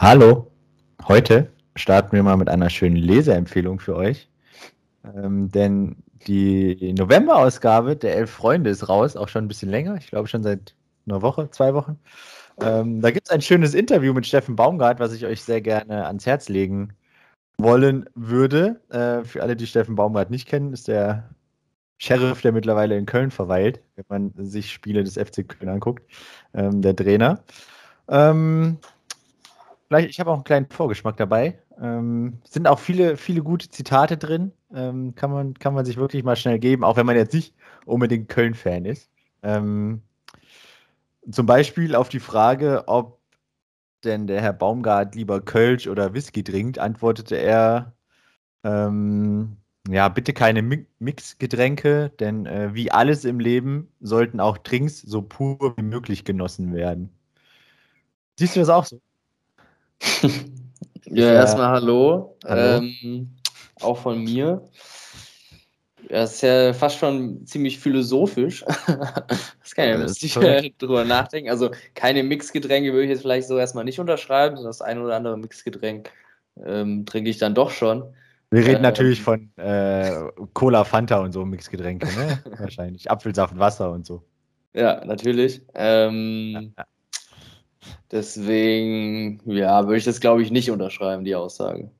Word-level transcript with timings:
Hallo, 0.00 0.48
heute 1.08 1.50
starten 1.74 2.12
wir 2.12 2.22
mal 2.22 2.36
mit 2.36 2.48
einer 2.48 2.70
schönen 2.70 2.94
Leseempfehlung 2.94 3.80
für 3.80 3.96
euch. 3.96 4.28
Ähm, 5.02 5.50
denn 5.50 5.96
die 6.28 6.92
November-Ausgabe 6.96 7.96
der 7.96 8.14
Elf 8.14 8.30
Freunde 8.30 8.70
ist 8.70 8.88
raus, 8.88 9.16
auch 9.16 9.26
schon 9.26 9.44
ein 9.44 9.48
bisschen 9.48 9.70
länger, 9.70 9.96
ich 9.96 10.06
glaube 10.06 10.28
schon 10.28 10.44
seit 10.44 10.76
einer 11.04 11.20
Woche, 11.20 11.50
zwei 11.50 11.74
Wochen. 11.74 11.98
Ähm, 12.60 13.00
da 13.00 13.10
gibt 13.10 13.26
es 13.26 13.34
ein 13.34 13.42
schönes 13.42 13.74
Interview 13.74 14.12
mit 14.12 14.24
Steffen 14.24 14.54
Baumgart, 14.54 15.00
was 15.00 15.12
ich 15.12 15.26
euch 15.26 15.42
sehr 15.42 15.60
gerne 15.62 16.06
ans 16.06 16.26
Herz 16.26 16.48
legen 16.48 16.92
wollen 17.60 18.08
würde. 18.14 18.80
Äh, 18.90 19.24
für 19.24 19.42
alle, 19.42 19.56
die 19.56 19.66
Steffen 19.66 19.96
Baumgart 19.96 20.30
nicht 20.30 20.46
kennen, 20.46 20.72
ist 20.72 20.86
der 20.86 21.28
Sheriff, 21.96 22.40
der 22.40 22.52
mittlerweile 22.52 22.96
in 22.96 23.04
Köln 23.04 23.32
verweilt, 23.32 23.80
wenn 23.96 24.04
man 24.08 24.46
sich 24.46 24.72
Spiele 24.72 25.02
des 25.02 25.14
FC 25.14 25.48
Köln 25.48 25.68
anguckt, 25.68 26.04
ähm, 26.54 26.82
der 26.82 26.94
Trainer. 26.94 27.42
Ähm, 28.08 28.78
vielleicht, 29.88 30.10
ich 30.10 30.20
habe 30.20 30.30
auch 30.30 30.34
einen 30.34 30.44
kleinen 30.44 30.68
Vorgeschmack 30.70 31.16
dabei. 31.16 31.58
Ähm, 31.80 32.38
sind 32.44 32.68
auch 32.68 32.78
viele, 32.78 33.16
viele 33.16 33.42
gute 33.42 33.68
Zitate 33.68 34.16
drin. 34.16 34.52
Ähm, 34.74 35.14
kann, 35.14 35.30
man, 35.30 35.54
kann 35.54 35.74
man 35.74 35.84
sich 35.84 35.96
wirklich 35.96 36.24
mal 36.24 36.36
schnell 36.36 36.58
geben, 36.58 36.84
auch 36.84 36.96
wenn 36.96 37.06
man 37.06 37.16
jetzt 37.16 37.34
nicht 37.34 37.54
unbedingt 37.86 38.28
Köln-Fan 38.28 38.84
ist. 38.84 39.10
Ähm, 39.42 40.02
zum 41.30 41.46
Beispiel 41.46 41.94
auf 41.94 42.08
die 42.08 42.20
Frage, 42.20 42.84
ob 42.86 43.18
denn 44.04 44.26
der 44.26 44.40
Herr 44.40 44.52
Baumgart 44.52 45.14
lieber 45.14 45.40
Kölsch 45.40 45.86
oder 45.88 46.14
Whisky 46.14 46.44
trinkt, 46.44 46.78
antwortete 46.78 47.36
er, 47.36 47.92
ähm, 48.64 49.56
ja, 49.88 50.08
bitte 50.08 50.32
keine 50.34 50.62
Mi 50.62 50.86
Mixgetränke, 50.98 52.10
denn 52.20 52.46
äh, 52.46 52.74
wie 52.74 52.92
alles 52.92 53.24
im 53.24 53.40
Leben 53.40 53.88
sollten 54.00 54.40
auch 54.40 54.58
Drinks 54.58 55.00
so 55.00 55.22
pur 55.22 55.76
wie 55.76 55.82
möglich 55.82 56.24
genossen 56.24 56.74
werden. 56.74 57.10
Siehst 58.38 58.56
du 58.56 58.60
das 58.60 58.68
auch 58.68 58.84
so? 58.84 59.00
ja, 61.06 61.32
erstmal 61.32 61.68
hallo. 61.68 62.36
hallo. 62.44 62.78
Ähm, 62.78 63.36
auch 63.80 63.98
von 63.98 64.22
mir. 64.22 64.62
Das 66.08 66.34
ist 66.34 66.42
ja 66.42 66.72
fast 66.72 66.98
schon 66.98 67.46
ziemlich 67.46 67.78
philosophisch. 67.78 68.64
das 68.86 69.74
kann 69.74 69.88
ja 69.88 70.42
äh, 70.42 70.70
drüber 70.78 71.04
nachdenken. 71.04 71.50
Also 71.50 71.70
keine 71.94 72.22
Mixgetränke 72.22 72.92
würde 72.92 73.04
ich 73.04 73.10
jetzt 73.10 73.22
vielleicht 73.22 73.48
so 73.48 73.58
erstmal 73.58 73.84
nicht 73.84 74.00
unterschreiben, 74.00 74.56
das 74.62 74.80
ein 74.80 74.98
oder 74.98 75.16
andere 75.16 75.36
Mixgetränk 75.36 76.10
ähm, 76.64 77.04
trinke 77.04 77.30
ich 77.30 77.38
dann 77.38 77.54
doch 77.54 77.70
schon. 77.70 78.04
Wir 78.50 78.64
reden 78.64 78.76
ähm, 78.76 78.82
natürlich 78.82 79.22
von 79.22 79.50
äh, 79.56 80.10
Cola, 80.54 80.84
Fanta 80.84 81.18
und 81.18 81.32
so 81.32 81.44
Mixgetränke, 81.44 82.06
ne? 82.06 82.42
Wahrscheinlich. 82.58 83.10
Apfelsaft, 83.10 83.58
Wasser 83.58 83.90
und 83.92 84.06
so. 84.06 84.22
Ja, 84.72 85.04
natürlich. 85.04 85.60
Ähm, 85.74 86.52
ja, 86.54 86.60
ja. 86.78 86.84
Deswegen, 88.10 89.40
ja, 89.44 89.84
würde 89.84 89.98
ich 89.98 90.04
das, 90.04 90.20
glaube 90.20 90.42
ich, 90.42 90.50
nicht 90.50 90.70
unterschreiben, 90.70 91.24
die 91.24 91.34
Aussage. 91.34 91.90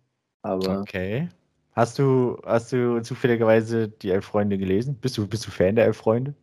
Aber 0.42 0.80
okay. 0.80 1.28
Hast 1.72 1.98
du, 1.98 2.38
hast 2.44 2.72
du 2.72 3.00
zufälligerweise 3.00 3.88
die 3.88 4.10
Elf 4.10 4.24
Freunde 4.24 4.58
gelesen? 4.58 4.96
Bist 5.00 5.16
du, 5.16 5.26
bist 5.28 5.46
du 5.46 5.50
Fan 5.50 5.76
der 5.76 5.84
Elf 5.84 5.98
Freunde? 5.98 6.34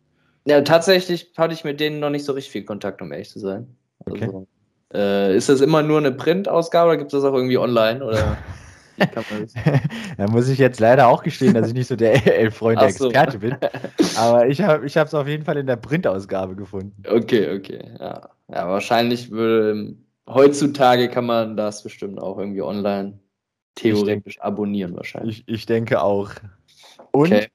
Ja, 0.46 0.62
tatsächlich 0.62 1.32
hatte 1.36 1.52
ich 1.52 1.64
mit 1.64 1.80
denen 1.80 2.00
noch 2.00 2.10
nicht 2.10 2.24
so 2.24 2.32
richtig 2.32 2.52
viel 2.52 2.64
Kontakt, 2.64 3.02
um 3.02 3.12
ehrlich 3.12 3.30
zu 3.30 3.40
sein. 3.40 3.66
Also, 4.06 4.24
okay. 4.24 4.46
äh, 4.94 5.36
ist 5.36 5.48
das 5.48 5.60
immer 5.60 5.82
nur 5.82 5.98
eine 5.98 6.12
Printausgabe 6.12 6.88
oder 6.90 6.96
gibt 6.96 7.12
es 7.12 7.20
das 7.20 7.30
auch 7.30 7.34
irgendwie 7.34 7.58
online? 7.58 8.02
Oder 8.02 8.38
da 10.16 10.26
muss 10.28 10.48
ich 10.48 10.58
jetzt 10.58 10.80
leider 10.80 11.08
auch 11.08 11.22
gestehen, 11.22 11.54
dass 11.54 11.68
ich 11.68 11.74
nicht 11.74 11.86
so 11.86 11.96
der 11.96 12.26
Elf-Freunde-Experte 12.38 13.32
so. 13.32 13.38
bin. 13.38 13.56
Aber 14.16 14.48
ich 14.48 14.62
habe 14.62 14.86
es 14.86 15.14
auf 15.14 15.26
jeden 15.28 15.44
Fall 15.44 15.56
in 15.56 15.66
der 15.66 15.76
Printausgabe 15.76 16.56
gefunden. 16.56 17.02
Okay, 17.08 17.56
okay. 17.56 17.90
Ja, 17.98 18.30
ja 18.48 18.68
wahrscheinlich 18.68 19.30
würde 19.30 19.96
heutzutage 20.28 21.08
kann 21.08 21.26
man 21.26 21.56
das 21.56 21.82
bestimmt 21.82 22.20
auch 22.20 22.38
irgendwie 22.38 22.62
online 22.62 23.18
theoretisch 23.76 24.34
denke, 24.34 24.44
abonnieren 24.44 24.96
wahrscheinlich. 24.96 25.44
Ich, 25.46 25.54
ich 25.54 25.66
denke 25.66 26.02
auch. 26.02 26.30
Und 27.12 27.32
okay. 27.32 27.48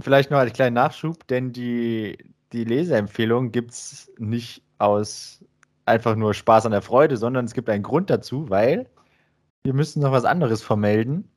vielleicht 0.00 0.30
noch 0.30 0.38
als 0.38 0.52
kleinen 0.52 0.74
Nachschub, 0.74 1.26
denn 1.28 1.52
die, 1.52 2.18
die 2.52 2.64
Leseempfehlung 2.64 3.52
gibt 3.52 3.70
es 3.72 4.12
nicht 4.18 4.62
aus 4.78 5.44
einfach 5.86 6.16
nur 6.16 6.34
Spaß 6.34 6.66
an 6.66 6.72
der 6.72 6.82
Freude, 6.82 7.16
sondern 7.16 7.44
es 7.44 7.54
gibt 7.54 7.68
einen 7.68 7.82
Grund 7.82 8.10
dazu, 8.10 8.48
weil 8.50 8.88
wir 9.64 9.72
müssen 9.72 10.02
noch 10.02 10.12
was 10.12 10.24
anderes 10.24 10.62
vermelden. 10.62 11.28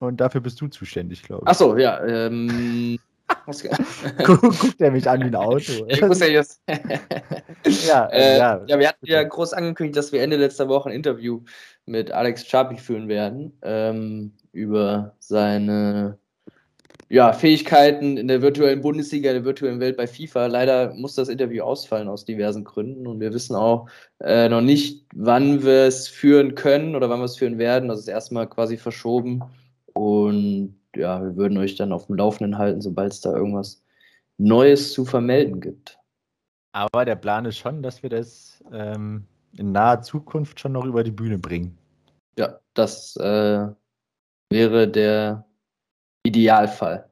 Und 0.00 0.20
dafür 0.20 0.40
bist 0.40 0.60
du 0.60 0.68
zuständig, 0.68 1.22
glaube 1.24 1.42
ich. 1.44 1.48
Achso, 1.48 1.76
ja. 1.76 2.04
Ähm, 2.04 2.98
Guckt 4.24 4.80
er 4.80 4.90
mich 4.90 5.08
an 5.08 5.20
wie 5.20 5.24
ein 5.24 5.34
Auto. 5.34 5.72
Ich 5.88 6.00
muss 6.00 6.20
ja, 6.20 6.26
jetzt 6.26 6.62
ja, 7.86 8.06
äh, 8.06 8.38
ja, 8.38 8.64
ja, 8.66 8.78
wir 8.78 8.88
hatten 8.88 9.06
ja 9.06 9.22
groß 9.22 9.52
angekündigt, 9.52 9.96
dass 9.96 10.12
wir 10.12 10.22
Ende 10.22 10.36
letzter 10.36 10.68
Woche 10.68 10.88
ein 10.88 10.94
Interview 10.94 11.42
mit 11.84 12.10
Alex 12.10 12.44
Chapi 12.44 12.76
führen 12.76 13.08
werden 13.08 13.58
ähm, 13.62 14.32
über 14.52 15.14
seine 15.18 16.18
ja, 17.10 17.32
Fähigkeiten 17.32 18.16
in 18.18 18.28
der 18.28 18.42
virtuellen 18.42 18.82
Bundesliga, 18.82 19.32
der 19.32 19.44
virtuellen 19.44 19.80
Welt 19.80 19.96
bei 19.96 20.06
FIFA. 20.06 20.46
Leider 20.46 20.94
muss 20.94 21.14
das 21.14 21.28
Interview 21.28 21.62
ausfallen 21.62 22.08
aus 22.08 22.24
diversen 22.24 22.64
Gründen 22.64 23.06
und 23.06 23.20
wir 23.20 23.32
wissen 23.32 23.56
auch 23.56 23.88
äh, 24.20 24.48
noch 24.48 24.60
nicht, 24.60 25.06
wann 25.14 25.62
wir 25.62 25.86
es 25.86 26.06
führen 26.08 26.54
können 26.54 26.94
oder 26.94 27.08
wann 27.08 27.20
wir 27.20 27.24
es 27.24 27.38
führen 27.38 27.58
werden. 27.58 27.88
Das 27.88 28.00
ist 28.00 28.08
erstmal 28.08 28.48
quasi 28.48 28.76
verschoben 28.76 29.42
und 29.94 30.74
ja, 30.94 31.22
wir 31.22 31.36
würden 31.36 31.56
euch 31.58 31.76
dann 31.76 31.92
auf 31.92 32.06
dem 32.06 32.16
Laufenden 32.16 32.58
halten, 32.58 32.82
sobald 32.82 33.12
es 33.12 33.20
da 33.20 33.34
irgendwas 33.34 33.82
Neues 34.36 34.92
zu 34.92 35.04
vermelden 35.04 35.60
gibt. 35.60 35.98
Aber 36.72 37.04
der 37.04 37.16
Plan 37.16 37.46
ist 37.46 37.56
schon, 37.56 37.82
dass 37.82 38.02
wir 38.02 38.10
das 38.10 38.62
ähm, 38.70 39.24
in 39.56 39.72
naher 39.72 40.02
Zukunft 40.02 40.60
schon 40.60 40.72
noch 40.72 40.84
über 40.84 41.02
die 41.02 41.10
Bühne 41.10 41.38
bringen. 41.38 41.78
Ja, 42.38 42.60
das 42.74 43.16
äh, 43.16 43.66
wäre 44.50 44.88
der 44.88 45.47
Idealfall. 46.24 47.08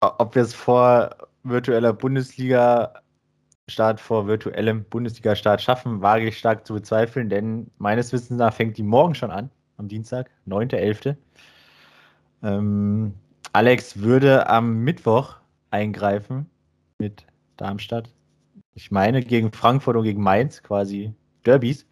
Ob 0.00 0.34
wir 0.34 0.42
es 0.42 0.54
vor 0.54 1.10
virtueller 1.42 1.92
Bundesliga-Start, 1.92 4.00
vor 4.00 4.26
virtuellem 4.26 4.84
Bundesliga-Start 4.84 5.60
schaffen, 5.60 6.02
wage 6.02 6.28
ich 6.28 6.38
stark 6.38 6.66
zu 6.66 6.74
bezweifeln, 6.74 7.28
denn 7.28 7.70
meines 7.78 8.12
Wissens 8.12 8.38
nach 8.38 8.54
fängt 8.54 8.78
die 8.78 8.82
morgen 8.82 9.14
schon 9.14 9.30
an, 9.30 9.50
am 9.76 9.88
Dienstag, 9.88 10.30
9.11. 10.46 11.16
Ähm, 12.42 13.14
Alex 13.52 13.98
würde 13.98 14.48
am 14.48 14.84
Mittwoch 14.84 15.36
eingreifen 15.70 16.48
mit 16.98 17.26
Darmstadt. 17.56 18.10
Ich 18.74 18.90
meine 18.90 19.22
gegen 19.22 19.52
Frankfurt 19.52 19.96
und 19.96 20.04
gegen 20.04 20.22
Mainz, 20.22 20.62
quasi 20.62 21.12
Derbys. 21.44 21.86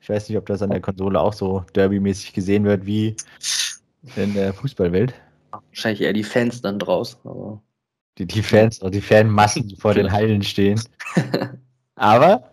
Ich 0.00 0.08
weiß 0.08 0.28
nicht, 0.28 0.38
ob 0.38 0.46
das 0.46 0.62
an 0.62 0.70
der 0.70 0.80
Konsole 0.80 1.18
auch 1.18 1.32
so 1.32 1.64
derbymäßig 1.74 2.32
gesehen 2.32 2.64
wird 2.64 2.86
wie 2.86 3.16
in 4.16 4.34
der 4.34 4.54
Fußballwelt. 4.54 5.14
Wahrscheinlich 5.50 6.02
eher 6.02 6.12
die 6.12 6.24
Fans 6.24 6.60
dann 6.60 6.78
draus. 6.78 7.18
Aber 7.24 7.62
die, 8.18 8.26
die 8.26 8.42
Fans, 8.42 8.80
die 8.80 9.00
Fanmassen, 9.00 9.68
die 9.68 9.76
vor 9.76 9.94
den 9.94 10.10
Hallen 10.10 10.42
stehen. 10.42 10.80
aber 11.94 12.50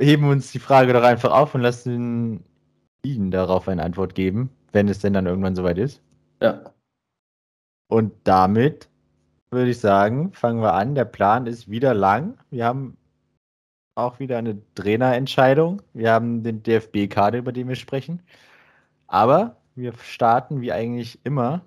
heben 0.00 0.28
uns 0.28 0.52
die 0.52 0.58
Frage 0.58 0.92
doch 0.92 1.02
einfach 1.02 1.32
auf 1.32 1.54
und 1.54 1.60
lassen 1.60 2.44
Ihnen 3.04 3.30
darauf 3.30 3.68
eine 3.68 3.82
Antwort 3.82 4.14
geben, 4.14 4.50
wenn 4.72 4.88
es 4.88 5.00
denn 5.00 5.12
dann 5.12 5.26
irgendwann 5.26 5.54
soweit 5.54 5.78
ist. 5.78 6.00
Ja. 6.40 6.72
Und 7.88 8.12
damit 8.24 8.88
würde 9.50 9.70
ich 9.70 9.78
sagen, 9.78 10.32
fangen 10.32 10.62
wir 10.62 10.72
an. 10.72 10.94
Der 10.94 11.04
Plan 11.04 11.46
ist 11.46 11.70
wieder 11.70 11.94
lang. 11.94 12.38
Wir 12.50 12.64
haben 12.64 12.96
auch 13.94 14.18
wieder 14.18 14.38
eine 14.38 14.60
Trainerentscheidung. 14.74 15.82
Wir 15.92 16.12
haben 16.12 16.42
den 16.42 16.62
DFB-Kader, 16.62 17.38
über 17.38 17.52
den 17.52 17.68
wir 17.68 17.76
sprechen. 17.76 18.22
Aber 19.06 19.56
wir 19.74 19.92
starten 19.98 20.60
wie 20.60 20.72
eigentlich 20.72 21.20
immer 21.24 21.64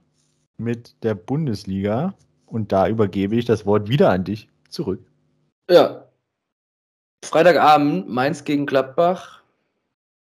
mit 0.58 0.96
der 1.04 1.16
Bundesliga. 1.16 2.14
Und 2.46 2.72
da 2.72 2.88
übergebe 2.88 3.36
ich 3.36 3.46
das 3.46 3.66
Wort 3.66 3.90
wieder 3.90 4.10
an 4.10 4.24
dich 4.24 4.50
zurück. 4.70 5.02
Ja. 5.70 6.06
Freitagabend, 7.24 8.08
Mainz 8.08 8.44
gegen 8.44 8.66
Gladbach. 8.66 9.38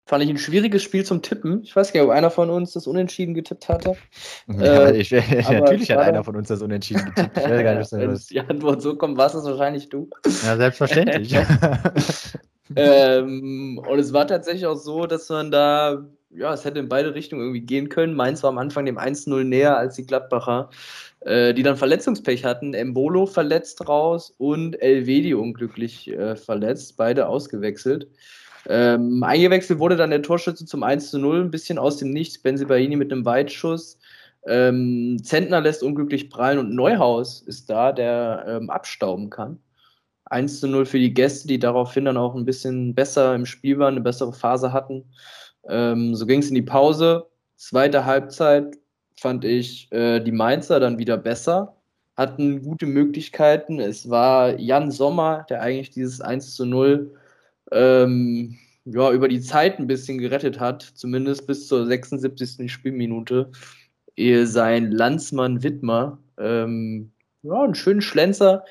Fand 0.07 0.23
ich 0.23 0.29
ein 0.29 0.37
schwieriges 0.37 0.83
Spiel 0.83 1.03
zum 1.03 1.23
Tippen. 1.23 1.63
Ich 1.63 1.75
weiß 1.75 1.93
gar 1.93 2.01
nicht, 2.01 2.11
ob 2.11 2.15
einer 2.15 2.31
von 2.31 2.51
uns 2.51 2.75
das 2.75 2.87
Unentschieden 2.87 3.33
getippt 3.33 3.71
hatte. 3.71 3.97
Ja, 4.47 4.89
äh, 4.89 4.97
ich, 4.99 5.11
natürlich 5.51 5.91
hat 5.91 5.99
einer 5.99 6.23
von 6.23 6.37
uns 6.37 6.49
das 6.49 6.61
Unentschieden 6.61 7.07
getippt. 7.07 7.39
Ich 7.39 7.43
weiß 7.43 7.63
gar 7.63 7.75
nicht, 7.75 7.93
Wenn 7.93 8.15
die 8.15 8.41
Antwort 8.41 8.83
so 8.83 8.97
kommt, 8.97 9.17
war 9.17 9.35
es 9.35 9.45
wahrscheinlich 9.45 9.89
du. 9.89 10.11
Ja, 10.45 10.59
selbstverständlich. 10.59 11.35
ähm, 12.77 13.81
und 13.89 13.99
es 13.99 14.13
war 14.13 14.27
tatsächlich 14.27 14.67
auch 14.67 14.77
so, 14.77 15.07
dass 15.07 15.31
man 15.31 15.51
da, 15.51 16.05
ja, 16.37 16.53
es 16.53 16.65
hätte 16.65 16.81
in 16.81 16.89
beide 16.89 17.15
Richtungen 17.15 17.43
irgendwie 17.43 17.61
gehen 17.61 17.89
können. 17.89 18.15
Mainz 18.15 18.43
war 18.43 18.51
am 18.51 18.59
Anfang 18.59 18.87
dem 18.87 18.99
1-0 18.99 19.45
näher 19.45 19.77
als 19.77 19.97
die 19.97 20.07
Gladbacher, 20.07 20.71
äh, 21.21 21.55
die 21.55 21.63
dann 21.63 21.77
Verletzungspech 21.77 22.45
hatten. 22.45 22.75
Embolo 22.75 23.27
verletzt 23.27 23.89
raus 23.89 24.35
und 24.39 24.81
Elvedi 24.83 25.35
unglücklich 25.35 26.11
äh, 26.11 26.37
verletzt, 26.37 26.97
beide 26.97 27.29
ausgewechselt. 27.29 28.09
Ähm, 28.67 29.23
eingewechselt 29.23 29.79
wurde 29.79 29.97
dann 29.97 30.11
der 30.11 30.23
Torschütze 30.23 30.65
zum 30.67 30.83
1 30.83 31.11
zu 31.11 31.19
0, 31.19 31.43
ein 31.43 31.51
bisschen 31.51 31.79
aus 31.79 31.99
dem 31.99 32.11
Nichts. 32.11 32.39
Benzibaini 32.39 32.97
mit 32.97 33.13
einem 33.13 33.25
Weitschuss. 33.25 33.99
Ähm, 34.47 35.19
Zentner 35.23 35.61
lässt 35.61 35.83
unglücklich 35.83 36.31
prallen 36.31 36.59
und 36.59 36.75
Neuhaus 36.75 37.43
ist 37.43 37.71
da, 37.71 37.93
der 37.93 38.45
ähm, 38.47 38.71
abstauben 38.71 39.31
kann. 39.31 39.59
1 40.27 40.61
zu 40.61 40.69
0 40.69 40.87
für 40.87 40.99
die 40.99 41.15
Gäste, 41.15 41.49
die 41.49 41.59
daraufhin 41.59 42.07
dann 42.07 42.17
auch 42.17 42.35
ein 42.35 42.45
bisschen 42.45 42.95
besser 42.95 43.35
im 43.35 43.47
Spiel 43.47 43.79
waren, 43.79 43.95
eine 43.95 44.01
bessere 44.01 44.33
Phase 44.33 44.73
hatten. 44.73 45.05
Ähm, 45.69 46.15
so 46.15 46.27
ging 46.27 46.41
es 46.41 46.49
in 46.49 46.55
die 46.55 46.63
Pause. 46.63 47.27
Zweite 47.57 48.05
Halbzeit 48.05 48.77
fand 49.19 49.45
ich 49.45 49.91
äh, 49.93 50.21
die 50.21 50.33
Mainzer 50.33 50.81
dann 50.81 50.99
wieder 50.99 51.17
besser, 51.17 51.77
hatten 52.17 52.63
gute 52.63 52.87
Möglichkeiten. 52.87 53.81
Es 53.81 54.11
war 54.11 54.59
Jan 54.59 54.91
Sommer, 54.91 55.47
der 55.49 55.63
eigentlich 55.63 55.91
dieses 55.91 56.21
1 56.21 56.55
zu 56.55 56.67
0 56.67 57.15
ähm, 57.73 58.57
ja, 58.85 59.11
über 59.13 59.29
die 59.29 59.41
Zeit 59.41 59.79
ein 59.79 59.87
bisschen 59.87 60.19
gerettet 60.19 60.61
hat, 60.61 60.83
zumindest 60.83 61.47
bis 61.47 61.69
zur 61.69 61.87
76. 61.87 62.71
Spielminute, 62.71 63.51
ehe 64.17 64.47
sein 64.47 64.91
Landsmann 64.91 65.63
Wittmer 65.63 66.19
ähm, 66.39 67.11
ja, 67.43 67.63
einen 67.63 67.75
schönen 67.75 68.03
Schlenzer 68.03 68.65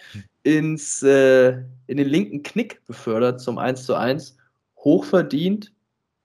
ins, 0.43 1.03
äh, 1.03 1.51
in 1.87 1.97
den 1.97 2.07
linken 2.07 2.43
Knick 2.43 2.85
befördert 2.85 3.39
zum 3.39 3.57
1 3.57 3.85
zu 3.85 3.95
1. 3.95 4.37
Hochverdient. 4.77 5.71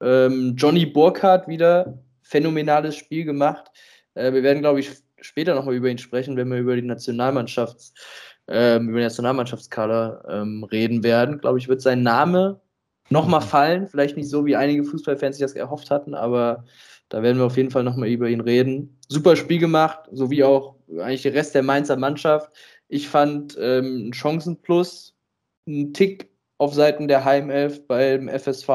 Ähm, 0.01 0.55
Johnny 0.57 0.87
Burkhardt 0.87 1.49
wieder 1.49 1.99
phänomenales 2.23 2.97
Spiel 2.97 3.25
gemacht. 3.25 3.71
Äh, 4.15 4.33
wir 4.33 4.43
werden, 4.43 4.63
glaube 4.63 4.81
ich, 4.81 4.91
später 5.21 5.55
nochmal 5.55 5.75
über 5.75 5.89
ihn 5.89 5.99
sprechen, 5.99 6.37
wenn 6.37 6.51
wir 6.51 6.59
über 6.59 6.77
die 6.77 6.83
Nationalmannschafts, 6.83 7.95
ähm, 8.49 8.89
über 8.89 8.99
den 8.99 9.07
Nationalmannschaftskader 9.07 10.25
ähm, 10.29 10.65
reden 10.65 11.03
werden. 11.03 11.39
Glaube 11.39 11.59
ich, 11.59 11.69
wird 11.69 11.81
sein 11.81 12.03
Name 12.03 12.61
nochmal 13.11 13.41
fallen. 13.41 13.89
Vielleicht 13.89 14.17
nicht 14.17 14.29
so, 14.29 14.47
wie 14.47 14.57
einige 14.57 14.85
Fußballfans 14.85 15.37
sich 15.37 15.45
das 15.45 15.55
erhofft 15.55 15.91
hatten, 15.91 16.15
aber 16.15 16.65
da 17.09 17.23
werden 17.23 17.39
wir 17.39 17.47
auf 17.47 17.57
jeden 17.57 17.71
Fall 17.71 17.85
nochmal 17.85 18.09
über 18.09 18.29
ihn 18.29 18.41
reden. 18.41 18.99
Super 19.09 19.37
Spiel 19.37 19.59
gemacht, 19.59 20.01
sowie 20.13 20.45
auch 20.45 20.77
eigentlich 20.99 21.23
der 21.23 21.35
Rest 21.35 21.55
der 21.55 21.63
Mainzer 21.63 21.97
Mannschaft. 21.97 22.53
Ich 22.89 23.09
fand 23.09 23.57
ähm, 23.61 24.13
Chancenplus 24.13 25.15
ein 25.67 25.93
Tick 25.93 26.31
auf 26.59 26.75
Seiten 26.75 27.09
der 27.09 27.25
Heimelf 27.25 27.87
beim 27.87 28.29
FSV, 28.29 28.69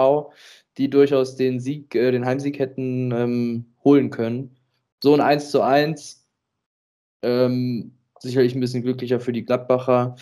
die 0.78 0.90
durchaus 0.90 1.36
den 1.36 1.60
Sieg, 1.60 1.94
äh, 1.96 2.12
den 2.12 2.25
Heimsieg 2.25 2.60
hätten 2.60 3.12
ähm, 3.12 3.66
holen 3.84 4.10
können. 4.10 4.56
So 5.02 5.14
ein 5.14 5.22
1 5.22 5.52
zu 5.52 5.62
1. 5.62 6.25
Ähm, 7.22 7.94
sicherlich 8.20 8.56
ein 8.56 8.60
bisschen 8.60 8.84
glücklicher 8.84 9.20
für 9.20 9.34
die 9.34 9.46
Gladbacher. 9.46 10.16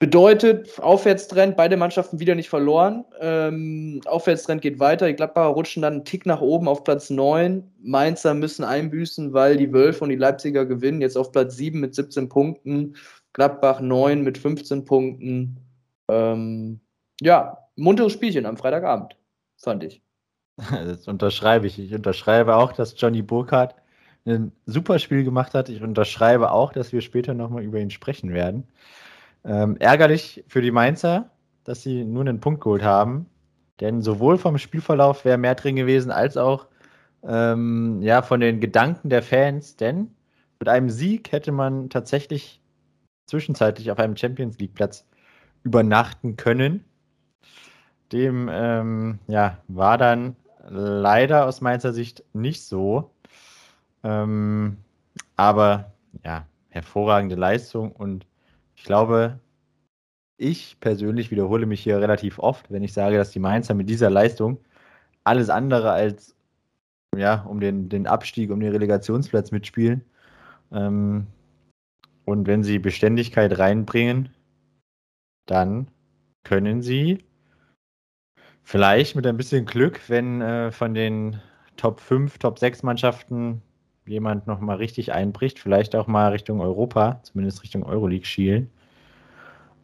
Bedeutet, 0.00 0.78
Aufwärtstrend, 0.80 1.56
beide 1.56 1.76
Mannschaften 1.76 2.20
wieder 2.20 2.36
nicht 2.36 2.48
verloren. 2.48 3.04
Ähm, 3.20 4.00
Aufwärtstrend 4.06 4.62
geht 4.62 4.78
weiter. 4.78 5.08
Die 5.08 5.14
Gladbacher 5.14 5.48
rutschen 5.48 5.82
dann 5.82 5.94
einen 5.94 6.04
Tick 6.04 6.24
nach 6.24 6.40
oben 6.40 6.68
auf 6.68 6.84
Platz 6.84 7.10
9. 7.10 7.68
Mainzer 7.82 8.34
müssen 8.34 8.64
einbüßen, 8.64 9.32
weil 9.32 9.56
die 9.56 9.72
Wölfe 9.72 10.04
und 10.04 10.10
die 10.10 10.16
Leipziger 10.16 10.66
gewinnen. 10.66 11.00
Jetzt 11.00 11.18
auf 11.18 11.32
Platz 11.32 11.56
7 11.56 11.80
mit 11.80 11.96
17 11.96 12.28
Punkten. 12.28 12.94
Gladbach 13.32 13.80
9 13.80 14.22
mit 14.22 14.38
15 14.38 14.84
Punkten. 14.84 15.56
Ähm, 16.08 16.78
ja, 17.20 17.58
munteres 17.74 18.12
Spielchen 18.12 18.46
am 18.46 18.56
Freitagabend, 18.56 19.16
fand 19.62 19.84
ich. 19.84 20.02
Das 20.70 21.06
unterschreibe 21.06 21.66
ich. 21.66 21.78
Ich 21.78 21.94
unterschreibe 21.94 22.56
auch, 22.56 22.72
dass 22.72 23.00
Johnny 23.00 23.22
Burkhardt 23.22 23.76
ein 24.26 24.52
super 24.66 24.98
Spiel 24.98 25.24
gemacht 25.24 25.54
hat. 25.54 25.68
Ich 25.68 25.82
unterschreibe 25.82 26.50
auch, 26.50 26.72
dass 26.72 26.92
wir 26.92 27.00
später 27.00 27.34
nochmal 27.34 27.62
über 27.62 27.78
ihn 27.78 27.90
sprechen 27.90 28.32
werden. 28.32 28.66
Ähm, 29.44 29.76
ärgerlich 29.78 30.44
für 30.48 30.60
die 30.60 30.70
Mainzer, 30.70 31.30
dass 31.64 31.82
sie 31.82 32.04
nur 32.04 32.22
einen 32.22 32.40
Punkt 32.40 32.60
geholt 32.60 32.82
haben. 32.82 33.26
Denn 33.80 34.02
sowohl 34.02 34.38
vom 34.38 34.58
Spielverlauf 34.58 35.24
wäre 35.24 35.38
mehr 35.38 35.54
drin 35.54 35.76
gewesen, 35.76 36.10
als 36.10 36.36
auch 36.36 36.66
ähm, 37.22 38.02
ja, 38.02 38.22
von 38.22 38.40
den 38.40 38.60
Gedanken 38.60 39.08
der 39.08 39.22
Fans. 39.22 39.76
Denn 39.76 40.10
mit 40.58 40.68
einem 40.68 40.90
Sieg 40.90 41.30
hätte 41.32 41.52
man 41.52 41.88
tatsächlich 41.88 42.60
zwischenzeitlich 43.26 43.90
auf 43.90 43.98
einem 43.98 44.16
Champions 44.16 44.58
League-Platz 44.58 45.06
übernachten 45.62 46.36
können. 46.36 46.84
Dem 48.12 48.48
ähm, 48.50 49.18
ja, 49.26 49.58
war 49.68 49.98
dann 49.98 50.36
leider 50.68 51.46
aus 51.46 51.60
Mainzer 51.60 51.92
Sicht 51.92 52.24
nicht 52.32 52.64
so. 52.64 53.10
Ähm, 54.02 54.78
aber 55.36 55.92
ja, 56.24 56.46
hervorragende 56.70 57.36
Leistung 57.36 57.92
und 57.92 58.26
ich 58.76 58.84
glaube, 58.84 59.40
ich 60.36 60.78
persönlich 60.80 61.30
wiederhole 61.30 61.66
mich 61.66 61.82
hier 61.82 62.00
relativ 62.00 62.38
oft, 62.38 62.70
wenn 62.70 62.84
ich 62.84 62.92
sage, 62.92 63.16
dass 63.16 63.30
die 63.30 63.40
Mainzer 63.40 63.74
mit 63.74 63.88
dieser 63.88 64.08
Leistung 64.08 64.58
alles 65.24 65.50
andere 65.50 65.90
als 65.92 66.36
ja, 67.16 67.42
um 67.42 67.60
den, 67.60 67.88
den 67.88 68.06
Abstieg, 68.06 68.50
um 68.50 68.60
den 68.60 68.72
Relegationsplatz 68.72 69.50
mitspielen. 69.50 70.04
Ähm, 70.72 71.26
und 72.24 72.46
wenn 72.46 72.62
sie 72.62 72.78
Beständigkeit 72.78 73.58
reinbringen, 73.58 74.28
dann 75.46 75.88
können 76.44 76.82
sie 76.82 77.24
vielleicht 78.68 79.16
mit 79.16 79.26
ein 79.26 79.38
bisschen 79.38 79.64
Glück, 79.64 79.98
wenn 80.08 80.42
äh, 80.42 80.70
von 80.70 80.92
den 80.92 81.40
Top 81.78 82.00
5, 82.00 82.36
Top 82.36 82.58
6 82.58 82.82
Mannschaften 82.82 83.62
jemand 84.04 84.46
nochmal 84.46 84.76
richtig 84.76 85.10
einbricht, 85.10 85.58
vielleicht 85.58 85.96
auch 85.96 86.06
mal 86.06 86.32
Richtung 86.32 86.60
Europa, 86.60 87.18
zumindest 87.22 87.62
Richtung 87.62 87.82
Euroleague 87.82 88.26
schielen. 88.26 88.70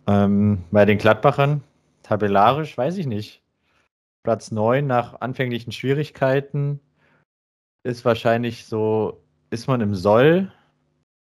Ähm, 0.06 0.64
bei 0.70 0.84
den 0.84 0.98
Gladbachern, 0.98 1.62
tabellarisch, 2.02 2.76
weiß 2.76 2.98
ich 2.98 3.06
nicht. 3.06 3.42
Platz 4.22 4.50
9 4.50 4.86
nach 4.86 5.19
anfänglichen 5.22 5.72
Schwierigkeiten 5.72 6.78
ist 7.84 8.04
wahrscheinlich 8.04 8.66
so, 8.66 9.22
ist 9.48 9.66
man 9.66 9.81
im 9.81 9.94
Soll, 9.94 10.52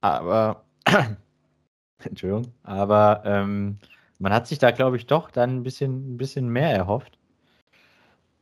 aber, 0.00 0.64
Entschuldigung, 2.04 2.54
aber 2.62 3.22
ähm, 3.24 3.80
man 4.20 4.32
hat 4.32 4.46
sich 4.46 4.60
da, 4.60 4.70
glaube 4.70 4.96
ich, 4.96 5.06
doch 5.06 5.32
dann 5.32 5.56
ein 5.56 5.62
bisschen, 5.64 6.14
ein 6.14 6.18
bisschen 6.18 6.48
mehr 6.50 6.70
erhofft. 6.70 7.17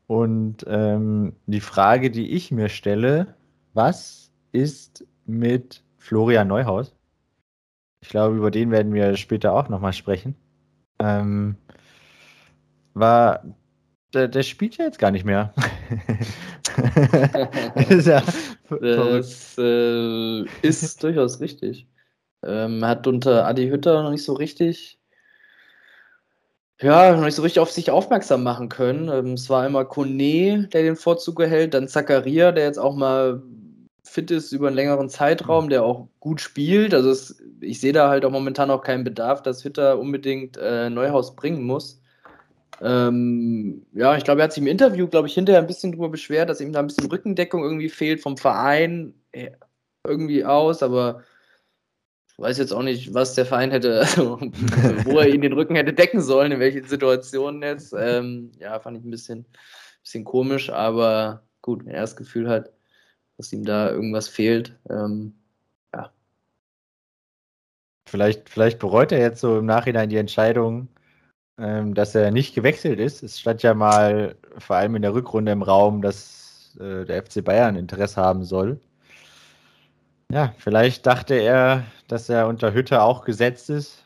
Und 0.06 0.64
ähm, 0.68 1.34
die 1.46 1.60
Frage, 1.60 2.10
die 2.10 2.30
ich 2.30 2.50
mir 2.52 2.68
stelle, 2.68 3.34
was 3.74 4.32
ist 4.52 5.04
mit 5.24 5.82
Florian 5.98 6.48
Neuhaus. 6.48 6.94
Ich 8.00 8.08
glaube, 8.08 8.36
über 8.36 8.50
den 8.50 8.70
werden 8.70 8.94
wir 8.94 9.16
später 9.16 9.52
auch 9.52 9.68
nochmal 9.68 9.92
sprechen. 9.92 10.36
Ähm, 11.00 11.56
war, 12.94 13.42
der, 14.14 14.28
der, 14.28 14.44
spielt 14.44 14.76
ja 14.76 14.84
jetzt 14.84 14.98
gar 14.98 15.10
nicht 15.10 15.24
mehr. 15.24 15.52
ist 17.88 18.06
ja 18.06 18.22
das 18.70 19.56
äh, 19.58 20.44
ist 20.62 21.02
durchaus 21.02 21.40
richtig. 21.40 21.88
Ähm, 22.44 22.84
hat 22.84 23.06
unter 23.06 23.46
Adi 23.46 23.68
Hütter 23.68 24.02
noch 24.02 24.10
nicht 24.10 24.24
so 24.24 24.34
richtig 24.34 25.00
ja, 26.80 27.14
noch 27.14 27.24
nicht 27.24 27.34
so 27.34 27.42
richtig 27.42 27.60
auf 27.60 27.70
sich 27.70 27.90
aufmerksam 27.90 28.42
machen 28.42 28.68
können. 28.68 29.08
Ähm, 29.08 29.34
es 29.34 29.48
war 29.48 29.66
immer 29.66 29.84
Kone, 29.84 30.68
der 30.72 30.82
den 30.82 30.96
Vorzug 30.96 31.40
erhält, 31.40 31.74
dann 31.74 31.88
Zakaria, 31.88 32.52
der 32.52 32.64
jetzt 32.64 32.78
auch 32.78 32.94
mal 32.94 33.42
fit 34.04 34.30
ist 34.30 34.52
über 34.52 34.68
einen 34.68 34.76
längeren 34.76 35.08
Zeitraum, 35.08 35.68
der 35.68 35.84
auch 35.84 36.08
gut 36.20 36.40
spielt. 36.40 36.94
Also 36.94 37.10
es, 37.10 37.42
ich 37.60 37.80
sehe 37.80 37.92
da 37.92 38.08
halt 38.08 38.24
auch 38.24 38.30
momentan 38.30 38.70
auch 38.70 38.82
keinen 38.82 39.04
Bedarf, 39.04 39.42
dass 39.42 39.64
Hütter 39.64 39.98
unbedingt 39.98 40.56
äh, 40.56 40.90
Neuhaus 40.90 41.34
bringen 41.34 41.64
muss. 41.64 42.00
Ähm, 42.82 43.86
ja, 43.92 44.16
ich 44.16 44.24
glaube, 44.24 44.40
er 44.42 44.44
hat 44.44 44.52
sich 44.52 44.62
im 44.62 44.68
Interview, 44.68 45.08
glaube 45.08 45.28
ich, 45.28 45.34
hinterher 45.34 45.60
ein 45.60 45.66
bisschen 45.66 45.92
darüber 45.92 46.10
beschwert, 46.10 46.50
dass 46.50 46.60
ihm 46.60 46.72
da 46.72 46.80
ein 46.80 46.86
bisschen 46.86 47.10
Rückendeckung 47.10 47.62
irgendwie 47.62 47.88
fehlt 47.88 48.20
vom 48.20 48.36
Verein 48.36 49.14
äh, 49.32 49.50
irgendwie 50.06 50.44
aus, 50.44 50.82
aber 50.82 51.22
weiß 52.38 52.58
jetzt 52.58 52.72
auch 52.72 52.82
nicht, 52.82 53.14
was 53.14 53.34
der 53.34 53.46
Verein 53.46 53.70
hätte, 53.70 54.00
also, 54.00 54.38
wo 55.04 55.18
er 55.18 55.28
ihn 55.28 55.40
den 55.40 55.52
Rücken 55.52 55.76
hätte 55.76 55.92
decken 55.92 56.20
sollen, 56.20 56.52
in 56.52 56.60
welchen 56.60 56.84
Situationen 56.84 57.62
jetzt. 57.62 57.94
Ähm, 57.98 58.52
ja, 58.58 58.78
fand 58.78 58.98
ich 58.98 59.04
ein 59.04 59.10
bisschen, 59.10 59.46
bisschen 60.02 60.24
komisch, 60.24 60.70
aber 60.70 61.42
gut, 61.62 61.84
wenn 61.84 61.94
er 61.94 62.02
das 62.02 62.16
Gefühl 62.16 62.48
hat, 62.48 62.72
dass 63.36 63.52
ihm 63.52 63.64
da 63.64 63.90
irgendwas 63.90 64.28
fehlt. 64.28 64.78
Ähm, 64.88 65.34
ja. 65.94 66.12
Vielleicht, 68.08 68.48
vielleicht 68.48 68.78
bereut 68.78 69.12
er 69.12 69.20
jetzt 69.20 69.40
so 69.40 69.58
im 69.58 69.66
Nachhinein 69.66 70.08
die 70.08 70.16
Entscheidung, 70.16 70.88
ähm, 71.58 71.94
dass 71.94 72.14
er 72.14 72.30
nicht 72.30 72.54
gewechselt 72.54 73.00
ist. 73.00 73.22
Es 73.22 73.40
stand 73.40 73.62
ja 73.62 73.74
mal 73.74 74.36
vor 74.58 74.76
allem 74.76 74.96
in 74.96 75.02
der 75.02 75.14
Rückrunde 75.14 75.52
im 75.52 75.62
Raum, 75.62 76.02
dass 76.02 76.76
äh, 76.80 77.04
der 77.04 77.24
FC 77.24 77.42
Bayern 77.44 77.76
Interesse 77.76 78.20
haben 78.20 78.44
soll. 78.44 78.80
Ja, 80.32 80.54
vielleicht 80.58 81.06
dachte 81.06 81.34
er, 81.34 81.84
dass 82.08 82.28
er 82.28 82.48
unter 82.48 82.72
Hütte 82.72 83.02
auch 83.02 83.24
gesetzt 83.24 83.70
ist 83.70 84.04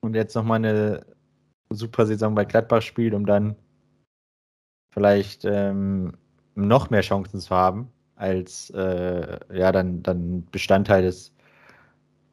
und 0.00 0.14
jetzt 0.14 0.34
nochmal 0.34 0.58
eine 0.58 1.06
super 1.70 2.06
Saison 2.06 2.34
bei 2.34 2.44
Gladbach 2.44 2.82
spielt, 2.82 3.14
um 3.14 3.26
dann 3.26 3.56
vielleicht 4.92 5.44
ähm, 5.44 6.16
noch 6.54 6.90
mehr 6.90 7.02
Chancen 7.02 7.40
zu 7.40 7.54
haben 7.54 7.90
als 8.16 8.70
äh, 8.70 9.38
ja 9.52 9.72
dann, 9.72 10.02
dann 10.02 10.46
Bestandteil 10.50 11.02
des, 11.02 11.34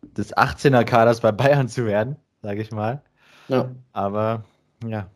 des 0.01 0.35
18er-Kaders 0.35 1.21
bei 1.21 1.31
Bayern 1.31 1.67
zu 1.67 1.85
werden, 1.85 2.15
sage 2.41 2.61
ich 2.61 2.71
mal. 2.71 3.01
Ja. 3.47 3.71
Aber 3.93 4.43
ja, 4.85 5.09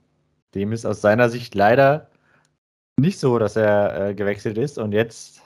dem 0.55 0.71
ist 0.71 0.85
aus 0.85 1.01
seiner 1.01 1.29
Sicht 1.29 1.53
leider 1.55 2.09
nicht 2.99 3.19
so, 3.19 3.37
dass 3.39 3.55
er 3.55 4.09
äh, 4.09 4.15
gewechselt 4.15 4.57
ist 4.57 4.77
und 4.77 4.91
jetzt 4.93 5.42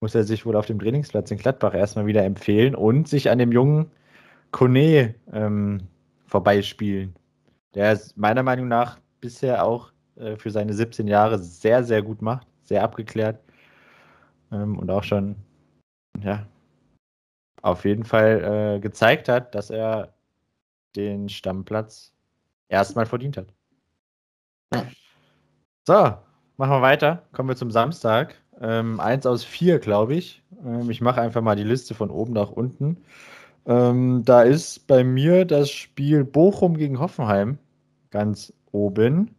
muss 0.00 0.14
er 0.14 0.24
sich 0.24 0.46
wohl 0.46 0.56
auf 0.56 0.66
dem 0.66 0.78
Trainingsplatz 0.78 1.30
in 1.30 1.38
Gladbach 1.38 1.74
erstmal 1.74 2.06
wieder 2.06 2.24
empfehlen 2.24 2.74
und 2.74 3.06
sich 3.08 3.30
an 3.30 3.38
dem 3.38 3.52
jungen 3.52 3.90
Kone 4.50 5.14
ähm, 5.32 5.82
vorbeispielen. 6.26 7.14
Der 7.74 7.92
ist 7.92 8.16
meiner 8.16 8.42
Meinung 8.42 8.68
nach 8.68 8.98
bisher 9.20 9.64
auch 9.64 9.92
äh, 10.16 10.36
für 10.36 10.50
seine 10.50 10.72
17 10.72 11.06
Jahre 11.06 11.38
sehr, 11.38 11.84
sehr 11.84 12.02
gut 12.02 12.22
macht, 12.22 12.46
sehr 12.62 12.82
abgeklärt 12.82 13.38
ähm, 14.50 14.78
und 14.78 14.90
auch 14.90 15.04
schon, 15.04 15.36
ja, 16.18 16.46
auf 17.62 17.84
jeden 17.84 18.04
Fall 18.04 18.76
äh, 18.76 18.80
gezeigt 18.80 19.28
hat, 19.28 19.54
dass 19.54 19.70
er 19.70 20.14
den 20.96 21.28
Stammplatz 21.28 22.12
erstmal 22.68 23.06
verdient 23.06 23.36
hat. 23.36 23.52
So, 25.86 25.94
machen 26.56 26.72
wir 26.72 26.82
weiter. 26.82 27.22
Kommen 27.32 27.48
wir 27.48 27.56
zum 27.56 27.70
Samstag. 27.70 28.34
Ähm, 28.60 29.00
eins 29.00 29.26
aus 29.26 29.44
vier, 29.44 29.78
glaube 29.78 30.14
ich. 30.14 30.42
Ähm, 30.64 30.90
ich 30.90 31.00
mache 31.00 31.20
einfach 31.20 31.42
mal 31.42 31.56
die 31.56 31.64
Liste 31.64 31.94
von 31.94 32.10
oben 32.10 32.32
nach 32.32 32.50
unten. 32.50 32.98
Ähm, 33.66 34.22
da 34.24 34.42
ist 34.42 34.86
bei 34.86 35.04
mir 35.04 35.44
das 35.44 35.70
Spiel 35.70 36.24
Bochum 36.24 36.76
gegen 36.76 36.98
Hoffenheim 36.98 37.58
ganz 38.10 38.52
oben. 38.72 39.34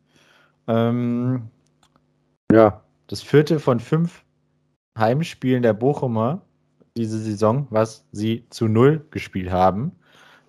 Ähm, 0.68 1.44
ja, 2.52 2.82
das 3.08 3.22
vierte 3.22 3.60
von 3.60 3.80
fünf 3.80 4.24
Heimspielen 4.98 5.64
der 5.64 5.74
Bochumer 5.74 6.42
diese 6.98 7.20
Saison, 7.20 7.68
was 7.70 8.06
sie 8.12 8.46
zu 8.50 8.68
null 8.68 9.06
gespielt 9.12 9.52
haben. 9.52 9.94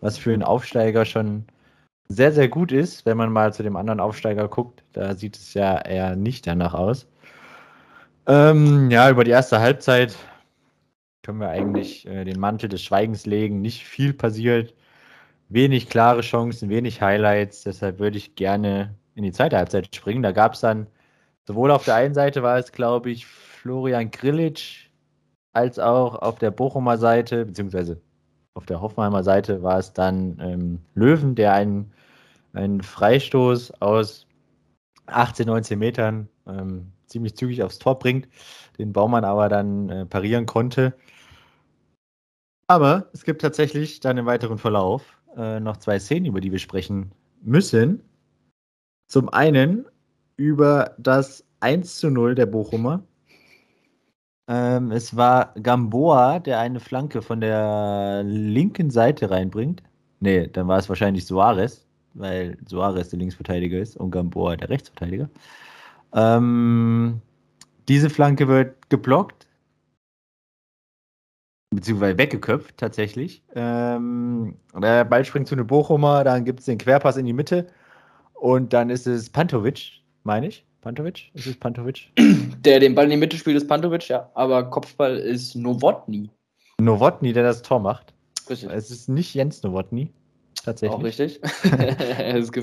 Was 0.00 0.19
für 0.19 0.33
einen 0.33 0.43
Aufsteiger 0.43 1.05
schon 1.05 1.45
sehr, 2.09 2.33
sehr 2.33 2.49
gut 2.49 2.73
ist, 2.73 3.07
wenn 3.07 3.17
man 3.17 3.33
mal 3.33 3.52
zu 3.52 3.62
dem 3.62 3.76
anderen 3.76 4.00
Aufsteiger 4.00 4.49
guckt. 4.49 4.85
Da 4.93 5.14
sieht 5.14 5.37
es 5.37 5.55
ja 5.55 5.79
eher 5.79 6.17
nicht 6.17 6.47
danach 6.47 6.75
aus. 6.75 7.07
Ähm, 8.26 8.91
ja, 8.91 9.11
über 9.11 9.25
die 9.25 9.33
erste 9.33 9.61
Halbzeit 9.61 10.17
können 11.23 11.41
wir 11.41 11.49
eigentlich 11.49 12.07
äh, 12.07 12.25
den 12.25 12.38
Mantel 12.38 12.69
des 12.69 12.83
Schweigens 12.83 13.26
legen. 13.26 13.61
Nicht 13.61 13.85
viel 13.85 14.12
passiert, 14.12 14.75
wenig 15.49 15.88
klare 15.88 16.21
Chancen, 16.21 16.69
wenig 16.69 17.02
Highlights. 17.02 17.62
Deshalb 17.64 17.99
würde 17.99 18.19
ich 18.19 18.35
gerne 18.37 18.95
in 19.14 19.25
die 19.25 19.33
zweite 19.33 19.57
Halbzeit 19.57 19.95
springen. 19.95 20.23
Da 20.23 20.33
gab 20.33 20.55
es 20.55 20.61
dann 20.61 20.87
sowohl 21.47 21.71
auf 21.71 21.85
der 21.85 21.97
einen 21.97 22.14
Seite 22.14 22.43
war 22.43 22.59
es, 22.59 22.73
glaube 22.73 23.11
ich, 23.11 23.26
Florian 23.26 24.11
Grillitsch, 24.11 24.88
als 25.52 25.79
auch 25.79 26.17
auf 26.17 26.38
der 26.38 26.50
Bochumer 26.50 26.99
Seite, 26.99 27.47
beziehungsweise 27.47 28.00
auf 28.55 28.67
der 28.67 28.81
Hoffenheimer 28.81 29.25
Seite 29.25 29.62
war 29.62 29.79
es 29.79 29.93
dann 29.93 30.38
ähm, 30.41 30.81
Löwen, 30.95 31.35
der 31.35 31.55
einen, 31.55 31.93
einen 32.52 32.83
Freistoß 32.83 33.81
aus 33.81 34.26
18, 35.07 35.47
19 35.47 35.79
Metern 35.79 36.29
ähm, 36.47 36.93
ziemlich 37.12 37.37
zügig 37.37 37.62
aufs 37.62 37.78
Tor 37.78 37.99
bringt, 37.99 38.28
den 38.78 38.92
Baumann 38.92 39.25
aber 39.25 39.49
dann 39.49 39.88
äh, 39.88 40.07
parieren 40.07 40.47
konnte. 40.47 40.95
Aber 42.66 43.09
es 43.12 43.25
gibt 43.25 43.42
tatsächlich 43.42 44.00
dann 44.00 44.19
im 44.19 44.26
weiteren 44.26 44.59
Verlauf 44.59 45.19
äh, 45.37 45.61
noch 45.61 45.76
zwei 45.76 45.99
Szenen, 45.99 46.26
über 46.26 46.40
die 46.40 46.52
wir 46.52 46.59
sprechen 46.59 47.12
müssen. 47.42 48.02
Zum 49.09 49.28
einen 49.28 49.87
über 50.37 50.95
das 50.99 51.45
1 51.61 51.99
zu 51.99 52.11
0 52.11 52.35
der 52.35 52.47
Bochumer. 52.47 53.02
Ähm, 54.49 54.90
es 54.90 55.16
war 55.16 55.54
Gamboa, 55.62 56.40
der 56.40 56.59
eine 56.59 56.81
Flanke 56.81 57.23
von 57.23 57.40
der 57.40 58.23
linken 58.25 58.90
Seite 58.90 59.31
reinbringt. 59.31 59.83
Nee, 60.21 60.49
dann 60.49 60.69
war 60.69 60.78
es 60.78 60.88
wahrscheinlich 60.88 61.26
Soares, 61.26 61.87
weil 62.14 62.57
Soares 62.66 63.11
der 63.11 63.19
Linksverteidiger 63.19 63.78
ist 63.78 63.97
und 63.97 64.11
Gamboa 64.11 64.57
der 64.57 64.69
Rechtsverteidiger. 64.71 65.28
Ähm, 66.14 67.21
diese 67.88 68.11
Flanke 68.11 68.49
wird 68.49 68.90
geblockt, 68.90 69.47
beziehungsweise 71.71 72.19
weggeköpft 72.19 72.76
tatsächlich. 72.76 73.42
Ähm, 73.54 74.57
der 74.75 75.04
Ball 75.04 75.25
springt 75.25 75.49
zu 75.49 75.54
einem 75.54 75.66
Bochumer, 75.66 76.25
dann 76.25 76.45
gibt 76.45 76.61
es 76.61 76.66
den 76.66 76.78
Querpass 76.78 77.16
in 77.16 77.26
die 77.26 77.33
Mitte 77.33 77.66
und 78.35 78.73
dann 78.73 78.90
ist 78.90 79.07
es 79.07 79.31
Pantovic, 79.31 80.02
meine 80.25 80.49
ich. 80.49 80.66
Pantovic? 80.83 81.31
Ist 81.35 81.47
es 81.47 81.57
Pantovic? 81.57 82.11
Der 82.19 82.81
den 82.81 82.95
Ball 82.95 83.04
in 83.04 83.12
die 83.12 83.16
Mitte 83.16 83.37
spielt, 83.37 83.57
ist 83.57 83.69
Pantovic, 83.69 84.09
ja. 84.09 84.28
Aber 84.35 84.69
Kopfball 84.69 85.16
ist 85.16 85.54
Novotny. 85.54 86.28
Novotny, 86.78 87.33
der 87.33 87.45
das 87.45 87.62
Tor 87.62 87.78
macht. 87.78 88.12
Richtig. 88.50 88.69
Es 88.71 88.90
ist 88.90 89.09
nicht 89.09 89.33
Jens 89.35 89.62
Novotny. 89.62 90.12
Tatsächlich. 90.62 90.99
Auch 90.99 91.02
richtig. 91.02 91.40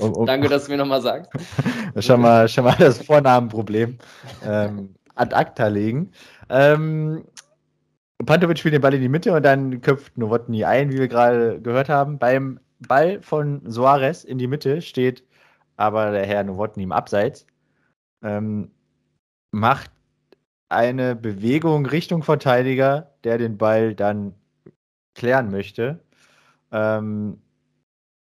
um, 0.02 0.12
um, 0.14 0.26
Danke, 0.26 0.48
dass 0.48 0.64
du 0.64 0.72
mir 0.72 0.78
nochmal 0.78 1.02
sagst. 1.02 1.30
schon, 1.98 2.20
mal, 2.20 2.48
schon 2.48 2.64
mal 2.64 2.76
das 2.78 3.02
Vornamenproblem 3.02 3.98
ähm, 4.44 4.94
ad 5.14 5.34
acta 5.34 5.68
legen. 5.68 6.10
Ähm, 6.48 7.24
Pantovic 8.24 8.58
spielt 8.58 8.74
den 8.74 8.82
Ball 8.82 8.94
in 8.94 9.00
die 9.00 9.08
Mitte 9.08 9.32
und 9.32 9.42
dann 9.42 9.80
köpft 9.80 10.16
Novotny 10.18 10.64
ein, 10.64 10.90
wie 10.90 10.98
wir 10.98 11.08
gerade 11.08 11.60
gehört 11.60 11.88
haben. 11.88 12.18
Beim 12.18 12.60
Ball 12.86 13.20
von 13.22 13.62
Soares 13.70 14.24
in 14.24 14.38
die 14.38 14.46
Mitte 14.46 14.82
steht 14.82 15.24
aber 15.80 16.10
der 16.10 16.26
Herr 16.26 16.44
Nowotny 16.44 16.82
im 16.82 16.92
Abseits, 16.92 17.46
ähm, 18.22 18.70
macht 19.50 19.90
eine 20.68 21.16
Bewegung 21.16 21.86
Richtung 21.86 22.22
Verteidiger, 22.22 23.14
der 23.24 23.38
den 23.38 23.56
Ball 23.56 23.94
dann 23.94 24.34
klären 25.14 25.50
möchte. 25.50 26.04
Ähm, 26.70 27.40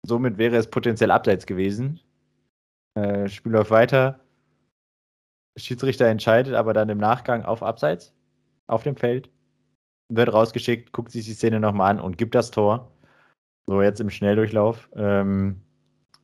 somit 0.07 0.39
wäre 0.39 0.57
es 0.57 0.69
potenziell 0.69 1.11
Abseits 1.11 1.47
gewesen. 1.47 2.01
Äh, 2.95 3.29
Spiel 3.29 3.53
läuft 3.53 3.71
weiter. 3.71 4.21
Schiedsrichter 5.57 6.07
entscheidet 6.07 6.55
aber 6.55 6.73
dann 6.73 6.89
im 6.89 6.99
Nachgang 6.99 7.45
auf 7.45 7.63
Abseits 7.63 8.15
auf 8.67 8.83
dem 8.83 8.97
Feld. 8.97 9.31
Wird 10.09 10.33
rausgeschickt, 10.33 10.93
guckt 10.93 11.11
sich 11.11 11.25
die 11.25 11.35
Szene 11.35 11.61
nochmal 11.61 11.91
an 11.91 12.01
und 12.01 12.19
gibt 12.19 12.35
das 12.35 12.51
Tor. 12.51 12.91
So, 13.67 13.83
jetzt 13.83 14.01
im 14.01 14.11
Schnelldurchlauf. 14.11 14.89
Ähm, 14.95 15.61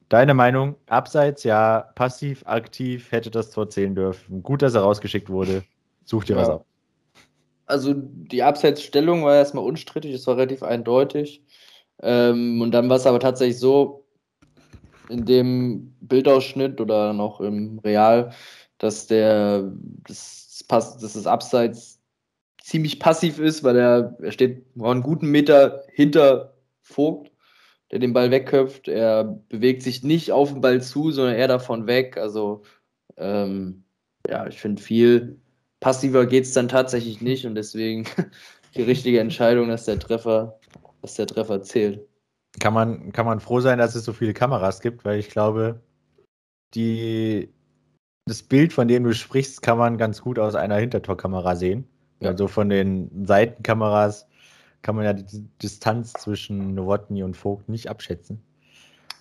Deine 0.08 0.34
Meinung? 0.34 0.76
Abseits, 0.86 1.44
ja, 1.44 1.90
passiv, 1.94 2.46
aktiv, 2.46 3.10
hätte 3.10 3.30
das 3.30 3.50
Tor 3.50 3.70
zählen 3.70 3.94
dürfen. 3.94 4.42
Gut, 4.42 4.62
dass 4.62 4.74
er 4.74 4.82
rausgeschickt 4.82 5.28
wurde. 5.28 5.64
Such 6.04 6.24
dir 6.24 6.36
ja. 6.36 6.42
was 6.42 6.48
ab. 6.50 6.66
Also 7.66 7.94
die 7.96 8.42
Abseitsstellung 8.42 9.24
war 9.24 9.34
erstmal 9.36 9.64
unstrittig, 9.64 10.14
es 10.14 10.26
war 10.26 10.36
relativ 10.36 10.62
eindeutig. 10.62 11.42
Ähm, 12.02 12.60
und 12.60 12.72
dann 12.72 12.88
war 12.88 12.96
es 12.96 13.06
aber 13.06 13.20
tatsächlich 13.20 13.58
so, 13.58 14.06
in 15.08 15.24
dem 15.26 15.94
Bildausschnitt 16.00 16.80
oder 16.80 17.12
noch 17.12 17.40
im 17.40 17.78
Real, 17.80 18.32
dass 18.78 19.06
der 19.06 19.70
das, 20.06 20.64
Pass, 20.66 20.96
dass 20.98 21.12
das 21.12 21.26
Abseits 21.26 22.00
ziemlich 22.62 22.98
passiv 22.98 23.38
ist, 23.38 23.62
weil 23.64 23.76
er, 23.76 24.16
er 24.22 24.32
steht 24.32 24.64
einen 24.80 25.02
guten 25.02 25.30
Meter 25.30 25.84
hinter 25.92 26.54
Vogt 26.80 27.34
der 27.90 28.00
den 28.00 28.12
Ball 28.12 28.32
wegköpft. 28.32 28.88
Er 28.88 29.22
bewegt 29.48 29.82
sich 29.82 30.02
nicht 30.02 30.32
auf 30.32 30.52
den 30.52 30.60
Ball 30.60 30.82
zu, 30.82 31.12
sondern 31.12 31.36
eher 31.36 31.46
davon 31.46 31.86
weg. 31.86 32.16
Also, 32.16 32.62
ähm, 33.16 33.84
ja, 34.28 34.48
ich 34.48 34.60
finde, 34.60 34.82
viel 34.82 35.38
passiver 35.78 36.26
geht 36.26 36.44
es 36.44 36.52
dann 36.54 36.68
tatsächlich 36.68 37.20
nicht 37.20 37.46
und 37.46 37.54
deswegen 37.54 38.04
die 38.74 38.82
richtige 38.82 39.20
Entscheidung, 39.20 39.68
dass 39.68 39.84
der 39.84 40.00
Treffer, 40.00 40.58
dass 41.04 41.16
der 41.16 41.26
Treffer 41.26 41.62
zählt. 41.62 42.00
Kann 42.60 42.72
man, 42.72 43.12
kann 43.12 43.26
man 43.26 43.38
froh 43.38 43.60
sein, 43.60 43.78
dass 43.78 43.94
es 43.94 44.06
so 44.06 44.14
viele 44.14 44.32
Kameras 44.32 44.80
gibt, 44.80 45.04
weil 45.04 45.18
ich 45.18 45.28
glaube, 45.28 45.82
die, 46.74 47.52
das 48.26 48.42
Bild, 48.42 48.72
von 48.72 48.88
dem 48.88 49.04
du 49.04 49.12
sprichst, 49.12 49.60
kann 49.60 49.76
man 49.76 49.98
ganz 49.98 50.22
gut 50.22 50.38
aus 50.38 50.54
einer 50.54 50.76
Hintertorkamera 50.76 51.56
sehen. 51.56 51.86
Ja. 52.20 52.30
Also 52.30 52.48
von 52.48 52.70
den 52.70 53.26
Seitenkameras 53.26 54.26
kann 54.80 54.96
man 54.96 55.04
ja 55.04 55.12
die 55.12 55.46
Distanz 55.62 56.14
zwischen 56.14 56.74
Nowotny 56.74 57.22
und 57.22 57.36
Vogt 57.36 57.68
nicht 57.68 57.90
abschätzen. 57.90 58.42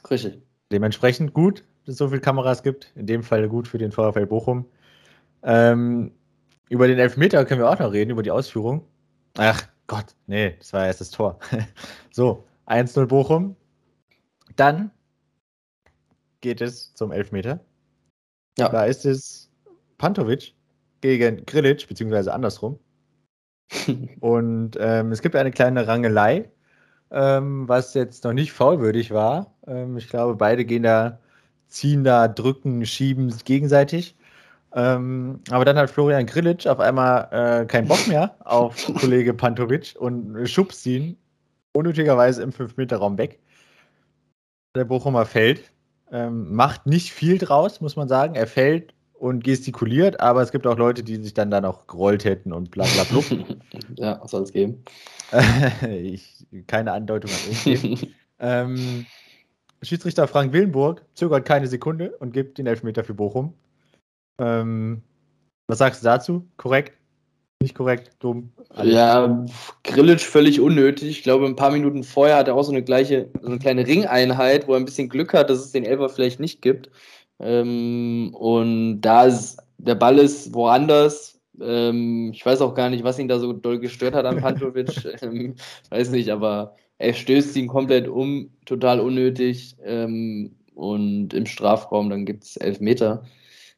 Richtig. 0.10 0.42
Dementsprechend 0.72 1.34
gut, 1.34 1.66
dass 1.86 1.94
es 1.94 1.98
so 1.98 2.08
viele 2.08 2.22
Kameras 2.22 2.64
gibt. 2.64 2.94
In 2.96 3.08
dem 3.08 3.24
Fall 3.24 3.50
gut 3.50 3.68
für 3.68 3.78
den 3.78 3.92
VfL 3.92 4.26
Bochum. 4.26 4.66
Ähm, 5.42 6.14
über 6.70 6.88
den 6.88 6.98
Elfmeter 6.98 7.44
können 7.44 7.60
wir 7.60 7.70
auch 7.70 7.80
noch 7.80 7.92
reden, 7.92 8.12
über 8.12 8.24
die 8.24 8.32
Ausführung. 8.32 8.88
Ach 9.38 9.68
Gott, 9.88 10.16
nee, 10.28 10.56
das 10.58 10.74
war 10.74 10.86
erst 10.86 11.02
das 11.02 11.12
Tor. 11.12 11.40
so, 12.12 12.46
1-0 12.68 13.06
Bochum. 13.06 13.56
Dann 14.56 14.92
geht 16.42 16.62
es 16.62 16.94
zum 16.94 17.12
Elfmeter. 17.12 17.60
Ja. 18.58 18.70
Da 18.70 18.86
ist 18.86 19.06
es 19.06 19.50
Pantovic 19.98 20.54
gegen 21.02 21.46
Grilic, 21.46 21.88
beziehungsweise 21.88 22.34
andersrum. 22.34 22.80
und 24.20 24.78
ähm, 24.80 25.12
es 25.12 25.22
gibt 25.22 25.36
eine 25.36 25.52
kleine 25.52 25.88
Rangelei, 25.88 26.50
ähm, 27.12 27.68
was 27.68 27.94
jetzt 27.94 28.24
noch 28.24 28.34
nicht 28.34 28.52
faulwürdig 28.52 29.12
war. 29.12 29.54
Ähm, 29.68 29.98
ich 29.98 30.10
glaube, 30.10 30.36
beide 30.36 30.66
gehen 30.66 30.84
da, 30.84 31.20
ziehen 31.68 32.04
da, 32.04 32.28
drücken, 32.28 32.86
schieben 32.86 33.34
gegenseitig. 33.44 34.16
Ähm, 34.76 35.42
aber 35.52 35.66
dann 35.66 35.78
hat 35.78 35.90
Florian 35.90 36.26
Grillitsch 36.26 36.66
auf 36.66 36.80
einmal 36.80 37.28
äh, 37.32 37.66
keinen 37.66 37.88
Bock 37.88 38.08
mehr 38.08 38.36
auf 38.40 38.76
Kollege 39.00 39.34
Pantovic 39.34 39.96
und 40.00 40.48
schubst 40.48 40.86
ihn 40.88 41.18
unnötigerweise 41.74 42.42
im 42.42 42.52
5-Meter-Raum 42.52 43.18
weg. 43.18 43.40
Der 44.76 44.86
Bochumer 44.86 45.26
fällt. 45.26 45.72
Ähm, 46.12 46.54
macht 46.54 46.86
nicht 46.86 47.12
viel 47.12 47.38
draus, 47.38 47.82
muss 47.82 47.96
man 47.96 48.08
sagen. 48.08 48.36
Er 48.36 48.48
fällt 48.48 48.94
und 49.14 49.44
gestikuliert, 49.44 50.20
aber 50.20 50.42
es 50.42 50.52
gibt 50.52 50.68
auch 50.68 50.78
Leute, 50.78 51.02
die 51.02 51.16
sich 51.16 51.34
dann 51.34 51.50
da 51.50 51.62
noch 51.62 51.88
gerollt 51.88 52.26
hätten 52.26 52.52
und 52.52 52.72
bla 52.72 52.86
bla 52.86 53.04
bla. 53.04 53.46
ja, 53.96 54.20
was 54.22 54.32
soll 54.32 54.44
es 54.44 54.52
geben? 54.52 54.84
ich, 55.90 56.46
keine 56.68 56.92
Andeutung 56.92 57.32
an 57.32 57.38
irgendwie. 57.66 58.14
ähm, 58.40 59.06
Schiedsrichter 59.82 60.28
Frank 60.28 60.54
Willenburg 60.54 61.04
zögert 61.14 61.46
keine 61.46 61.68
Sekunde 61.68 62.18
und 62.18 62.34
gibt 62.34 62.58
den 62.58 62.68
Elfmeter 62.68 63.04
für 63.04 63.14
Bochum. 63.14 63.54
Ähm, 64.40 65.02
was 65.68 65.78
sagst 65.78 66.02
du 66.02 66.06
dazu? 66.06 66.48
Korrekt? 66.58 66.94
Nicht 67.62 67.76
korrekt? 67.76 68.12
Dumm? 68.20 68.52
Alles. 68.70 68.94
Ja, 68.94 69.46
Grillitsch 69.84 70.26
völlig 70.26 70.60
unnötig. 70.60 71.10
Ich 71.10 71.24
glaube, 71.24 71.46
ein 71.46 71.56
paar 71.56 71.72
Minuten 71.72 72.04
vorher 72.04 72.36
hat 72.36 72.50
er 72.50 72.56
auch 72.56 72.64
so 72.64 72.72
eine 72.72 72.84
gleiche, 72.84 73.30
so 73.42 73.48
eine 73.48 73.60
kleine 73.60 73.88
Ringeinheit, 73.88 74.68
wo 74.68 74.74
er 74.74 74.80
ein 74.80 74.86
bisschen 74.86 75.08
Glück 75.08 75.34
hat, 75.34 75.50
dass 75.50 75.60
es 75.60 75.72
den 75.72 75.86
Elfer 75.86 76.10
vielleicht 76.10 76.42
nicht 76.42 76.62
gibt. 76.62 76.90
Ähm, 77.40 78.32
und 78.34 79.00
da 79.00 79.24
ist, 79.24 79.58
der 79.78 79.96
Ball 79.96 80.20
ist 80.20 80.54
woanders. 80.54 81.40
Ähm, 81.62 82.32
ich 82.34 82.46
weiß 82.46 82.60
auch 82.60 82.74
gar 82.74 82.90
nicht, 82.90 83.06
was 83.06 83.18
ihn 83.18 83.30
da 83.30 83.40
so 83.40 83.54
doll 83.54 83.80
gestört 83.80 84.14
hat 84.14 84.26
an 84.26 84.42
Pantovic. 84.42 85.06
ähm, 85.22 85.56
weiß 85.90 86.10
nicht, 86.10 86.30
aber 86.30 86.76
er 86.98 87.14
stößt 87.14 87.56
ihn 87.56 87.68
komplett 87.68 88.10
um, 88.10 88.50
total 88.66 89.00
unnötig. 89.00 89.78
Ähm, 89.86 90.56
und 90.76 91.34
im 91.34 91.46
Strafraum, 91.46 92.10
dann 92.10 92.26
gibt 92.26 92.44
es 92.44 92.58
elf 92.58 92.82
Meter. 92.82 93.24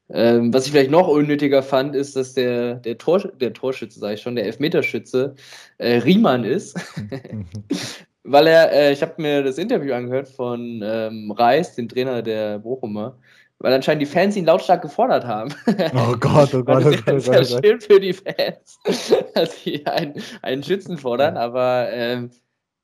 Ähm, 0.10 0.54
was 0.54 0.66
ich 0.66 0.72
vielleicht 0.72 0.92
noch 0.92 1.08
unnötiger 1.08 1.64
fand, 1.64 1.96
ist, 1.96 2.16
dass 2.16 2.34
der, 2.34 2.76
der, 2.76 2.98
Tor, 2.98 3.20
der 3.20 3.54
Torschütze, 3.54 4.00
sage 4.00 4.16
ich 4.16 4.22
schon, 4.22 4.36
der 4.36 4.46
Elfmeterschütze 4.46 5.36
äh, 5.80 5.98
Riemann 5.98 6.44
ist. 6.44 6.78
Weil 8.24 8.48
er, 8.48 8.72
äh, 8.72 8.92
ich 8.92 9.02
habe 9.02 9.22
mir 9.22 9.44
das 9.44 9.58
Interview 9.58 9.94
angehört 9.94 10.28
von 10.28 10.82
ähm, 10.84 11.32
Reis, 11.32 11.76
dem 11.76 11.88
Trainer 11.88 12.22
der 12.24 12.60
Bochumer, 12.60 13.18
weil 13.60 13.72
anscheinend 13.72 14.02
die 14.02 14.08
Fans 14.08 14.36
ihn 14.36 14.46
lautstark 14.46 14.82
gefordert 14.82 15.26
haben. 15.26 15.54
Oh 15.96 16.16
Gott, 16.20 16.54
oh 16.54 16.64
Gott, 16.64 16.86
oh 16.86 16.90
Gott. 16.90 17.04
Das 17.06 17.28
ist 17.28 17.28
ja 17.28 17.58
oh 17.58 17.62
schön 17.64 17.80
für 17.80 18.00
die 18.00 18.14
Fans, 18.14 18.80
dass 19.36 19.64
sie 19.64 19.86
einen, 19.86 20.16
einen 20.42 20.64
Schützen 20.64 20.98
fordern, 20.98 21.38
aber 21.38 21.90
ähm, 21.92 22.32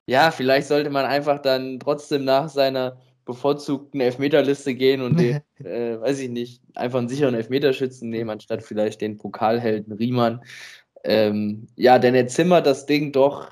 ja, 0.06 0.32
vielleicht 0.32 0.68
sollte 0.68 0.90
man 0.90 1.06
einfach 1.06 1.40
dann 1.40 1.80
trotzdem 1.80 2.24
nach 2.24 2.48
seiner 2.50 2.98
bevorzugten 3.26 4.02
Elfmeterliste 4.02 4.76
gehen 4.76 5.02
und 5.02 5.20
den, 5.20 5.42
äh, 5.64 6.00
weiß 6.00 6.20
ich 6.20 6.30
nicht, 6.30 6.62
einfach 6.76 7.00
einen 7.00 7.10
sicheren 7.10 7.36
Elfmeterschützen 7.36 8.10
nehmen, 8.10 8.30
anstatt 8.30 8.64
vielleicht 8.64 9.02
den 9.02 9.18
Pokalhelden 9.18 9.94
Riemann. 9.94 10.42
Ähm, 11.04 11.68
ja, 11.76 12.00
denn 12.00 12.16
er 12.16 12.28
zimmert 12.28 12.66
das 12.66 12.86
Ding 12.86 13.12
doch 13.12 13.50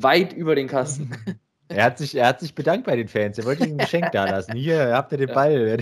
weit 0.00 0.32
über 0.32 0.54
den 0.54 0.68
Kasten. 0.68 1.10
Er 1.70 1.84
hat 1.84 1.98
sich, 1.98 2.14
er 2.14 2.28
hat 2.28 2.40
sich 2.40 2.54
bedankt 2.54 2.86
bei 2.86 2.96
den 2.96 3.08
Fans. 3.08 3.36
Er 3.36 3.44
wollte 3.44 3.66
ihm 3.66 3.72
ein 3.72 3.76
Geschenk 3.76 4.10
da 4.12 4.24
lassen. 4.24 4.54
Hier, 4.54 4.94
habt 4.94 5.12
ihr 5.12 5.18
den 5.18 5.28
Ball. 5.28 5.76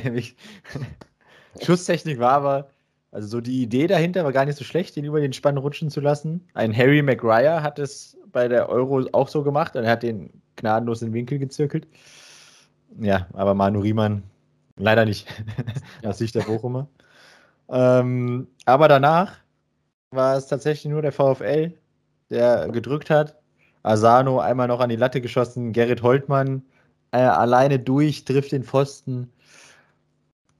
Schusstechnik 1.62 2.18
war 2.18 2.32
aber, 2.32 2.70
also 3.12 3.28
so 3.28 3.40
die 3.40 3.62
Idee 3.62 3.86
dahinter 3.86 4.24
war 4.24 4.32
gar 4.32 4.44
nicht 4.46 4.58
so 4.58 4.64
schlecht, 4.64 4.96
den 4.96 5.04
über 5.04 5.20
den 5.20 5.32
Spann 5.32 5.56
rutschen 5.56 5.88
zu 5.88 6.00
lassen. 6.00 6.44
Ein 6.54 6.76
Harry 6.76 7.02
Maguire 7.02 7.62
hat 7.62 7.78
es 7.78 8.18
bei 8.32 8.48
der 8.48 8.68
Euro 8.68 9.06
auch 9.12 9.28
so 9.28 9.44
gemacht 9.44 9.76
und 9.76 9.84
er 9.84 9.92
hat 9.92 10.02
den 10.02 10.42
gnadenlos 10.56 11.02
in 11.02 11.10
den 11.10 11.14
Winkel 11.14 11.38
gezirkelt. 11.38 11.86
Ja, 13.00 13.26
aber 13.32 13.54
Manu 13.54 13.80
Riemann 13.80 14.22
leider 14.76 15.04
nicht. 15.04 15.28
aus 16.04 16.18
Sicht 16.18 16.34
der 16.34 16.42
Bochumer. 16.42 16.88
Ähm, 17.68 18.48
aber 18.64 18.88
danach 18.88 19.36
war 20.10 20.36
es 20.36 20.46
tatsächlich 20.46 20.90
nur 20.90 21.02
der 21.02 21.12
VfL, 21.12 21.72
der 22.30 22.68
gedrückt 22.68 23.10
hat. 23.10 23.36
Asano 23.82 24.40
einmal 24.40 24.68
noch 24.68 24.80
an 24.80 24.88
die 24.88 24.96
Latte 24.96 25.20
geschossen, 25.20 25.72
Gerrit 25.72 26.02
Holtmann 26.02 26.62
äh, 27.12 27.18
alleine 27.18 27.78
durch, 27.78 28.24
trifft 28.24 28.52
den 28.52 28.64
Pfosten. 28.64 29.32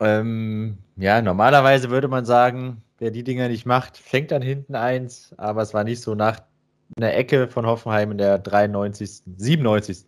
Ähm, 0.01 0.79
ja, 0.97 1.21
normalerweise 1.23 1.91
würde 1.91 2.09
man 2.09 2.25
sagen, 2.25 2.83
wer 2.99 3.11
die 3.11 3.25
Dinger 3.25 3.49
nicht 3.49 3.67
macht, 3.67 3.97
fängt 3.97 4.31
dann 4.31 4.43
hinten 4.43 4.75
eins, 4.75 5.35
aber 5.37 5.63
es 5.63 5.75
war 5.75 5.85
nicht 5.85 6.01
so 6.03 6.15
nach 6.15 6.41
einer 6.97 7.15
Ecke 7.15 7.49
von 7.49 7.67
Hoffenheim 7.67 8.13
in 8.13 8.19
der 8.19 8.39
93., 8.39 9.23
97. 9.37 10.05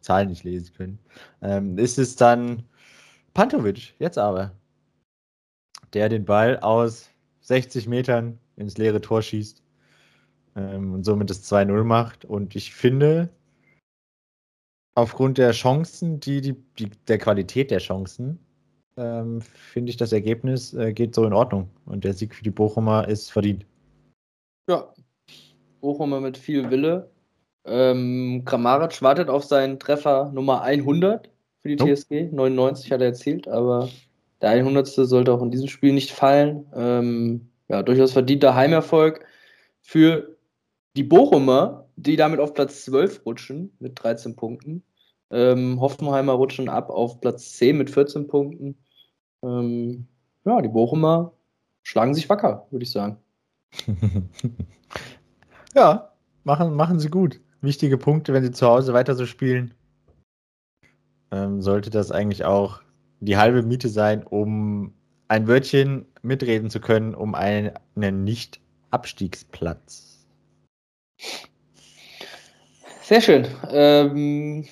Zahlen 0.00 0.28
nicht 0.28 0.44
lesen 0.44 0.72
können, 0.74 0.98
ähm, 1.40 1.78
ist 1.78 1.98
es 1.98 2.16
dann 2.16 2.62
Pantovic, 3.34 3.94
jetzt 3.98 4.18
aber, 4.18 4.52
der 5.92 6.08
den 6.08 6.24
Ball 6.24 6.58
aus 6.60 7.10
60 7.40 7.88
Metern 7.88 8.38
ins 8.56 8.78
leere 8.78 9.00
Tor 9.00 9.22
schießt 9.22 9.62
ähm, 10.56 10.94
und 10.94 11.04
somit 11.04 11.30
das 11.30 11.50
2-0 11.50 11.84
macht. 11.84 12.24
Und 12.24 12.54
ich 12.54 12.74
finde, 12.74 13.28
aufgrund 14.94 15.38
der 15.38 15.52
Chancen, 15.52 16.20
die, 16.20 16.40
die, 16.40 16.54
die 16.78 16.90
der 17.08 17.18
Qualität 17.18 17.70
der 17.70 17.78
Chancen, 17.78 18.38
ähm, 18.96 19.40
finde 19.40 19.90
ich, 19.90 19.96
das 19.96 20.12
Ergebnis 20.12 20.74
äh, 20.74 20.92
geht 20.92 21.14
so 21.14 21.24
in 21.24 21.32
Ordnung. 21.32 21.70
Und 21.86 22.04
der 22.04 22.14
Sieg 22.14 22.34
für 22.34 22.44
die 22.44 22.50
Bochumer 22.50 23.08
ist 23.08 23.30
verdient. 23.30 23.66
Ja, 24.68 24.92
Bochumer 25.80 26.20
mit 26.20 26.36
viel 26.36 26.70
Wille. 26.70 27.10
Ähm, 27.64 28.42
Kramaric 28.44 29.02
wartet 29.02 29.28
auf 29.28 29.44
seinen 29.44 29.78
Treffer 29.78 30.30
Nummer 30.32 30.62
100 30.62 31.30
für 31.60 31.68
die 31.68 31.76
TSG. 31.76 32.28
Oh. 32.32 32.36
99 32.36 32.90
hat 32.90 33.00
er 33.00 33.08
erzielt, 33.08 33.46
aber 33.46 33.88
der 34.40 34.50
100. 34.50 34.86
sollte 34.86 35.32
auch 35.32 35.42
in 35.42 35.50
diesem 35.50 35.68
Spiel 35.68 35.92
nicht 35.92 36.10
fallen. 36.10 36.66
Ähm, 36.74 37.48
ja, 37.68 37.82
durchaus 37.82 38.12
verdienter 38.12 38.54
Heimerfolg 38.54 39.24
für 39.80 40.36
die 40.96 41.04
Bochumer, 41.04 41.88
die 41.96 42.16
damit 42.16 42.40
auf 42.40 42.52
Platz 42.52 42.84
12 42.84 43.24
rutschen 43.24 43.72
mit 43.78 44.02
13 44.02 44.34
Punkten. 44.34 44.82
Ähm, 45.30 45.80
Hoffenheimer 45.80 46.32
rutschen 46.32 46.68
ab 46.68 46.90
auf 46.90 47.20
Platz 47.20 47.52
10 47.52 47.78
mit 47.78 47.90
14 47.90 48.26
Punkten. 48.26 48.76
Ähm, 49.42 50.06
ja, 50.44 50.60
die 50.60 50.68
Bochumer 50.68 51.32
schlagen 51.84 52.14
sich 52.14 52.28
wacker, 52.28 52.66
würde 52.70 52.82
ich 52.82 52.90
sagen. 52.90 53.16
ja, 55.74 56.12
machen, 56.44 56.74
machen 56.74 56.98
sie 56.98 57.08
gut 57.08 57.40
wichtige 57.62 57.96
Punkte, 57.96 58.32
wenn 58.32 58.42
sie 58.42 58.50
zu 58.50 58.66
Hause 58.66 58.92
weiter 58.92 59.14
so 59.14 59.26
spielen. 59.26 59.74
Ähm, 61.30 61.62
sollte 61.62 61.90
das 61.90 62.12
eigentlich 62.12 62.44
auch 62.44 62.82
die 63.20 63.36
halbe 63.36 63.62
Miete 63.62 63.88
sein, 63.88 64.24
um 64.24 64.92
ein 65.28 65.48
Wörtchen 65.48 66.06
mitreden 66.22 66.68
zu 66.68 66.80
können, 66.80 67.14
um 67.14 67.34
einen, 67.34 67.72
Nicht-Abstiegsplatz. 67.94 70.26
Sehr 73.02 73.20
schön. 73.20 73.46
Ähm, 73.70 74.66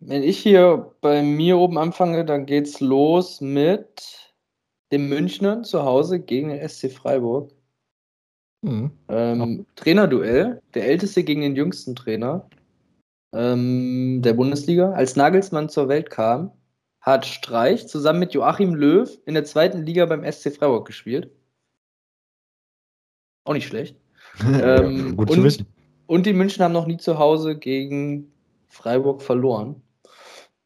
wenn 0.00 0.22
ich 0.22 0.38
hier 0.38 0.94
bei 1.00 1.22
mir 1.22 1.58
oben 1.58 1.76
anfange, 1.76 2.24
dann 2.24 2.46
geht's 2.46 2.80
los 2.80 3.40
mit 3.40 4.32
dem 4.92 5.08
Münchnern 5.08 5.64
zu 5.64 5.82
Hause 5.82 6.20
gegen 6.20 6.48
den 6.48 6.66
SC 6.66 6.90
Freiburg. 6.90 7.50
Mhm. 8.62 8.90
Ähm, 9.08 9.66
Trainerduell, 9.76 10.60
der 10.74 10.86
älteste 10.86 11.22
gegen 11.22 11.42
den 11.42 11.56
jüngsten 11.56 11.94
Trainer 11.94 12.48
ähm, 13.32 14.20
der 14.22 14.34
Bundesliga. 14.34 14.92
Als 14.92 15.16
Nagelsmann 15.16 15.68
zur 15.68 15.88
Welt 15.88 16.10
kam, 16.10 16.52
hat 17.00 17.26
Streich 17.26 17.86
zusammen 17.88 18.18
mit 18.20 18.34
Joachim 18.34 18.74
Löw 18.74 19.08
in 19.26 19.34
der 19.34 19.44
zweiten 19.44 19.82
Liga 19.84 20.06
beim 20.06 20.30
SC 20.30 20.54
Freiburg 20.54 20.86
gespielt. 20.86 21.30
Auch 23.44 23.54
nicht 23.54 23.66
schlecht. 23.66 23.96
ähm, 24.62 25.16
gut 25.16 25.32
zu 25.32 25.42
wissen. 25.42 25.66
Und 26.06 26.26
die 26.26 26.32
München 26.32 26.64
haben 26.64 26.72
noch 26.72 26.86
nie 26.86 26.96
zu 26.96 27.18
Hause 27.18 27.56
gegen 27.56 28.32
Freiburg 28.66 29.22
verloren. 29.22 29.82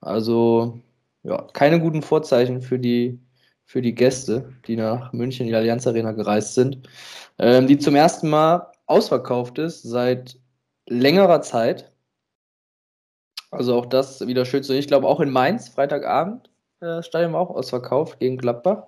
Also, 0.00 0.80
ja, 1.22 1.46
keine 1.52 1.80
guten 1.80 2.02
Vorzeichen 2.02 2.60
für 2.60 2.78
die, 2.78 3.18
für 3.72 3.82
die 3.82 3.94
Gäste, 3.94 4.52
die 4.66 4.76
nach 4.76 5.12
München 5.12 5.46
in 5.46 5.52
die 5.52 5.56
Allianz 5.56 5.86
Arena 5.86 6.12
gereist 6.12 6.54
sind 6.54 6.86
ähm, 7.38 7.66
die 7.66 7.78
zum 7.78 7.94
ersten 7.94 8.28
Mal 8.30 8.70
ausverkauft 8.86 9.58
ist 9.58 9.82
seit 9.82 10.38
längerer 10.86 11.42
Zeit. 11.42 11.90
Also 13.50 13.74
auch 13.74 13.86
das 13.86 14.26
wieder 14.26 14.44
schön 14.44 14.62
zu. 14.62 14.74
Ich 14.74 14.86
glaube 14.86 15.06
auch 15.06 15.20
in 15.20 15.30
Mainz, 15.30 15.68
Freitagabend, 15.68 16.50
äh, 16.80 17.02
Stadion 17.02 17.34
auch 17.34 17.50
ausverkauft 17.50 18.18
gegen 18.20 18.38
Gladbach. 18.38 18.84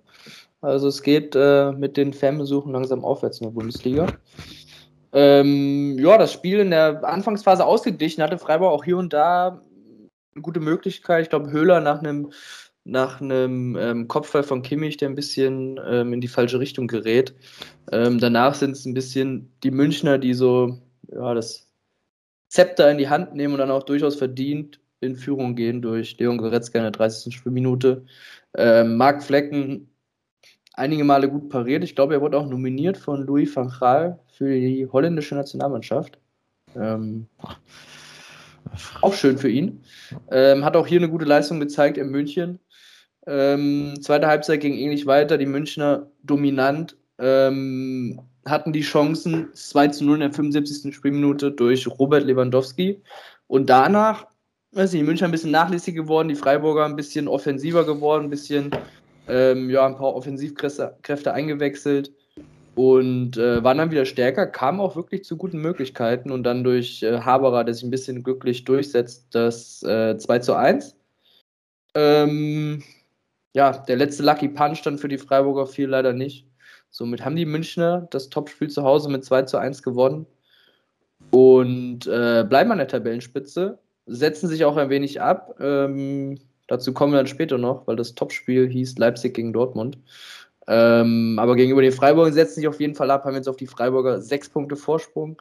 Also 0.61 0.89
es 0.89 1.03
geht 1.03 1.35
äh, 1.37 1.73
mit 1.73 1.97
den 1.97 2.13
Fanbesuchen 2.13 2.73
langsam 2.73 3.05
aufwärts 3.05 3.41
in 3.41 3.49
der 3.49 3.53
Bundesliga. 3.53 4.07
Ähm, 5.13 5.99
ja, 5.99 6.17
das 6.17 6.33
Spiel 6.33 6.61
in 6.61 6.71
der 6.71 7.05
Anfangsphase 7.05 7.65
ausgeglichen 7.65 8.23
hatte 8.23 8.39
Freiburg 8.39 8.73
auch 8.73 8.85
hier 8.85 8.97
und 8.97 9.13
da 9.13 9.61
eine 10.35 10.43
gute 10.43 10.61
Möglichkeit. 10.61 11.25
Ich 11.25 11.31
glaube, 11.31 11.51
Höhler 11.51 11.81
nach 11.81 11.99
einem 11.99 12.33
nach 12.85 13.21
einem 13.21 13.77
ähm, 13.77 14.09
Kopfball 14.09 14.43
von 14.43 14.63
Kimmich, 14.63 14.99
der 14.99 15.09
ein 15.09 15.15
bisschen 15.15 15.81
ähm, 15.87 16.13
in 16.13 16.21
die 16.21 16.29
falsche 16.29 16.61
Richtung 16.61 16.87
gerät. 16.87 17.35
Ähm, 17.91 18.19
danach 18.19 18.55
sind 18.55 18.73
es 18.73 18.85
ein 18.85 18.95
bisschen 18.95 19.51
die 19.63 19.71
Münchner, 19.71 20.19
die 20.19 20.35
so 20.35 20.79
ja, 21.11 21.35
das 21.35 21.67
Zepter 22.49 22.91
in 22.91 22.99
die 22.99 23.09
Hand 23.09 23.35
nehmen 23.35 23.55
und 23.55 23.61
dann 23.61 23.71
auch 23.71 23.83
durchaus 23.83 24.17
verdient 24.17 24.81
in 25.01 25.17
Führung 25.17 25.55
gehen 25.55 25.83
durch 25.83 26.19
Leon 26.19 26.39
Goretzka 26.39 26.79
in 26.79 26.85
der 26.85 26.93
30. 26.93 27.35
Spielminute. 27.35 28.05
Ähm, 28.57 28.97
Marc 28.97 29.23
Flecken 29.23 29.89
einige 30.75 31.05
Male 31.05 31.29
gut 31.29 31.49
pariert. 31.49 31.85
Ich 31.85 31.95
glaube, 31.95 32.15
er 32.15 32.21
wurde 32.21 32.39
auch 32.39 32.47
nominiert 32.47 32.97
von 32.97 33.25
Louis 33.25 33.55
van 33.55 33.73
Gaal 33.81 34.19
für 34.33 34.49
die 34.49 34.87
holländische 34.87 35.35
Nationalmannschaft. 35.35 36.19
Ähm, 36.77 37.27
auch 39.01 39.15
schön 39.15 39.39
für 39.39 39.51
ihn. 39.51 39.83
Ähm, 40.31 40.65
hat 40.65 40.77
auch 40.77 40.87
hier 40.87 40.99
eine 40.99 41.11
gute 41.11 41.25
Leistung 41.25 41.61
gezeigt 41.61 41.99
in 41.99 42.11
München. 42.11 42.59
Ähm, 43.27 43.95
zweite 44.01 44.27
Halbzeit 44.27 44.61
ging 44.61 44.75
ähnlich 44.75 45.07
weiter. 45.07 45.39
Die 45.39 45.47
Münchner 45.47 46.07
dominant 46.23 46.97
ähm, 47.19 48.21
hatten 48.45 48.73
die 48.73 48.83
Chancen 48.83 49.49
2 49.55 49.89
zu 49.89 50.05
0 50.05 50.17
in 50.17 50.21
der 50.21 50.33
75. 50.33 50.95
Spielminute 50.95 51.51
durch 51.51 51.87
Robert 51.87 52.25
Lewandowski. 52.25 53.01
Und 53.47 53.71
danach 53.71 54.27
weiß 54.73 54.93
nicht, 54.93 55.03
die 55.03 55.07
München 55.07 55.27
ein 55.27 55.31
bisschen 55.31 55.51
nachlässig 55.51 55.95
geworden, 55.95 56.29
die 56.29 56.35
Freiburger 56.35 56.85
ein 56.85 56.97
bisschen 56.97 57.29
offensiver 57.29 57.85
geworden, 57.85 58.25
ein 58.25 58.31
bisschen, 58.31 58.71
ähm, 59.29 59.71
ja, 59.71 59.87
ein 59.87 59.97
paar 59.97 60.15
Offensivkräfte 60.15 61.33
eingewechselt 61.33 62.13
und 62.75 63.37
äh, 63.37 63.63
waren 63.63 63.79
dann 63.79 63.91
wieder 63.91 64.05
stärker, 64.05 64.47
kamen 64.47 64.81
auch 64.81 64.97
wirklich 64.97 65.25
zu 65.25 65.37
guten 65.37 65.59
Möglichkeiten 65.59 66.31
und 66.31 66.43
dann 66.43 66.65
durch 66.65 67.03
äh, 67.03 67.21
Haberer, 67.21 67.65
der 67.65 67.75
sich 67.75 67.85
ein 67.85 67.91
bisschen 67.91 68.23
glücklich 68.23 68.65
durchsetzt, 68.65 69.27
das 69.31 69.83
äh, 69.85 70.17
2 70.19 70.39
zu 70.41 70.55
1. 70.55 70.97
Ähm, 71.95 72.83
ja, 73.55 73.73
der 73.73 73.97
letzte 73.97 74.23
Lucky 74.25 74.49
Punch 74.49 74.83
dann 74.83 74.99
für 74.99 75.09
die 75.09 75.19
Freiburger 75.19 75.67
fiel 75.67 75.89
leider 75.89 76.13
nicht. 76.13 76.47
Somit 76.91 77.25
haben 77.25 77.37
die 77.37 77.47
Münchner 77.47 78.07
das 78.11 78.29
Topspiel 78.29 78.69
zu 78.69 78.83
Hause 78.83 79.09
mit 79.09 79.25
2 79.25 79.43
zu 79.43 79.59
1 79.59 79.83
gewonnen 79.83 80.27
und 81.31 82.07
äh, 82.07 82.45
bleiben 82.49 82.73
an 82.73 82.79
der 82.79 82.89
Tabellenspitze, 82.89 83.79
setzen 84.07 84.49
sich 84.49 84.65
auch 84.65 84.77
ein 84.77 84.91
wenig 84.91 85.21
ab. 85.21 85.57
Ähm, 85.61 86.39
dazu 86.67 86.93
kommen 86.93 87.13
wir 87.13 87.19
dann 87.19 87.27
später 87.27 87.59
noch, 87.59 87.87
weil 87.87 87.97
das 87.97 88.15
Topspiel 88.15 88.69
hieß 88.69 88.99
Leipzig 88.99 89.35
gegen 89.35 89.53
Dortmund. 89.53 89.99
Ähm, 90.67 91.39
aber 91.39 91.57
gegenüber 91.57 91.83
den 91.83 91.93
Freiburgern 91.93 92.33
setzen 92.33 92.57
sich 92.57 92.69
auf 92.69 92.81
jeden 92.81 92.95
Fall 92.95 93.11
ab, 93.11 93.25
haben 93.25 93.35
jetzt 93.35 93.49
auf 93.49 93.57
die 93.57 93.67
Freiburger 93.67 94.21
sechs 94.21 94.49
Punkte 94.49 94.77
Vorsprung. 94.77 95.41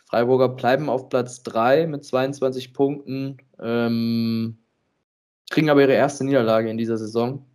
Die 0.00 0.08
Freiburger 0.08 0.48
bleiben 0.48 0.88
auf 0.88 1.08
Platz 1.08 1.42
3 1.44 1.86
mit 1.86 2.04
22 2.04 2.74
Punkten, 2.74 3.38
ähm, 3.60 4.58
kriegen 5.50 5.70
aber 5.70 5.82
ihre 5.82 5.92
erste 5.92 6.24
Niederlage 6.24 6.70
in 6.70 6.78
dieser 6.78 6.96
Saison. 6.96 7.46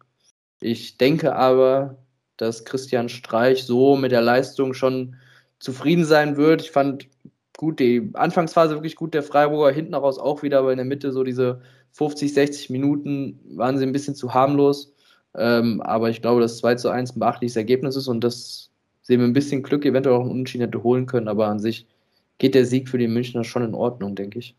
Ich 0.61 0.97
denke 0.97 1.35
aber, 1.35 1.97
dass 2.37 2.65
Christian 2.65 3.09
Streich 3.09 3.63
so 3.63 3.95
mit 3.95 4.11
der 4.11 4.21
Leistung 4.21 4.73
schon 4.73 5.15
zufrieden 5.59 6.05
sein 6.05 6.37
wird. 6.37 6.61
Ich 6.61 6.71
fand 6.71 7.07
gut 7.57 7.79
die 7.79 8.09
Anfangsphase 8.13 8.75
wirklich 8.75 8.95
gut 8.95 9.13
der 9.13 9.23
Freiburger, 9.23 9.73
hinten 9.73 9.93
raus 9.93 10.17
auch 10.17 10.43
wieder, 10.43 10.59
aber 10.59 10.71
in 10.71 10.77
der 10.77 10.85
Mitte 10.85 11.11
so 11.11 11.23
diese 11.23 11.61
50, 11.91 12.33
60 12.33 12.69
Minuten 12.69 13.39
waren 13.55 13.77
sie 13.77 13.85
ein 13.85 13.91
bisschen 13.91 14.15
zu 14.15 14.33
harmlos. 14.33 14.93
Ähm, 15.35 15.81
aber 15.81 16.09
ich 16.09 16.21
glaube, 16.21 16.41
dass 16.41 16.57
2 16.57 16.75
zu 16.75 16.89
1 16.89 17.15
ein 17.15 17.19
beachtliches 17.19 17.55
Ergebnis 17.55 17.95
ist 17.95 18.07
und 18.07 18.23
das 18.23 18.71
sehen 19.01 19.19
wir 19.19 19.27
ein 19.27 19.33
bisschen 19.33 19.63
Glück, 19.63 19.85
eventuell 19.85 20.15
auch 20.15 20.21
einen 20.21 20.31
Unentschieden 20.31 20.65
hätte 20.65 20.83
holen 20.83 21.05
können, 21.05 21.27
aber 21.27 21.47
an 21.47 21.59
sich 21.59 21.87
geht 22.37 22.55
der 22.55 22.65
Sieg 22.65 22.87
für 22.87 22.97
die 22.97 23.07
Münchner 23.07 23.43
schon 23.43 23.63
in 23.63 23.73
Ordnung, 23.73 24.15
denke 24.15 24.39
ich. 24.39 24.55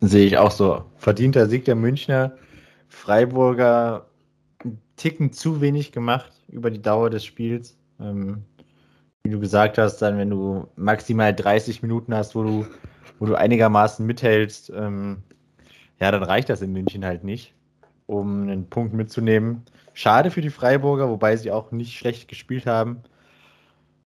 Sehe 0.00 0.26
ich 0.26 0.38
auch 0.38 0.50
so. 0.50 0.84
Verdienter 0.96 1.46
Sieg 1.48 1.64
der 1.64 1.76
Münchner. 1.76 2.36
Freiburger 2.88 4.06
Ticken 4.96 5.32
zu 5.32 5.60
wenig 5.60 5.92
gemacht 5.92 6.32
über 6.48 6.70
die 6.70 6.82
Dauer 6.82 7.10
des 7.10 7.24
Spiels. 7.24 7.76
Ähm, 8.00 8.44
wie 9.22 9.30
du 9.30 9.40
gesagt 9.40 9.78
hast, 9.78 9.98
dann, 9.98 10.18
wenn 10.18 10.30
du 10.30 10.68
maximal 10.76 11.34
30 11.34 11.82
Minuten 11.82 12.14
hast, 12.14 12.34
wo 12.34 12.42
du, 12.42 12.66
wo 13.18 13.26
du 13.26 13.34
einigermaßen 13.34 14.04
mithältst, 14.04 14.72
ähm, 14.74 15.22
ja, 16.00 16.10
dann 16.10 16.22
reicht 16.22 16.48
das 16.48 16.62
in 16.62 16.72
München 16.72 17.04
halt 17.04 17.22
nicht 17.24 17.54
um 18.06 18.42
einen 18.42 18.68
Punkt 18.68 18.92
mitzunehmen. 18.92 19.62
Schade 19.94 20.30
für 20.30 20.40
die 20.40 20.50
Freiburger, 20.50 21.08
wobei 21.08 21.36
sie 21.36 21.50
auch 21.50 21.72
nicht 21.72 21.96
schlecht 21.96 22.28
gespielt 22.28 22.66
haben. 22.66 23.02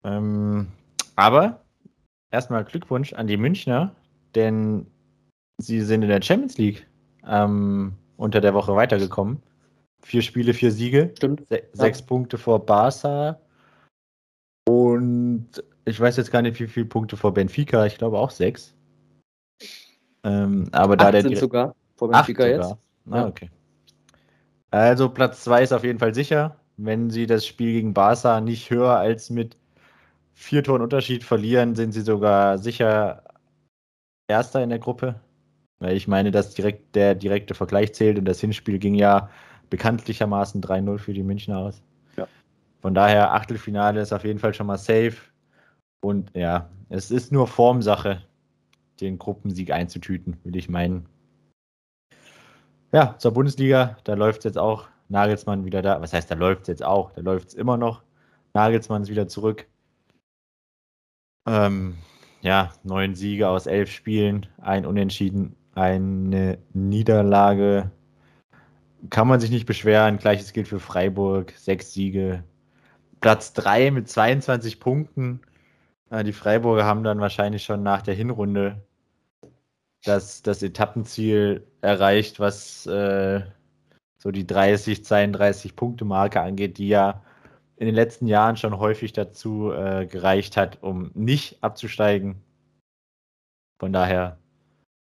Ähm, 0.03 0.67
aber 1.15 1.61
erstmal 2.31 2.63
Glückwunsch 2.63 3.13
an 3.13 3.27
die 3.27 3.37
Münchner, 3.37 3.95
denn 4.35 4.87
sie 5.57 5.81
sind 5.81 6.03
in 6.03 6.09
der 6.09 6.21
Champions 6.21 6.57
League 6.57 6.87
ähm, 7.27 7.93
unter 8.17 8.41
der 8.41 8.53
Woche 8.53 8.75
weitergekommen. 8.75 9.41
Vier 10.05 10.21
Spiele, 10.21 10.53
vier 10.53 10.71
Siege. 10.71 11.11
Stimmt. 11.17 11.47
Se 11.49 11.63
sechs 11.73 11.99
Punkte 11.99 12.37
vor 12.37 12.63
Barca. 12.63 13.39
Und 14.69 15.47
ich 15.85 15.99
weiß 15.99 16.17
jetzt 16.17 16.31
gar 16.31 16.43
nicht, 16.43 16.59
wie 16.59 16.67
viele 16.67 16.85
Punkte 16.85 17.17
vor 17.17 17.33
Benfica. 17.33 17.87
Ich 17.87 17.97
glaube 17.97 18.19
auch 18.19 18.29
sechs. 18.29 18.75
Ähm, 20.23 20.69
aber 20.73 20.95
da 20.95 21.11
der 21.11 21.23
sind 21.23 21.35
sogar 21.39 21.73
vor 21.95 22.11
Benfica 22.11 22.45
jetzt. 22.45 22.75
Ah, 23.09 23.17
ja. 23.17 23.27
okay. 23.27 23.49
Also 24.69 25.09
Platz 25.09 25.43
2 25.43 25.63
ist 25.63 25.73
auf 25.73 25.83
jeden 25.83 25.97
Fall 25.97 26.13
sicher. 26.13 26.55
Wenn 26.77 27.09
sie 27.09 27.25
das 27.25 27.47
Spiel 27.47 27.73
gegen 27.73 27.95
Barca 27.95 28.41
nicht 28.41 28.69
höher 28.69 28.97
als 28.97 29.31
mit 29.31 29.57
vier 30.35 30.63
Toren 30.63 30.83
Unterschied 30.83 31.23
verlieren, 31.23 31.73
sind 31.73 31.93
sie 31.93 32.01
sogar 32.01 32.59
sicher 32.59 33.23
Erster 34.27 34.61
in 34.61 34.69
der 34.69 34.79
Gruppe. 34.79 35.19
Weil 35.79 35.97
ich 35.97 36.07
meine, 36.07 36.29
dass 36.29 36.53
direkt 36.53 36.95
der 36.95 37.15
direkte 37.15 37.55
Vergleich 37.55 37.95
zählt 37.95 38.19
und 38.19 38.25
das 38.25 38.39
Hinspiel 38.39 38.77
ging 38.77 38.93
ja 38.93 39.31
bekanntlichermaßen 39.69 40.61
3-0 40.61 40.97
für 40.97 41.13
die 41.13 41.23
Münchner 41.23 41.57
aus. 41.57 41.81
Ja. 42.17 42.27
Von 42.81 42.93
daher, 42.93 43.33
Achtelfinale 43.33 44.01
ist 44.01 44.13
auf 44.13 44.23
jeden 44.23 44.39
Fall 44.39 44.53
schon 44.53 44.67
mal 44.67 44.77
safe. 44.77 45.15
Und 46.01 46.31
ja, 46.35 46.69
es 46.89 47.11
ist 47.11 47.31
nur 47.31 47.47
Formsache, 47.47 48.21
den 49.01 49.17
Gruppensieg 49.17 49.71
einzutüten, 49.71 50.37
will 50.43 50.55
ich 50.55 50.69
meinen. 50.69 51.07
Ja, 52.91 53.17
zur 53.17 53.33
Bundesliga, 53.33 53.97
da 54.03 54.13
läuft 54.13 54.39
es 54.39 54.45
jetzt 54.45 54.57
auch. 54.57 54.87
Nagelsmann 55.09 55.65
wieder 55.65 55.81
da. 55.81 56.01
Was 56.01 56.13
heißt, 56.13 56.31
da 56.31 56.35
läuft 56.35 56.63
es 56.63 56.67
jetzt 56.67 56.83
auch? 56.83 57.11
Da 57.11 57.21
läuft 57.21 57.49
es 57.49 57.53
immer 57.53 57.77
noch. 57.77 58.03
Nagelsmann 58.53 59.03
ist 59.03 59.09
wieder 59.09 59.27
zurück. 59.27 59.67
Ähm, 61.47 61.95
ja, 62.41 62.71
neun 62.83 63.15
Siege 63.15 63.49
aus 63.49 63.67
elf 63.67 63.91
Spielen, 63.91 64.45
ein 64.61 64.85
Unentschieden, 64.85 65.55
eine 65.73 66.57
Niederlage. 66.73 67.91
Kann 69.09 69.27
man 69.27 69.39
sich 69.39 69.49
nicht 69.51 69.65
beschweren. 69.65 70.17
Gleiches 70.17 70.53
gilt 70.53 70.67
für 70.67 70.79
Freiburg, 70.79 71.53
sechs 71.57 71.93
Siege. 71.93 72.43
Platz 73.21 73.53
drei 73.53 73.91
mit 73.91 74.09
22 74.09 74.79
Punkten. 74.79 75.41
Die 76.23 76.33
Freiburger 76.33 76.85
haben 76.85 77.03
dann 77.03 77.19
wahrscheinlich 77.19 77.63
schon 77.63 77.83
nach 77.83 78.01
der 78.01 78.13
Hinrunde 78.13 78.85
das, 80.05 80.41
das 80.41 80.61
Etappenziel 80.63 81.67
erreicht, 81.81 82.39
was 82.39 82.85
äh, 82.85 83.41
so 84.17 84.31
die 84.31 84.47
30, 84.47 85.03
32 85.03 85.75
Punkte 85.75 86.05
Marke 86.05 86.41
angeht, 86.41 86.77
die 86.77 86.87
ja 86.87 87.23
in 87.77 87.87
den 87.87 87.95
letzten 87.95 88.27
Jahren 88.27 88.55
schon 88.57 88.77
häufig 88.77 89.13
dazu 89.13 89.71
äh, 89.71 90.05
gereicht 90.05 90.57
hat, 90.57 90.81
um 90.81 91.11
nicht 91.13 91.61
abzusteigen. 91.63 92.41
Von 93.79 93.91
daher 93.91 94.39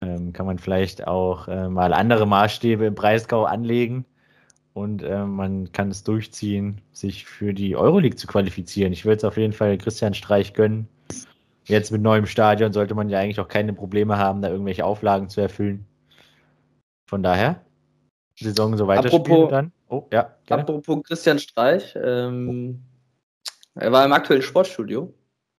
ähm, 0.03 0.33
kann 0.33 0.47
man 0.47 0.59
vielleicht 0.59 1.07
auch 1.07 1.49
äh, 1.49 1.69
mal 1.69 1.93
andere 1.93 2.27
Maßstäbe 2.27 2.87
im 2.87 2.95
Breisgau 2.95 3.45
anlegen 3.45 4.05
und 4.75 5.03
äh, 5.03 5.25
man 5.25 5.73
kann 5.73 5.91
es 5.91 6.05
durchziehen, 6.05 6.81
sich 6.93 7.27
für 7.27 7.53
die 7.53 7.77
Euroleague 7.77 8.17
zu 8.17 8.27
qualifizieren. 8.27 8.93
Ich 8.93 9.05
würde 9.05 9.17
es 9.17 9.25
auf 9.25 9.37
jeden 9.37 9.53
Fall 9.53 9.77
Christian 9.77 10.15
Streich 10.15 10.55
gönnen. 10.55 10.89
Jetzt 11.65 11.91
mit 11.91 12.01
neuem 12.01 12.27
Stadion 12.27 12.73
sollte 12.73 12.95
man 12.95 13.09
ja 13.09 13.19
eigentlich 13.19 13.41
auch 13.41 13.49
keine 13.49 13.73
Probleme 13.73 14.17
haben, 14.17 14.41
da 14.41 14.49
irgendwelche 14.49 14.85
Auflagen 14.85 15.29
zu 15.29 15.41
erfüllen. 15.41 15.85
Von 17.09 17.23
daher, 17.23 17.65
Saison 18.39 18.77
so 18.77 18.87
weiterspielen 18.87 19.49
dann. 19.49 19.73
Oh, 19.89 20.07
ja. 20.13 20.35
Gerne. 20.47 20.63
Apropos 20.63 21.03
Christian 21.03 21.39
Streich, 21.39 21.97
ähm, 22.01 22.83
er 23.75 23.93
war 23.93 24.05
im 24.05 24.13
aktuellen 24.13 24.43
Sportstudio, 24.43 25.13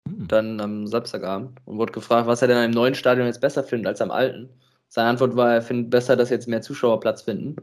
hm. 0.09 0.29
dann 0.29 0.61
am 0.61 0.87
Samstagabend 0.87 1.59
und 1.65 1.79
wurde 1.79 1.93
gefragt, 1.93 2.27
was 2.27 2.43
er 2.43 2.49
denn 2.49 2.63
im 2.65 2.71
neuen 2.71 2.95
Stadion 2.95 3.27
jetzt 3.27 3.41
besser 3.41 3.63
findet 3.63 3.89
als 3.89 4.01
am 4.01 4.11
alten. 4.11 4.49
Seine 4.91 5.11
Antwort 5.11 5.37
war, 5.37 5.53
er 5.53 5.63
findet 5.63 5.91
besser, 5.91 6.17
dass 6.17 6.31
jetzt 6.31 6.49
mehr 6.49 6.63
Zuschauer 6.63 6.99
Platz 6.99 7.23
finden. 7.23 7.57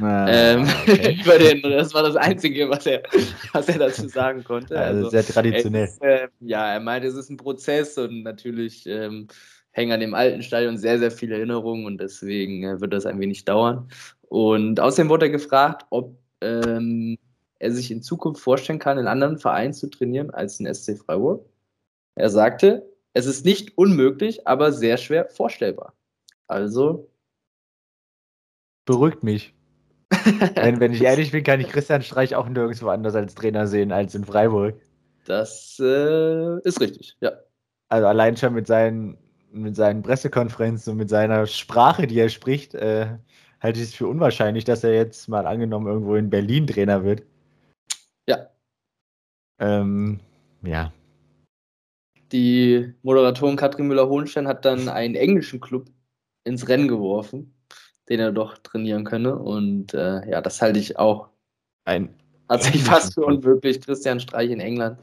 Ah, 0.00 0.26
ähm, 0.30 0.62
okay. 0.62 1.18
den, 1.60 1.70
das 1.70 1.92
war 1.92 2.02
das 2.02 2.16
Einzige, 2.16 2.70
was 2.70 2.86
er, 2.86 3.02
was 3.52 3.68
er 3.68 3.78
dazu 3.78 4.08
sagen 4.08 4.42
konnte. 4.42 4.78
Also, 4.78 4.98
also 4.98 5.10
sehr 5.10 5.24
traditionell. 5.24 5.84
Ist, 5.84 6.02
äh, 6.02 6.28
ja, 6.40 6.72
er 6.72 6.80
meinte, 6.80 7.08
es 7.08 7.14
ist 7.14 7.28
ein 7.28 7.36
Prozess 7.36 7.98
und 7.98 8.22
natürlich 8.22 8.86
ähm, 8.86 9.28
hängen 9.72 9.92
an 9.92 10.00
dem 10.00 10.14
alten 10.14 10.42
Stadion 10.42 10.78
sehr, 10.78 10.98
sehr 10.98 11.10
viele 11.10 11.36
Erinnerungen 11.36 11.84
und 11.84 11.98
deswegen 11.98 12.64
äh, 12.64 12.80
wird 12.80 12.94
das 12.94 13.04
ein 13.04 13.20
wenig 13.20 13.44
dauern. 13.44 13.88
Und 14.22 14.80
außerdem 14.80 15.10
wurde 15.10 15.26
er 15.26 15.32
gefragt, 15.32 15.84
ob 15.90 16.16
ähm, 16.40 17.18
er 17.58 17.72
sich 17.72 17.90
in 17.90 18.02
Zukunft 18.02 18.40
vorstellen 18.40 18.78
kann, 18.78 18.98
in 18.98 19.06
anderen 19.06 19.38
Vereinen 19.38 19.74
zu 19.74 19.88
trainieren 19.88 20.30
als 20.30 20.58
in 20.58 20.72
SC 20.72 20.96
Freiburg. 20.96 21.44
Er 22.14 22.30
sagte, 22.30 22.90
es 23.14 23.26
ist 23.26 23.44
nicht 23.44 23.76
unmöglich, 23.76 24.46
aber 24.46 24.72
sehr 24.72 24.96
schwer 24.96 25.28
vorstellbar. 25.28 25.94
Also. 26.46 27.10
Beruhigt 28.84 29.22
mich. 29.22 29.54
wenn, 30.54 30.80
wenn 30.80 30.92
ich 30.92 31.02
ehrlich 31.02 31.32
bin, 31.32 31.44
kann 31.44 31.60
ich 31.60 31.68
Christian 31.68 32.02
Streich 32.02 32.34
auch 32.34 32.48
nirgendwo 32.48 32.88
anders 32.88 33.14
als 33.14 33.34
Trainer 33.34 33.66
sehen 33.66 33.92
als 33.92 34.14
in 34.14 34.24
Freiburg. 34.24 34.74
Das 35.24 35.78
äh, 35.80 36.58
ist 36.60 36.80
richtig, 36.80 37.16
ja. 37.20 37.32
Also 37.88 38.06
allein 38.06 38.36
schon 38.36 38.54
mit 38.54 38.66
seinen, 38.66 39.16
mit 39.50 39.76
seinen 39.76 40.02
Pressekonferenzen 40.02 40.92
und 40.92 40.98
mit 40.98 41.08
seiner 41.08 41.46
Sprache, 41.46 42.06
die 42.06 42.18
er 42.18 42.28
spricht, 42.28 42.74
äh, 42.74 43.06
halte 43.60 43.80
ich 43.80 43.86
es 43.86 43.94
für 43.94 44.08
unwahrscheinlich, 44.08 44.64
dass 44.64 44.84
er 44.84 44.94
jetzt 44.94 45.28
mal 45.28 45.46
angenommen 45.46 45.86
irgendwo 45.86 46.16
in 46.16 46.30
Berlin 46.30 46.66
Trainer 46.66 47.04
wird. 47.04 47.22
Ja. 48.28 48.48
Ähm, 49.58 50.20
ja. 50.62 50.92
Die 52.32 52.94
Moderatorin 53.02 53.56
Katrin 53.56 53.88
Müller-Hohenstein 53.88 54.48
hat 54.48 54.64
dann 54.64 54.88
einen 54.88 55.14
englischen 55.14 55.60
Club 55.60 55.90
ins 56.44 56.68
Rennen 56.68 56.88
geworfen, 56.88 57.54
den 58.08 58.20
er 58.20 58.32
doch 58.32 58.58
trainieren 58.58 59.04
könne. 59.04 59.36
Und 59.36 59.94
äh, 59.94 60.28
ja, 60.28 60.40
das 60.40 60.60
halte 60.62 60.78
ich 60.78 60.98
auch 60.98 61.28
ein 61.84 62.14
tatsächlich 62.48 62.84
fast 62.84 63.14
für 63.14 63.24
unmöglich. 63.24 63.80
Christian 63.80 64.20
Streich 64.20 64.50
in 64.50 64.60
England 64.60 64.98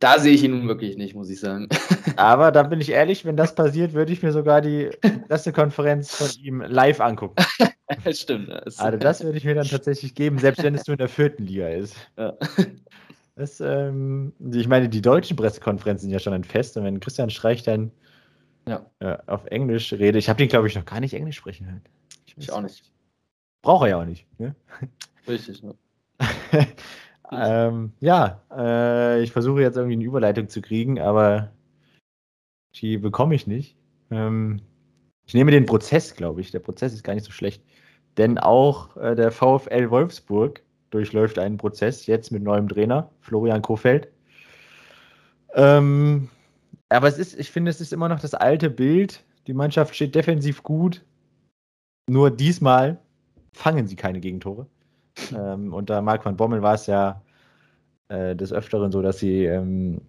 da 0.00 0.18
sehe 0.18 0.32
ich 0.32 0.42
ihn 0.42 0.52
nun 0.52 0.66
wirklich 0.66 0.96
nicht, 0.96 1.14
muss 1.14 1.30
ich 1.30 1.40
sagen. 1.40 1.68
Aber 2.16 2.50
da 2.50 2.62
bin 2.62 2.80
ich 2.80 2.90
ehrlich, 2.90 3.24
wenn 3.24 3.36
das 3.36 3.54
passiert, 3.54 3.92
würde 3.92 4.12
ich 4.12 4.22
mir 4.22 4.32
sogar 4.32 4.60
die 4.60 4.90
Pressekonferenz 5.28 6.14
von 6.14 6.28
ihm 6.42 6.62
live 6.62 7.00
angucken. 7.00 7.36
Stimmt. 8.12 8.48
Das 8.48 8.78
also 8.78 8.98
das 8.98 9.22
würde 9.22 9.36
ich 9.36 9.44
mir 9.44 9.54
dann 9.54 9.66
tatsächlich 9.66 10.14
geben, 10.14 10.38
selbst 10.38 10.62
wenn 10.62 10.74
es 10.74 10.86
nur 10.86 10.94
in 10.94 10.98
der 10.98 11.08
vierten 11.08 11.46
Liga 11.46 11.68
ist. 11.68 11.96
Ja. 12.16 12.34
Das, 13.40 13.58
ähm, 13.58 14.34
ich 14.52 14.68
meine, 14.68 14.90
die 14.90 15.00
deutschen 15.00 15.34
Pressekonferenzen 15.34 16.02
sind 16.02 16.10
ja 16.10 16.18
schon 16.18 16.34
ein 16.34 16.44
Fest 16.44 16.76
und 16.76 16.84
wenn 16.84 17.00
Christian 17.00 17.30
Streich 17.30 17.62
dann 17.62 17.90
ja. 18.66 18.84
äh, 18.98 19.16
auf 19.28 19.46
Englisch 19.46 19.94
redet, 19.94 20.16
ich 20.16 20.28
habe 20.28 20.36
den, 20.36 20.50
glaube 20.50 20.68
ich, 20.68 20.74
noch 20.74 20.84
gar 20.84 21.00
nicht 21.00 21.14
Englisch 21.14 21.36
sprechen 21.36 21.66
hören. 21.66 21.82
Ich, 22.26 22.36
ich 22.36 22.52
auch 22.52 22.60
nicht. 22.60 22.92
Braucht 23.62 23.86
er 23.86 23.88
ja 23.88 24.00
auch 24.02 24.04
nicht. 24.04 24.26
Ne? 24.38 24.54
Richtig, 25.26 25.62
ne? 25.62 25.74
ähm, 27.32 27.94
ja, 28.00 28.42
äh, 28.54 29.22
ich 29.22 29.32
versuche 29.32 29.62
jetzt 29.62 29.76
irgendwie 29.78 29.94
eine 29.94 30.04
Überleitung 30.04 30.50
zu 30.50 30.60
kriegen, 30.60 31.00
aber 31.00 31.50
die 32.74 32.98
bekomme 32.98 33.34
ich 33.34 33.46
nicht. 33.46 33.74
Ähm, 34.10 34.60
ich 35.24 35.32
nehme 35.32 35.50
den 35.50 35.64
Prozess, 35.64 36.14
glaube 36.14 36.42
ich. 36.42 36.50
Der 36.50 36.58
Prozess 36.58 36.92
ist 36.92 37.04
gar 37.04 37.14
nicht 37.14 37.24
so 37.24 37.32
schlecht. 37.32 37.64
Denn 38.18 38.36
auch 38.36 38.98
äh, 38.98 39.14
der 39.14 39.32
VfL 39.32 39.88
Wolfsburg 39.88 40.62
durchläuft 40.90 41.38
einen 41.38 41.56
Prozess, 41.56 42.06
jetzt 42.06 42.30
mit 42.30 42.42
neuem 42.42 42.68
Trainer, 42.68 43.10
Florian 43.20 43.62
Kofeld. 43.62 44.08
Ähm, 45.54 46.28
aber 46.88 47.08
es 47.08 47.18
ist, 47.18 47.38
ich 47.38 47.50
finde, 47.50 47.70
es 47.70 47.80
ist 47.80 47.92
immer 47.92 48.08
noch 48.08 48.20
das 48.20 48.34
alte 48.34 48.70
Bild. 48.70 49.24
Die 49.46 49.54
Mannschaft 49.54 49.94
steht 49.94 50.14
defensiv 50.14 50.62
gut. 50.62 51.04
Nur 52.08 52.30
diesmal 52.30 52.98
fangen 53.52 53.86
sie 53.86 53.96
keine 53.96 54.20
Gegentore. 54.20 54.66
ähm, 55.36 55.72
unter 55.72 56.02
Marc 56.02 56.24
van 56.24 56.36
Bommel 56.36 56.62
war 56.62 56.74
es 56.74 56.86
ja 56.86 57.22
äh, 58.08 58.34
des 58.34 58.52
Öfteren 58.52 58.92
so, 58.92 59.02
dass 59.02 59.18
sie 59.18 59.44
ähm, 59.44 60.00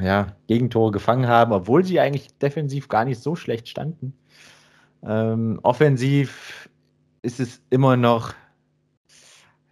ja, 0.00 0.36
Gegentore 0.46 0.90
gefangen 0.90 1.26
haben, 1.26 1.52
obwohl 1.52 1.84
sie 1.84 2.00
eigentlich 2.00 2.36
defensiv 2.38 2.88
gar 2.88 3.04
nicht 3.04 3.20
so 3.20 3.36
schlecht 3.36 3.68
standen. 3.68 4.12
Ähm, 5.02 5.60
offensiv 5.62 6.68
ist 7.22 7.40
es 7.40 7.62
immer 7.70 7.96
noch 7.96 8.34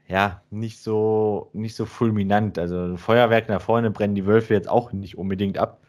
ja, 0.09 0.43
nicht 0.51 0.81
so, 0.81 1.51
nicht 1.53 1.75
so 1.75 1.85
fulminant. 1.85 2.59
Also 2.59 2.97
Feuerwerk 2.97 3.49
nach 3.49 3.61
vorne 3.61 3.91
brennen 3.91 4.15
die 4.15 4.27
Wölfe 4.27 4.55
jetzt 4.55 4.69
auch 4.69 4.93
nicht 4.93 5.19
unbedingt 5.19 5.59
ab. 5.59 5.81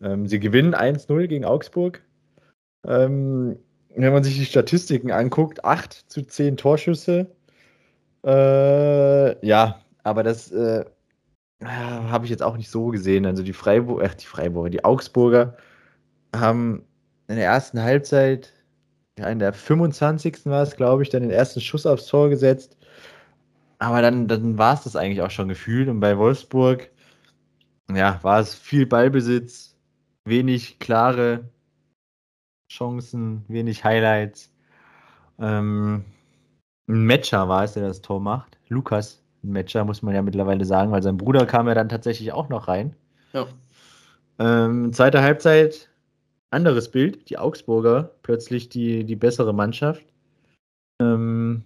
Ähm, 0.00 0.26
sie 0.26 0.38
gewinnen 0.38 0.74
1-0 0.74 1.26
gegen 1.26 1.44
Augsburg. 1.44 2.02
Ähm, 2.86 3.58
wenn 3.96 4.12
man 4.12 4.22
sich 4.22 4.36
die 4.36 4.44
Statistiken 4.44 5.10
anguckt, 5.10 5.64
8 5.64 5.92
zu 5.92 6.22
10 6.22 6.56
Torschüsse. 6.56 7.34
Äh, 8.24 9.46
ja, 9.46 9.80
aber 10.02 10.22
das 10.22 10.52
äh, 10.52 10.84
habe 11.64 12.24
ich 12.26 12.30
jetzt 12.30 12.42
auch 12.42 12.56
nicht 12.56 12.70
so 12.70 12.88
gesehen. 12.88 13.26
Also 13.26 13.42
die 13.42 13.52
Freiburg, 13.52 14.16
die 14.18 14.26
Freiburger, 14.26 14.70
die 14.70 14.84
Augsburger 14.84 15.56
haben 16.34 16.84
in 17.28 17.36
der 17.36 17.46
ersten 17.46 17.82
Halbzeit, 17.82 18.52
ja, 19.18 19.28
in 19.28 19.38
der 19.38 19.52
25. 19.52 20.46
war 20.46 20.62
es, 20.62 20.76
glaube 20.76 21.02
ich, 21.02 21.08
dann 21.08 21.22
den 21.22 21.30
ersten 21.30 21.60
Schuss 21.60 21.86
aufs 21.86 22.06
Tor 22.06 22.28
gesetzt. 22.28 22.76
Aber 23.78 24.02
dann, 24.02 24.28
dann 24.28 24.58
war 24.58 24.74
es 24.74 24.84
das 24.84 24.96
eigentlich 24.96 25.22
auch 25.22 25.30
schon 25.30 25.48
gefühlt. 25.48 25.88
Und 25.88 26.00
bei 26.00 26.16
Wolfsburg, 26.18 26.90
ja, 27.94 28.18
war 28.22 28.40
es 28.40 28.54
viel 28.54 28.86
Ballbesitz, 28.86 29.76
wenig 30.24 30.78
klare 30.78 31.50
Chancen, 32.70 33.44
wenig 33.48 33.84
Highlights. 33.84 34.52
Ähm, 35.38 36.04
ein 36.88 37.04
Matcher 37.04 37.48
war 37.48 37.64
es, 37.64 37.74
der 37.74 37.86
das 37.86 38.00
Tor 38.00 38.20
macht. 38.20 38.58
Lukas 38.68 39.22
Matcher, 39.42 39.84
muss 39.84 40.02
man 40.02 40.14
ja 40.14 40.22
mittlerweile 40.22 40.64
sagen, 40.64 40.90
weil 40.92 41.02
sein 41.02 41.16
Bruder 41.16 41.46
kam 41.46 41.68
ja 41.68 41.74
dann 41.74 41.88
tatsächlich 41.88 42.32
auch 42.32 42.48
noch 42.48 42.68
rein. 42.68 42.96
Ja. 43.32 43.46
Ähm, 44.38 44.92
zweite 44.92 45.22
Halbzeit, 45.22 45.88
anderes 46.50 46.90
Bild. 46.90 47.28
Die 47.30 47.38
Augsburger, 47.38 48.14
plötzlich 48.22 48.68
die, 48.68 49.04
die 49.04 49.16
bessere 49.16 49.54
Mannschaft. 49.54 50.04
Ähm, 51.00 51.64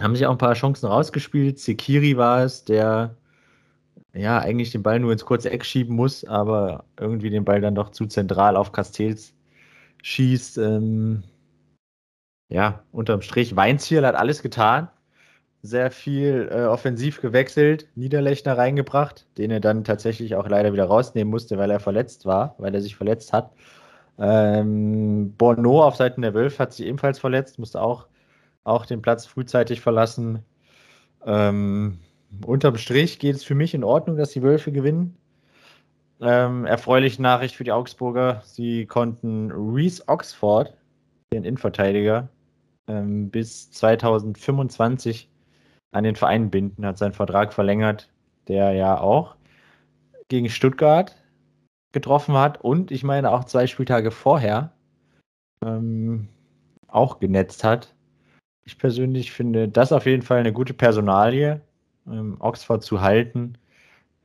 haben 0.00 0.14
sich 0.14 0.26
auch 0.26 0.32
ein 0.32 0.38
paar 0.38 0.54
Chancen 0.54 0.86
rausgespielt. 0.86 1.58
Sekiri 1.58 2.16
war 2.16 2.44
es, 2.44 2.64
der 2.64 3.16
ja 4.14 4.38
eigentlich 4.38 4.70
den 4.70 4.82
Ball 4.82 5.00
nur 5.00 5.12
ins 5.12 5.24
kurze 5.24 5.50
Eck 5.50 5.64
schieben 5.64 5.96
muss, 5.96 6.24
aber 6.24 6.84
irgendwie 6.98 7.30
den 7.30 7.44
Ball 7.44 7.60
dann 7.60 7.74
doch 7.74 7.90
zu 7.90 8.06
zentral 8.06 8.56
auf 8.56 8.72
Castells 8.72 9.34
schießt. 10.02 10.58
Ähm, 10.58 11.22
ja, 12.48 12.82
unterm 12.92 13.22
Strich, 13.22 13.56
Weinziel 13.56 14.06
hat 14.06 14.14
alles 14.14 14.42
getan. 14.42 14.88
Sehr 15.62 15.90
viel 15.90 16.48
äh, 16.52 16.64
offensiv 16.64 17.20
gewechselt, 17.20 17.88
Niederlechner 17.96 18.56
reingebracht, 18.56 19.26
den 19.38 19.50
er 19.50 19.60
dann 19.60 19.84
tatsächlich 19.84 20.36
auch 20.36 20.48
leider 20.48 20.72
wieder 20.72 20.84
rausnehmen 20.84 21.30
musste, 21.30 21.58
weil 21.58 21.70
er 21.70 21.80
verletzt 21.80 22.26
war, 22.26 22.54
weil 22.58 22.74
er 22.74 22.80
sich 22.80 22.96
verletzt 22.96 23.32
hat. 23.32 23.52
Ähm, 24.18 25.34
Bono 25.36 25.82
auf 25.84 25.96
Seiten 25.96 26.22
der 26.22 26.34
Wölfe 26.34 26.60
hat 26.60 26.72
sich 26.72 26.86
ebenfalls 26.86 27.18
verletzt, 27.18 27.58
musste 27.58 27.80
auch 27.80 28.06
auch 28.68 28.86
den 28.86 29.02
Platz 29.02 29.26
frühzeitig 29.26 29.80
verlassen. 29.80 30.44
Ähm, 31.24 31.98
unterm 32.44 32.76
Strich 32.76 33.18
geht 33.18 33.36
es 33.36 33.44
für 33.44 33.54
mich 33.54 33.74
in 33.74 33.84
Ordnung, 33.84 34.16
dass 34.16 34.30
die 34.30 34.42
Wölfe 34.42 34.72
gewinnen. 34.72 35.16
Ähm, 36.20 36.66
erfreuliche 36.66 37.22
Nachricht 37.22 37.54
für 37.54 37.64
die 37.64 37.72
Augsburger. 37.72 38.42
Sie 38.44 38.86
konnten 38.86 39.50
Reese 39.52 40.02
Oxford, 40.06 40.76
den 41.32 41.44
Innenverteidiger, 41.44 42.28
ähm, 42.88 43.30
bis 43.30 43.70
2025 43.70 45.30
an 45.92 46.04
den 46.04 46.16
Verein 46.16 46.50
binden, 46.50 46.84
hat 46.84 46.98
seinen 46.98 47.12
Vertrag 47.12 47.52
verlängert, 47.52 48.10
der 48.48 48.72
ja 48.72 49.00
auch 49.00 49.36
gegen 50.28 50.50
Stuttgart 50.50 51.16
getroffen 51.92 52.34
hat 52.34 52.60
und 52.60 52.90
ich 52.90 53.02
meine 53.02 53.30
auch 53.30 53.44
zwei 53.44 53.66
Spieltage 53.66 54.10
vorher 54.10 54.72
ähm, 55.64 56.28
auch 56.86 57.18
genetzt 57.18 57.64
hat. 57.64 57.94
Ich 58.68 58.76
persönlich 58.76 59.32
finde 59.32 59.66
das 59.66 59.92
auf 59.92 60.04
jeden 60.04 60.20
Fall 60.20 60.40
eine 60.40 60.52
gute 60.52 60.74
Personalie, 60.74 61.62
ähm, 62.06 62.36
Oxford 62.38 62.82
zu 62.82 63.00
halten. 63.00 63.56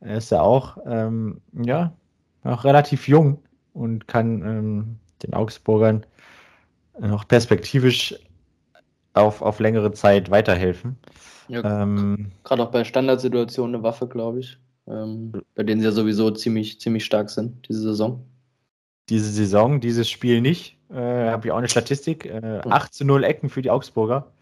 Er 0.00 0.18
ist 0.18 0.30
ja 0.30 0.42
auch, 0.42 0.76
ähm, 0.84 1.40
ja, 1.64 1.94
auch 2.42 2.64
relativ 2.64 3.08
jung 3.08 3.38
und 3.72 4.06
kann 4.06 4.42
ähm, 4.42 4.96
den 5.22 5.32
Augsburgern 5.32 6.04
noch 7.00 7.26
perspektivisch 7.26 8.14
auf, 9.14 9.40
auf 9.40 9.60
längere 9.60 9.92
Zeit 9.92 10.30
weiterhelfen. 10.30 10.98
Ja, 11.48 11.82
ähm, 11.82 12.30
Gerade 12.44 12.64
auch 12.64 12.70
bei 12.70 12.84
Standardsituationen 12.84 13.76
eine 13.76 13.82
Waffe, 13.82 14.08
glaube 14.08 14.40
ich, 14.40 14.58
ähm, 14.86 15.32
bei 15.54 15.62
denen 15.62 15.80
sie 15.80 15.86
ja 15.86 15.92
sowieso 15.92 16.30
ziemlich, 16.32 16.78
ziemlich 16.82 17.06
stark 17.06 17.30
sind, 17.30 17.66
diese 17.66 17.80
Saison. 17.80 18.26
Diese 19.08 19.30
Saison, 19.30 19.80
dieses 19.80 20.10
Spiel 20.10 20.42
nicht. 20.42 20.76
Äh, 20.90 21.30
Habe 21.30 21.46
ich 21.46 21.52
auch 21.52 21.58
eine 21.58 21.68
Statistik. 21.68 22.26
Äh, 22.26 22.60
8 22.68 22.92
zu 22.92 23.06
0 23.06 23.24
Ecken 23.24 23.48
für 23.48 23.62
die 23.62 23.70
Augsburger. 23.70 24.33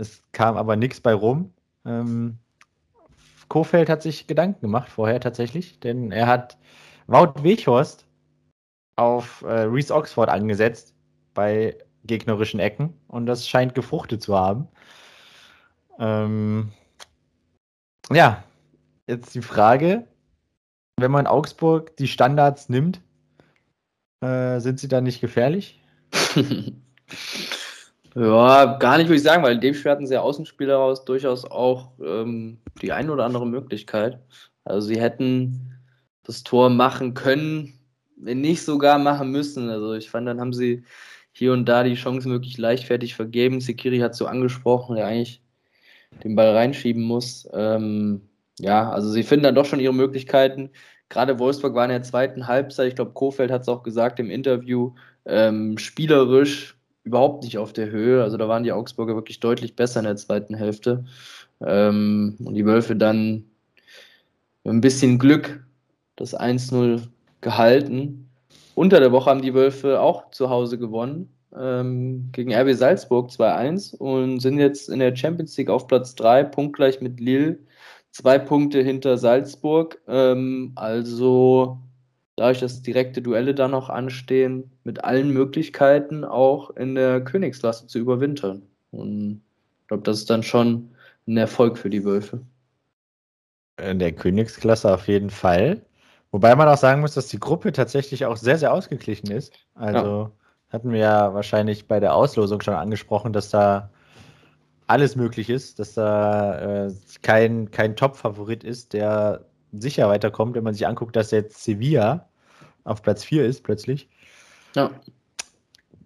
Es 0.00 0.22
kam 0.32 0.56
aber 0.56 0.76
nichts 0.76 1.00
bei 1.00 1.12
rum. 1.12 1.52
Ähm, 1.84 2.38
Kofeld 3.48 3.88
hat 3.88 4.02
sich 4.02 4.26
Gedanken 4.26 4.62
gemacht 4.62 4.88
vorher 4.88 5.20
tatsächlich, 5.20 5.78
denn 5.80 6.10
er 6.10 6.26
hat 6.26 6.56
Wout 7.06 7.42
Weghorst 7.42 8.06
auf 8.96 9.42
äh, 9.42 9.62
Reese 9.62 9.94
Oxford 9.94 10.28
angesetzt 10.28 10.94
bei 11.34 11.76
gegnerischen 12.04 12.60
Ecken 12.60 12.94
und 13.08 13.26
das 13.26 13.46
scheint 13.46 13.74
gefruchtet 13.74 14.22
zu 14.22 14.38
haben. 14.38 14.68
Ähm, 15.98 16.72
ja, 18.10 18.42
jetzt 19.06 19.34
die 19.34 19.42
Frage, 19.42 20.06
wenn 20.96 21.10
man 21.10 21.26
Augsburg 21.26 21.96
die 21.96 22.08
Standards 22.08 22.68
nimmt, 22.68 23.02
äh, 24.22 24.60
sind 24.60 24.80
sie 24.80 24.88
dann 24.88 25.04
nicht 25.04 25.20
gefährlich? 25.20 25.82
Ja, 28.16 28.78
gar 28.78 28.98
nicht, 28.98 29.06
würde 29.06 29.16
ich 29.16 29.22
sagen, 29.22 29.42
weil 29.42 29.54
in 29.54 29.60
dem 29.60 29.74
Spiel 29.74 29.90
hatten 29.90 30.06
sie 30.06 30.14
ja 30.14 30.20
Außenspieler 30.20 30.74
raus 30.76 31.04
durchaus 31.04 31.44
auch 31.44 31.92
ähm, 32.04 32.58
die 32.82 32.92
eine 32.92 33.12
oder 33.12 33.24
andere 33.24 33.46
Möglichkeit. 33.46 34.18
Also 34.64 34.88
sie 34.88 35.00
hätten 35.00 35.78
das 36.24 36.42
Tor 36.42 36.70
machen 36.70 37.14
können, 37.14 37.78
wenn 38.16 38.40
nicht 38.40 38.62
sogar 38.64 38.98
machen 38.98 39.30
müssen. 39.30 39.70
Also 39.70 39.94
ich 39.94 40.10
fand, 40.10 40.26
dann 40.26 40.40
haben 40.40 40.52
sie 40.52 40.84
hier 41.32 41.52
und 41.52 41.66
da 41.66 41.84
die 41.84 41.94
Chancen 41.94 42.32
wirklich 42.32 42.58
leichtfertig 42.58 43.14
vergeben. 43.14 43.60
Sekiri 43.60 43.98
hat 44.00 44.14
so 44.14 44.26
angesprochen, 44.26 44.96
der 44.96 45.06
eigentlich 45.06 45.42
den 46.24 46.34
Ball 46.34 46.50
reinschieben 46.50 47.02
muss. 47.02 47.48
Ähm, 47.52 48.28
ja, 48.58 48.90
also 48.90 49.08
sie 49.10 49.22
finden 49.22 49.44
dann 49.44 49.54
doch 49.54 49.64
schon 49.66 49.80
ihre 49.80 49.94
Möglichkeiten. 49.94 50.70
Gerade 51.08 51.38
Wolfsburg 51.38 51.74
war 51.74 51.84
in 51.84 51.90
der 51.90 52.02
zweiten 52.02 52.46
Halbzeit, 52.46 52.88
ich 52.88 52.94
glaube, 52.96 53.12
Kofeld 53.12 53.50
hat 53.50 53.62
es 53.62 53.68
auch 53.68 53.82
gesagt 53.82 54.20
im 54.20 54.30
Interview, 54.30 54.94
ähm, 55.24 55.78
spielerisch 55.78 56.79
überhaupt 57.10 57.44
nicht 57.44 57.58
auf 57.58 57.72
der 57.72 57.90
Höhe. 57.90 58.22
Also 58.22 58.36
da 58.36 58.48
waren 58.48 58.62
die 58.62 58.72
Augsburger 58.72 59.16
wirklich 59.16 59.40
deutlich 59.40 59.74
besser 59.76 60.00
in 60.00 60.06
der 60.06 60.16
zweiten 60.16 60.54
Hälfte. 60.54 61.04
Ähm, 61.60 62.36
und 62.44 62.54
die 62.54 62.64
Wölfe 62.64 62.96
dann 62.96 63.44
mit 64.64 64.74
ein 64.74 64.80
bisschen 64.80 65.18
Glück 65.18 65.64
das 66.16 66.38
1-0 66.38 67.02
gehalten. 67.40 68.30
Unter 68.76 69.00
der 69.00 69.12
Woche 69.12 69.28
haben 69.28 69.42
die 69.42 69.54
Wölfe 69.54 70.00
auch 70.00 70.30
zu 70.30 70.50
Hause 70.50 70.78
gewonnen 70.78 71.28
ähm, 71.58 72.30
gegen 72.32 72.54
RB 72.54 72.74
Salzburg 72.74 73.30
2-1 73.30 73.96
und 73.96 74.40
sind 74.40 74.58
jetzt 74.58 74.88
in 74.88 75.00
der 75.00 75.16
Champions 75.16 75.56
League 75.56 75.70
auf 75.70 75.88
Platz 75.88 76.14
3, 76.14 76.44
punktgleich 76.44 77.00
mit 77.00 77.18
Lille. 77.18 77.58
zwei 78.12 78.38
Punkte 78.38 78.82
hinter 78.82 79.18
Salzburg. 79.18 80.00
Ähm, 80.06 80.72
also 80.76 81.78
dadurch, 82.40 82.60
dass 82.60 82.80
direkte 82.80 83.20
Duelle 83.20 83.54
da 83.54 83.68
noch 83.68 83.90
anstehen, 83.90 84.70
mit 84.82 85.04
allen 85.04 85.28
Möglichkeiten 85.28 86.24
auch 86.24 86.70
in 86.70 86.94
der 86.94 87.20
Königsklasse 87.22 87.86
zu 87.86 87.98
überwintern. 87.98 88.62
Und 88.92 89.42
ich 89.82 89.88
glaube, 89.88 90.04
das 90.04 90.20
ist 90.20 90.30
dann 90.30 90.42
schon 90.42 90.88
ein 91.28 91.36
Erfolg 91.36 91.76
für 91.76 91.90
die 91.90 92.02
Wölfe. 92.02 92.40
In 93.76 93.98
der 93.98 94.12
Königsklasse 94.12 94.94
auf 94.94 95.06
jeden 95.06 95.28
Fall. 95.28 95.82
Wobei 96.30 96.56
man 96.56 96.66
auch 96.66 96.78
sagen 96.78 97.02
muss, 97.02 97.12
dass 97.12 97.28
die 97.28 97.38
Gruppe 97.38 97.72
tatsächlich 97.72 98.24
auch 98.24 98.38
sehr, 98.38 98.56
sehr 98.56 98.72
ausgeglichen 98.72 99.30
ist. 99.30 99.52
Also 99.74 99.98
ja. 99.98 100.32
hatten 100.70 100.92
wir 100.92 101.00
ja 101.00 101.34
wahrscheinlich 101.34 101.88
bei 101.88 102.00
der 102.00 102.14
Auslosung 102.14 102.62
schon 102.62 102.74
angesprochen, 102.74 103.34
dass 103.34 103.50
da 103.50 103.90
alles 104.86 105.14
möglich 105.14 105.50
ist, 105.50 105.78
dass 105.78 105.92
da 105.92 106.86
äh, 106.86 106.92
kein, 107.20 107.70
kein 107.70 107.96
Top-Favorit 107.96 108.64
ist, 108.64 108.94
der 108.94 109.44
sicher 109.72 110.08
weiterkommt, 110.08 110.54
wenn 110.54 110.64
man 110.64 110.72
sich 110.72 110.86
anguckt, 110.86 111.16
dass 111.16 111.32
jetzt 111.32 111.62
Sevilla 111.62 112.29
auf 112.84 113.02
Platz 113.02 113.24
4 113.24 113.44
ist 113.44 113.62
plötzlich. 113.62 114.08
Ja. 114.74 114.90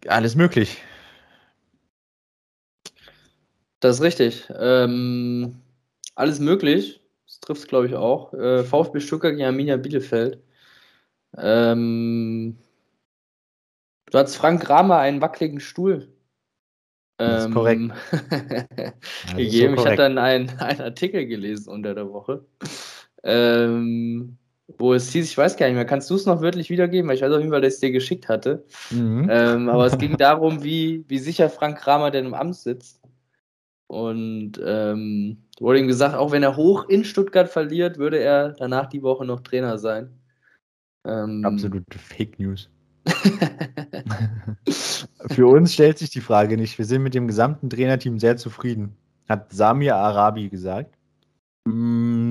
Alles 0.07 0.35
möglich. 0.35 0.83
Das 3.81 3.97
ist 3.97 4.03
richtig. 4.03 4.49
Ähm, 4.57 5.61
alles 6.15 6.41
möglich. 6.41 7.01
Das 7.27 7.41
trifft 7.41 7.63
es, 7.63 7.69
glaube 7.69 7.87
ich, 7.87 7.95
auch. 7.95 8.33
Äh, 8.35 8.65
VfB 8.65 9.01
Stuttgart 9.01 9.33
gegen 9.33 9.45
Arminia 9.45 9.77
Bielefeld. 9.77 10.43
Ähm, 11.37 12.59
du 14.11 14.19
hast 14.19 14.37
Frank 14.37 14.63
Kramer 14.63 14.99
einen 14.99 15.21
wackeligen 15.21 15.61
Stuhl 15.61 16.15
das 17.17 17.47
ist 17.47 17.53
korrekt. 17.53 17.93
Ähm, 19.31 19.37
gegeben. 19.37 19.77
So 19.77 19.83
ich 19.83 19.87
hatte 19.87 19.97
dann 19.97 20.19
einen, 20.19 20.51
einen 20.59 20.81
Artikel 20.81 21.27
gelesen 21.27 21.71
unter 21.71 21.95
der 21.95 22.13
Woche. 22.13 22.45
Ähm, 23.23 24.37
wo 24.79 24.95
es 24.95 25.11
hieß, 25.11 25.27
ich 25.29 25.37
weiß 25.37 25.57
gar 25.57 25.67
nicht 25.67 25.75
mehr, 25.75 25.85
kannst 25.85 26.09
du 26.11 26.15
es 26.15 26.27
noch 26.27 26.41
wörtlich 26.41 26.71
wiedergeben? 26.71 27.09
Weil 27.09 27.17
ich 27.17 27.23
weiß 27.23 27.33
auf 27.33 27.41
jeden 27.41 27.51
Fall, 27.51 27.61
dass 27.61 27.75
ich 27.75 27.75
es 27.75 27.81
dir 27.81 27.93
geschickt 27.93 28.29
hatte. 28.29 28.65
Mhm. 28.91 29.29
Ähm, 29.31 29.69
aber 29.69 29.87
es 29.87 29.99
ging 29.99 30.17
darum, 30.17 30.63
wie, 30.65 31.05
wie 31.09 31.19
sicher 31.19 31.51
Frank 31.51 31.79
Kramer 31.79 32.11
denn 32.11 32.27
im 32.27 32.35
Amt 32.35 32.57
sitzt. 32.57 33.01
Und 33.87 34.53
ähm, 34.65 35.45
wurde 35.61 35.79
ihm 35.79 35.87
gesagt, 35.87 36.15
auch 36.15 36.33
wenn 36.33 36.43
er 36.43 36.57
hoch 36.57 36.89
in 36.89 37.05
Stuttgart 37.05 37.49
verliert, 37.49 37.99
würde 37.99 38.19
er 38.19 38.53
danach 38.53 38.87
die 38.87 39.03
Woche 39.03 39.27
noch 39.27 39.41
Trainer 39.41 39.79
sein. 39.79 40.11
Ähm, 41.07 41.45
Absolute 41.45 41.99
Fake 41.99 42.39
News. 42.41 42.71
Für 45.27 45.47
uns 45.47 45.75
stellt 45.75 45.99
sich 45.99 46.09
die 46.11 46.23
Frage 46.23 46.57
nicht. 46.57 46.79
Wir 46.79 46.87
sind 46.87 47.03
mit 47.03 47.15
dem 47.15 47.27
gesamten 47.27 47.69
Trainerteam 47.69 48.19
sehr 48.19 48.39
zufrieden, 48.39 48.97
hat 49.29 49.53
Samir 49.53 49.97
Arabi 49.97 50.49
gesagt. 50.49 50.97
Mm, 51.67 52.24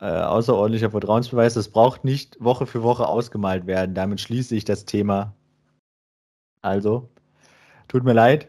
äh, 0.00 0.06
außerordentlicher 0.06 0.90
Vertrauensbeweis, 0.90 1.54
das 1.54 1.68
braucht 1.68 2.04
nicht 2.04 2.36
Woche 2.42 2.66
für 2.66 2.82
Woche 2.82 3.06
ausgemalt 3.06 3.66
werden. 3.66 3.94
Damit 3.94 4.20
schließe 4.20 4.54
ich 4.54 4.64
das 4.64 4.84
Thema. 4.84 5.34
Also, 6.62 7.08
tut 7.88 8.04
mir 8.04 8.12
leid, 8.12 8.48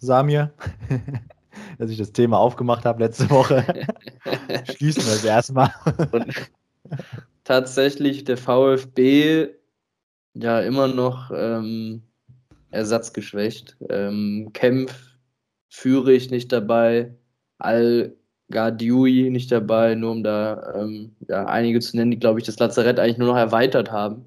Samir, 0.00 0.52
dass 1.78 1.90
ich 1.90 1.98
das 1.98 2.12
Thema 2.12 2.38
aufgemacht 2.38 2.84
habe 2.84 3.02
letzte 3.02 3.30
Woche. 3.30 3.64
Schließen 4.76 5.04
wir 5.04 5.12
es 5.12 5.24
erstmal. 5.24 5.72
tatsächlich 7.44 8.24
der 8.24 8.36
VfB 8.36 9.48
ja 10.34 10.60
immer 10.60 10.88
noch 10.88 11.30
ähm, 11.34 12.02
ersatzgeschwächt. 12.70 13.76
Ähm, 13.88 14.50
Kempf, 14.52 15.14
Führig 15.68 16.30
nicht 16.30 16.52
dabei, 16.52 17.16
Al 18.54 18.70
Gardiui 18.70 19.30
nicht 19.30 19.50
dabei, 19.52 19.94
nur 19.94 20.12
um 20.12 20.22
da 20.22 20.74
ähm, 20.76 21.14
ja, 21.28 21.46
einige 21.46 21.80
zu 21.80 21.96
nennen, 21.96 22.12
die, 22.12 22.18
glaube 22.18 22.40
ich, 22.40 22.46
das 22.46 22.58
Lazarett 22.58 22.98
eigentlich 22.98 23.18
nur 23.18 23.28
noch 23.28 23.36
erweitert 23.36 23.90
haben. 23.90 24.24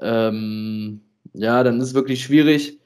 Ähm, 0.00 1.02
ja, 1.34 1.62
dann 1.62 1.78
ist 1.80 1.88
es 1.88 1.94
wirklich 1.94 2.22
schwierig, 2.24 2.80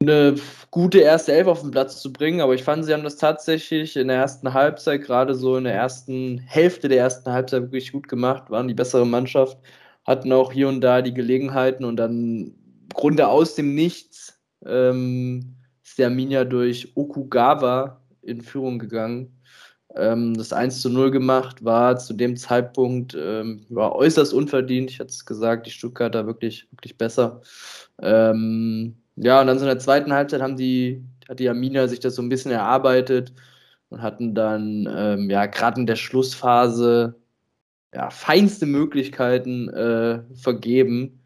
eine 0.00 0.34
gute 0.70 0.98
erste 0.98 1.32
Elf 1.32 1.46
auf 1.46 1.60
den 1.60 1.70
Platz 1.70 2.00
zu 2.02 2.12
bringen, 2.12 2.40
aber 2.40 2.54
ich 2.54 2.64
fand, 2.64 2.84
sie 2.84 2.92
haben 2.92 3.04
das 3.04 3.16
tatsächlich 3.16 3.96
in 3.96 4.08
der 4.08 4.16
ersten 4.18 4.52
Halbzeit, 4.52 5.02
gerade 5.02 5.34
so 5.34 5.56
in 5.56 5.64
der 5.64 5.74
ersten 5.74 6.38
Hälfte 6.38 6.88
der 6.88 6.98
ersten 6.98 7.30
Halbzeit 7.30 7.62
wirklich 7.62 7.92
gut 7.92 8.08
gemacht, 8.08 8.50
waren 8.50 8.68
die 8.68 8.74
bessere 8.74 9.06
Mannschaft, 9.06 9.58
hatten 10.04 10.32
auch 10.32 10.52
hier 10.52 10.68
und 10.68 10.80
da 10.80 11.02
die 11.02 11.14
Gelegenheiten 11.14 11.84
und 11.84 11.96
dann 11.96 12.12
im 12.46 12.88
Grunde 12.94 13.28
aus 13.28 13.54
dem 13.54 13.74
Nichts 13.74 14.40
ähm, 14.66 15.56
ist 15.84 15.98
der 15.98 16.08
Arminia 16.08 16.44
durch 16.44 16.92
Okugawa 16.96 18.01
in 18.22 18.40
Führung 18.40 18.78
gegangen. 18.78 19.38
Ähm, 19.94 20.34
das 20.34 20.52
1 20.52 20.80
zu 20.80 20.90
0 20.90 21.10
gemacht 21.10 21.64
war 21.64 21.98
zu 21.98 22.14
dem 22.14 22.36
Zeitpunkt 22.36 23.14
ähm, 23.18 23.66
war 23.68 23.94
äußerst 23.94 24.32
unverdient. 24.32 24.90
Ich 24.90 25.00
hatte 25.00 25.10
es 25.10 25.26
gesagt, 25.26 25.66
die 25.66 25.70
Stuttgarter 25.70 26.26
wirklich, 26.26 26.66
wirklich 26.72 26.96
besser. 26.96 27.42
Ähm, 28.00 28.96
ja, 29.16 29.40
und 29.40 29.46
dann 29.48 29.58
so 29.58 29.64
in 29.64 29.68
der 29.68 29.78
zweiten 29.78 30.12
Halbzeit 30.12 30.40
haben 30.40 30.56
die, 30.56 31.04
hat 31.28 31.38
die 31.38 31.48
Amina 31.48 31.88
sich 31.88 32.00
das 32.00 32.14
so 32.14 32.22
ein 32.22 32.28
bisschen 32.30 32.52
erarbeitet 32.52 33.32
und 33.90 34.02
hatten 34.02 34.34
dann, 34.34 34.88
ähm, 34.90 35.30
ja, 35.30 35.46
gerade 35.46 35.80
in 35.80 35.86
der 35.86 35.96
Schlussphase, 35.96 37.14
ja, 37.94 38.10
feinste 38.10 38.66
Möglichkeiten 38.66 39.68
äh, 39.68 40.22
vergeben, 40.34 41.22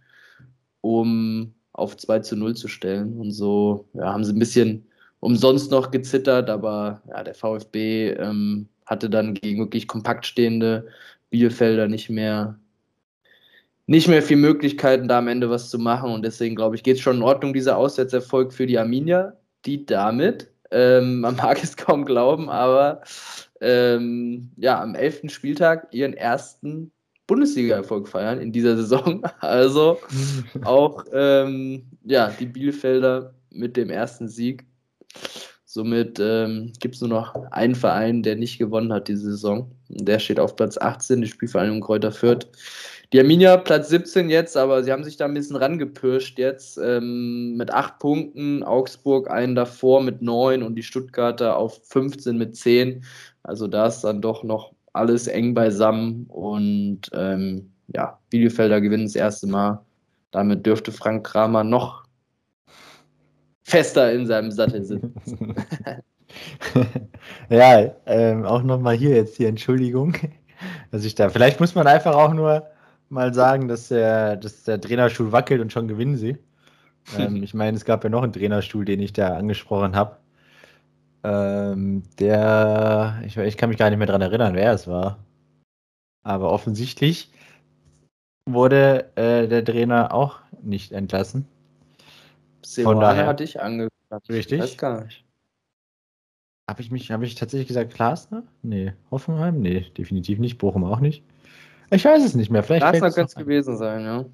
um 0.80 1.54
auf 1.72 1.96
2 1.96 2.20
zu 2.20 2.36
0 2.36 2.56
zu 2.56 2.68
stellen. 2.68 3.18
Und 3.18 3.32
so 3.32 3.88
ja, 3.94 4.12
haben 4.12 4.24
sie 4.24 4.32
ein 4.32 4.38
bisschen 4.38 4.85
umsonst 5.20 5.70
noch 5.70 5.90
gezittert, 5.90 6.50
aber 6.50 7.02
ja, 7.08 7.22
der 7.22 7.34
VfB 7.34 8.10
ähm, 8.10 8.68
hatte 8.86 9.10
dann 9.10 9.34
gegen 9.34 9.60
wirklich 9.60 9.88
kompakt 9.88 10.26
stehende 10.26 10.86
Bielefelder 11.30 11.88
nicht 11.88 12.08
mehr, 12.10 12.58
nicht 13.86 14.08
mehr 14.08 14.22
viel 14.22 14.36
Möglichkeiten, 14.36 15.08
da 15.08 15.18
am 15.18 15.28
Ende 15.28 15.50
was 15.50 15.70
zu 15.70 15.78
machen. 15.78 16.12
Und 16.12 16.24
deswegen, 16.24 16.56
glaube 16.56 16.76
ich, 16.76 16.82
geht 16.82 16.96
es 16.96 17.02
schon 17.02 17.16
in 17.16 17.22
Ordnung, 17.22 17.52
dieser 17.52 17.76
Auswärtserfolg 17.76 18.52
für 18.52 18.66
die 18.66 18.78
Arminia, 18.78 19.34
die 19.64 19.86
damit, 19.86 20.50
ähm, 20.70 21.20
man 21.20 21.36
mag 21.36 21.62
es 21.62 21.76
kaum 21.76 22.04
glauben, 22.04 22.48
aber 22.48 23.02
ähm, 23.60 24.50
ja, 24.56 24.80
am 24.80 24.94
11. 24.94 25.22
Spieltag 25.28 25.88
ihren 25.92 26.14
ersten 26.14 26.92
Bundesliga-Erfolg 27.26 28.08
feiern 28.08 28.40
in 28.40 28.52
dieser 28.52 28.76
Saison. 28.76 29.22
Also 29.40 29.98
auch 30.64 31.04
ähm, 31.12 31.86
ja, 32.04 32.30
die 32.38 32.46
Bielefelder 32.46 33.34
mit 33.50 33.76
dem 33.76 33.90
ersten 33.90 34.28
Sieg. 34.28 34.64
Somit 35.64 36.18
ähm, 36.20 36.72
gibt 36.80 36.94
es 36.94 37.00
nur 37.02 37.10
noch 37.10 37.34
einen 37.50 37.74
Verein, 37.74 38.22
der 38.22 38.36
nicht 38.36 38.58
gewonnen 38.58 38.92
hat 38.92 39.08
diese 39.08 39.32
Saison. 39.32 39.70
Der 39.88 40.18
steht 40.18 40.40
auf 40.40 40.56
Platz 40.56 40.78
18, 40.78 41.20
die 41.20 41.26
Spielvereinigung 41.26 41.82
Kräuter 41.82 42.12
Fürth. 42.12 42.46
Die 43.12 43.20
Arminia 43.20 43.56
Platz 43.58 43.90
17 43.90 44.30
jetzt, 44.30 44.56
aber 44.56 44.82
sie 44.82 44.90
haben 44.90 45.04
sich 45.04 45.16
da 45.16 45.26
ein 45.26 45.34
bisschen 45.34 45.56
rangepirscht 45.56 46.38
jetzt 46.38 46.78
ähm, 46.82 47.56
mit 47.56 47.72
acht 47.72 47.98
Punkten. 47.98 48.62
Augsburg 48.62 49.30
einen 49.30 49.54
davor 49.54 50.02
mit 50.02 50.22
neun 50.22 50.62
und 50.62 50.76
die 50.76 50.82
Stuttgarter 50.82 51.56
auf 51.56 51.80
15 51.88 52.38
mit 52.38 52.56
10. 52.56 53.04
Also 53.42 53.68
da 53.68 53.86
ist 53.86 54.00
dann 54.00 54.22
doch 54.22 54.42
noch 54.42 54.72
alles 54.92 55.26
eng 55.26 55.52
beisammen 55.52 56.24
und 56.28 57.02
ähm, 57.12 57.70
ja, 57.88 58.18
Bielefelder 58.30 58.80
gewinnen 58.80 59.04
das 59.04 59.14
erste 59.14 59.46
Mal. 59.46 59.84
Damit 60.30 60.66
dürfte 60.66 60.90
Frank 60.90 61.26
Kramer 61.26 61.64
noch 61.64 62.05
fester 63.66 64.12
in 64.12 64.26
seinem 64.26 64.52
Sattel 64.52 64.84
sitzen. 64.84 65.56
ja, 67.50 67.90
ähm, 68.06 68.44
auch 68.44 68.62
nochmal 68.62 68.94
hier 68.94 69.16
jetzt 69.16 69.40
die 69.40 69.44
Entschuldigung, 69.44 70.16
dass 70.92 71.04
ich 71.04 71.16
da, 71.16 71.30
vielleicht 71.30 71.58
muss 71.58 71.74
man 71.74 71.88
einfach 71.88 72.14
auch 72.14 72.32
nur 72.32 72.68
mal 73.08 73.34
sagen, 73.34 73.66
dass 73.66 73.88
der, 73.88 74.36
dass 74.36 74.62
der 74.62 74.80
Trainerstuhl 74.80 75.32
wackelt 75.32 75.60
und 75.60 75.72
schon 75.72 75.88
gewinnen 75.88 76.16
sie. 76.16 76.38
Ähm, 77.18 77.36
ich 77.42 77.54
meine, 77.54 77.76
es 77.76 77.84
gab 77.84 78.04
ja 78.04 78.10
noch 78.10 78.22
einen 78.22 78.32
Trainerstuhl, 78.32 78.84
den 78.84 79.00
ich 79.00 79.12
da 79.12 79.36
angesprochen 79.36 79.96
habe. 79.96 80.16
Ähm, 81.24 82.04
der, 82.20 83.20
ich, 83.26 83.36
ich, 83.36 83.56
kann 83.56 83.70
mich 83.70 83.78
gar 83.78 83.90
nicht 83.90 83.98
mehr 83.98 84.06
daran 84.06 84.22
erinnern, 84.22 84.54
wer 84.54 84.72
es 84.72 84.86
war. 84.86 85.18
Aber 86.22 86.52
offensichtlich 86.52 87.32
wurde 88.48 89.10
äh, 89.16 89.48
der 89.48 89.64
Trainer 89.64 90.14
auch 90.14 90.38
nicht 90.62 90.92
entlassen. 90.92 91.48
Von 92.82 93.00
daher 93.00 93.26
hatte 93.26 93.44
ich 93.44 93.60
angekündigt. 93.60 94.28
Richtig. 94.28 94.58
Ich 94.58 94.64
weiß 94.64 94.78
gar 94.78 95.04
nicht. 95.04 95.24
Habe 96.68 96.82
ich 96.82 96.90
mich, 96.90 97.12
habe 97.12 97.24
ich 97.24 97.36
tatsächlich 97.36 97.68
gesagt, 97.68 97.94
Glasner? 97.94 98.42
Nee. 98.62 98.92
Hoffenheim? 99.10 99.60
Nee, 99.60 99.82
definitiv 99.96 100.38
nicht. 100.40 100.58
Bochum 100.58 100.84
auch 100.84 100.98
nicht. 100.98 101.22
Ich 101.90 102.04
weiß 102.04 102.24
es 102.24 102.34
nicht 102.34 102.50
mehr. 102.50 102.64
Vielleicht 102.64 102.82
Glasner 102.82 103.12
könnte 103.12 103.30
es 103.30 103.34
gewesen 103.36 103.76
sein, 103.76 104.04
ja. 104.04 104.24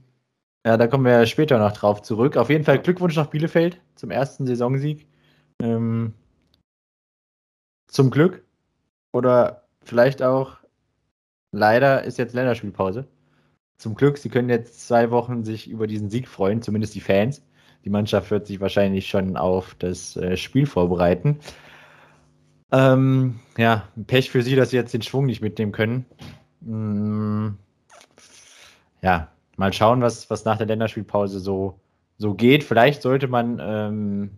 Ja, 0.65 0.77
da 0.77 0.87
kommen 0.87 1.05
wir 1.05 1.27
später 1.27 1.59
noch 1.59 1.73
drauf 1.73 2.03
zurück. 2.03 2.37
Auf 2.37 2.49
jeden 2.49 2.65
Fall 2.65 2.79
Glückwunsch 2.79 3.17
nach 3.17 3.27
Bielefeld 3.27 3.81
zum 3.97 4.11
ersten 4.11 4.47
Saisonsieg. 4.47 5.07
Ähm, 5.61 6.15
zum 7.89 8.11
Glück. 8.11 8.45
Oder 9.13 9.69
vielleicht 9.85 10.23
auch, 10.23 10.57
leider 11.51 12.05
ist 12.05 12.17
jetzt 12.17 12.33
Länderspielpause. 12.33 13.07
Zum 13.77 13.95
Glück, 13.95 14.17
sie 14.17 14.31
können 14.31 14.49
jetzt 14.49 14.87
zwei 14.87 15.11
Wochen 15.11 15.45
sich 15.45 15.69
über 15.69 15.87
diesen 15.87 16.09
Sieg 16.09 16.29
freuen, 16.29 16.63
zumindest 16.63 16.95
die 16.95 17.01
Fans. 17.01 17.43
Die 17.85 17.91
Mannschaft 17.91 18.31
wird 18.31 18.47
sich 18.47 18.61
wahrscheinlich 18.61 19.09
schon 19.09 19.37
auf 19.37 19.75
das 19.79 20.17
äh, 20.17 20.37
Spiel 20.37 20.67
vorbereiten. 20.67 21.39
Ähm, 22.71 23.41
ja, 23.59 23.89
Pech 24.07 24.31
für 24.31 24.43
sie, 24.43 24.57
dass 24.57 24.71
sie 24.71 24.77
jetzt 24.77 24.95
den 24.95 25.03
Schwung 25.03 25.27
nicht 25.27 25.43
mitnehmen 25.43 25.73
können. 25.73 26.07
Mm, 26.61 27.51
ja, 29.03 29.29
mal 29.57 29.73
schauen, 29.73 30.01
was, 30.01 30.31
was 30.31 30.45
nach 30.45 30.59
der 30.59 30.67
Länderspielpause 30.67 31.41
so, 31.41 31.81
so 32.17 32.35
geht. 32.35 32.65
Vielleicht 32.65 33.03
sollte 33.03 33.29
man 33.29 33.61
ähm, 33.61 34.31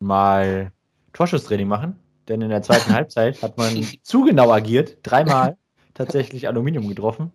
mal 0.00 0.72
Torschusstraining 1.12 1.68
machen, 1.68 1.98
denn 2.28 2.42
in 2.42 2.50
der 2.50 2.62
zweiten 2.62 2.92
Halbzeit 2.94 3.42
hat 3.42 3.56
man 3.56 3.86
zu 4.02 4.24
genau 4.24 4.50
agiert, 4.52 4.98
dreimal 5.02 5.56
tatsächlich 5.94 6.48
Aluminium 6.48 6.88
getroffen. 6.88 7.32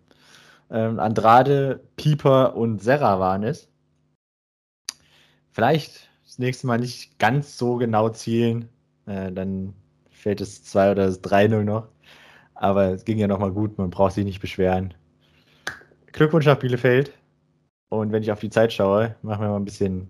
Ähm, 0.70 1.00
Andrade, 1.00 1.80
Pieper 1.96 2.54
und 2.54 2.80
Serra 2.80 3.18
waren 3.18 3.42
es. 3.42 3.71
Vielleicht 5.52 6.08
das 6.24 6.38
nächste 6.38 6.66
Mal 6.66 6.78
nicht 6.78 7.18
ganz 7.18 7.58
so 7.58 7.76
genau 7.76 8.08
zielen, 8.08 8.68
äh, 9.06 9.30
dann 9.30 9.74
fällt 10.10 10.40
es 10.40 10.64
2 10.64 10.92
oder 10.92 11.08
3-0 11.08 11.62
noch. 11.62 11.88
Aber 12.54 12.92
es 12.92 13.04
ging 13.04 13.18
ja 13.18 13.26
nochmal 13.26 13.52
gut, 13.52 13.76
man 13.78 13.90
braucht 13.90 14.14
sich 14.14 14.24
nicht 14.24 14.40
beschweren. 14.40 14.94
Glückwunsch 16.12 16.46
nach 16.46 16.58
Bielefeld. 16.58 17.12
Und 17.88 18.12
wenn 18.12 18.22
ich 18.22 18.32
auf 18.32 18.40
die 18.40 18.50
Zeit 18.50 18.72
schaue, 18.72 19.16
machen 19.22 19.42
wir 19.42 19.50
mal 19.50 19.56
ein 19.56 19.64
bisschen, 19.64 20.08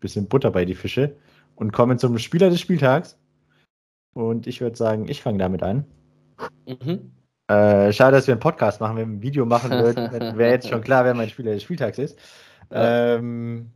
bisschen 0.00 0.28
Butter 0.28 0.50
bei 0.50 0.64
die 0.64 0.74
Fische 0.74 1.16
und 1.56 1.72
kommen 1.72 1.98
zum 1.98 2.18
Spieler 2.18 2.50
des 2.50 2.60
Spieltags. 2.60 3.18
Und 4.14 4.46
ich 4.46 4.60
würde 4.60 4.76
sagen, 4.76 5.08
ich 5.08 5.22
fange 5.22 5.38
damit 5.38 5.62
an. 5.62 5.86
Mhm. 6.66 7.12
Äh, 7.48 7.92
schade, 7.92 8.16
dass 8.16 8.26
wir 8.26 8.34
einen 8.34 8.40
Podcast 8.40 8.80
machen. 8.80 8.96
Wenn 8.96 9.08
wir 9.08 9.16
ein 9.18 9.22
Video 9.22 9.46
machen 9.46 9.70
würden, 9.70 10.10
wäre 10.36 10.52
jetzt 10.52 10.68
schon 10.68 10.82
klar, 10.82 11.04
wer 11.04 11.14
mein 11.14 11.30
Spieler 11.30 11.52
des 11.52 11.62
Spieltags 11.62 11.98
ist. 11.98 12.18
Ähm, 12.70 13.70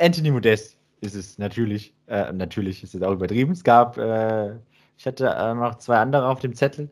Anthony 0.00 0.30
Modest 0.30 0.76
ist 1.00 1.14
es 1.14 1.38
natürlich. 1.38 1.94
Äh, 2.06 2.32
natürlich 2.32 2.82
ist 2.82 2.94
es 2.94 3.02
auch 3.02 3.12
übertrieben. 3.12 3.52
Es 3.52 3.64
gab, 3.64 3.98
äh, 3.98 4.54
ich 4.96 5.06
hatte 5.06 5.26
äh, 5.26 5.54
noch 5.54 5.76
zwei 5.78 5.96
andere 5.96 6.26
auf 6.26 6.40
dem 6.40 6.54
Zettel. 6.54 6.90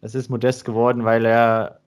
Es 0.00 0.14
ist 0.14 0.30
Modest 0.30 0.64
geworden, 0.64 1.04
weil 1.04 1.24
er 1.24 1.80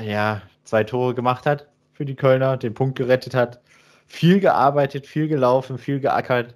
ja 0.00 0.42
zwei 0.64 0.84
Tore 0.84 1.14
gemacht 1.14 1.46
hat 1.46 1.68
für 1.92 2.04
die 2.04 2.16
Kölner, 2.16 2.56
den 2.56 2.74
Punkt 2.74 2.96
gerettet 2.96 3.34
hat. 3.34 3.60
Viel 4.06 4.40
gearbeitet, 4.40 5.06
viel 5.06 5.28
gelaufen, 5.28 5.78
viel 5.78 6.00
geackert, 6.00 6.54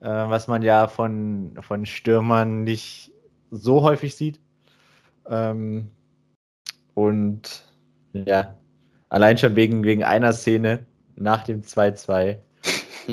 äh, 0.00 0.08
was 0.08 0.48
man 0.48 0.62
ja 0.62 0.88
von, 0.88 1.56
von 1.60 1.86
Stürmern 1.86 2.64
nicht 2.64 3.12
so 3.50 3.82
häufig 3.82 4.16
sieht. 4.16 4.40
Ähm, 5.28 5.90
und 6.94 7.64
ja, 8.12 8.56
allein 9.08 9.38
schon 9.38 9.56
wegen, 9.56 9.84
wegen 9.84 10.04
einer 10.04 10.32
Szene 10.32 10.86
nach 11.16 11.44
dem 11.44 11.62
2-2 11.62 12.38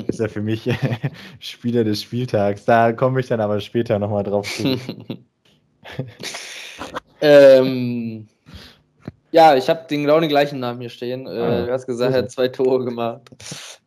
ist 0.06 0.20
er 0.20 0.28
für 0.28 0.42
mich 0.42 0.68
Spieler 1.38 1.84
des 1.84 2.02
Spieltags. 2.02 2.64
Da 2.64 2.92
komme 2.92 3.20
ich 3.20 3.28
dann 3.28 3.40
aber 3.40 3.60
später 3.60 3.98
nochmal 3.98 4.24
drauf 4.24 4.50
zu. 4.50 4.78
ähm, 7.20 8.26
ja, 9.34 9.56
ich 9.56 9.68
habe 9.68 9.86
den 9.90 10.02
genau 10.02 10.20
den 10.20 10.28
gleichen 10.28 10.60
Namen 10.60 10.80
hier 10.80 10.90
stehen. 10.90 11.26
Äh, 11.26 11.30
ah, 11.30 11.66
du 11.66 11.72
hast 11.72 11.86
gesagt, 11.86 12.14
er 12.14 12.22
hat 12.22 12.30
zwei 12.30 12.46
Tore 12.46 12.84
gemacht. 12.84 13.22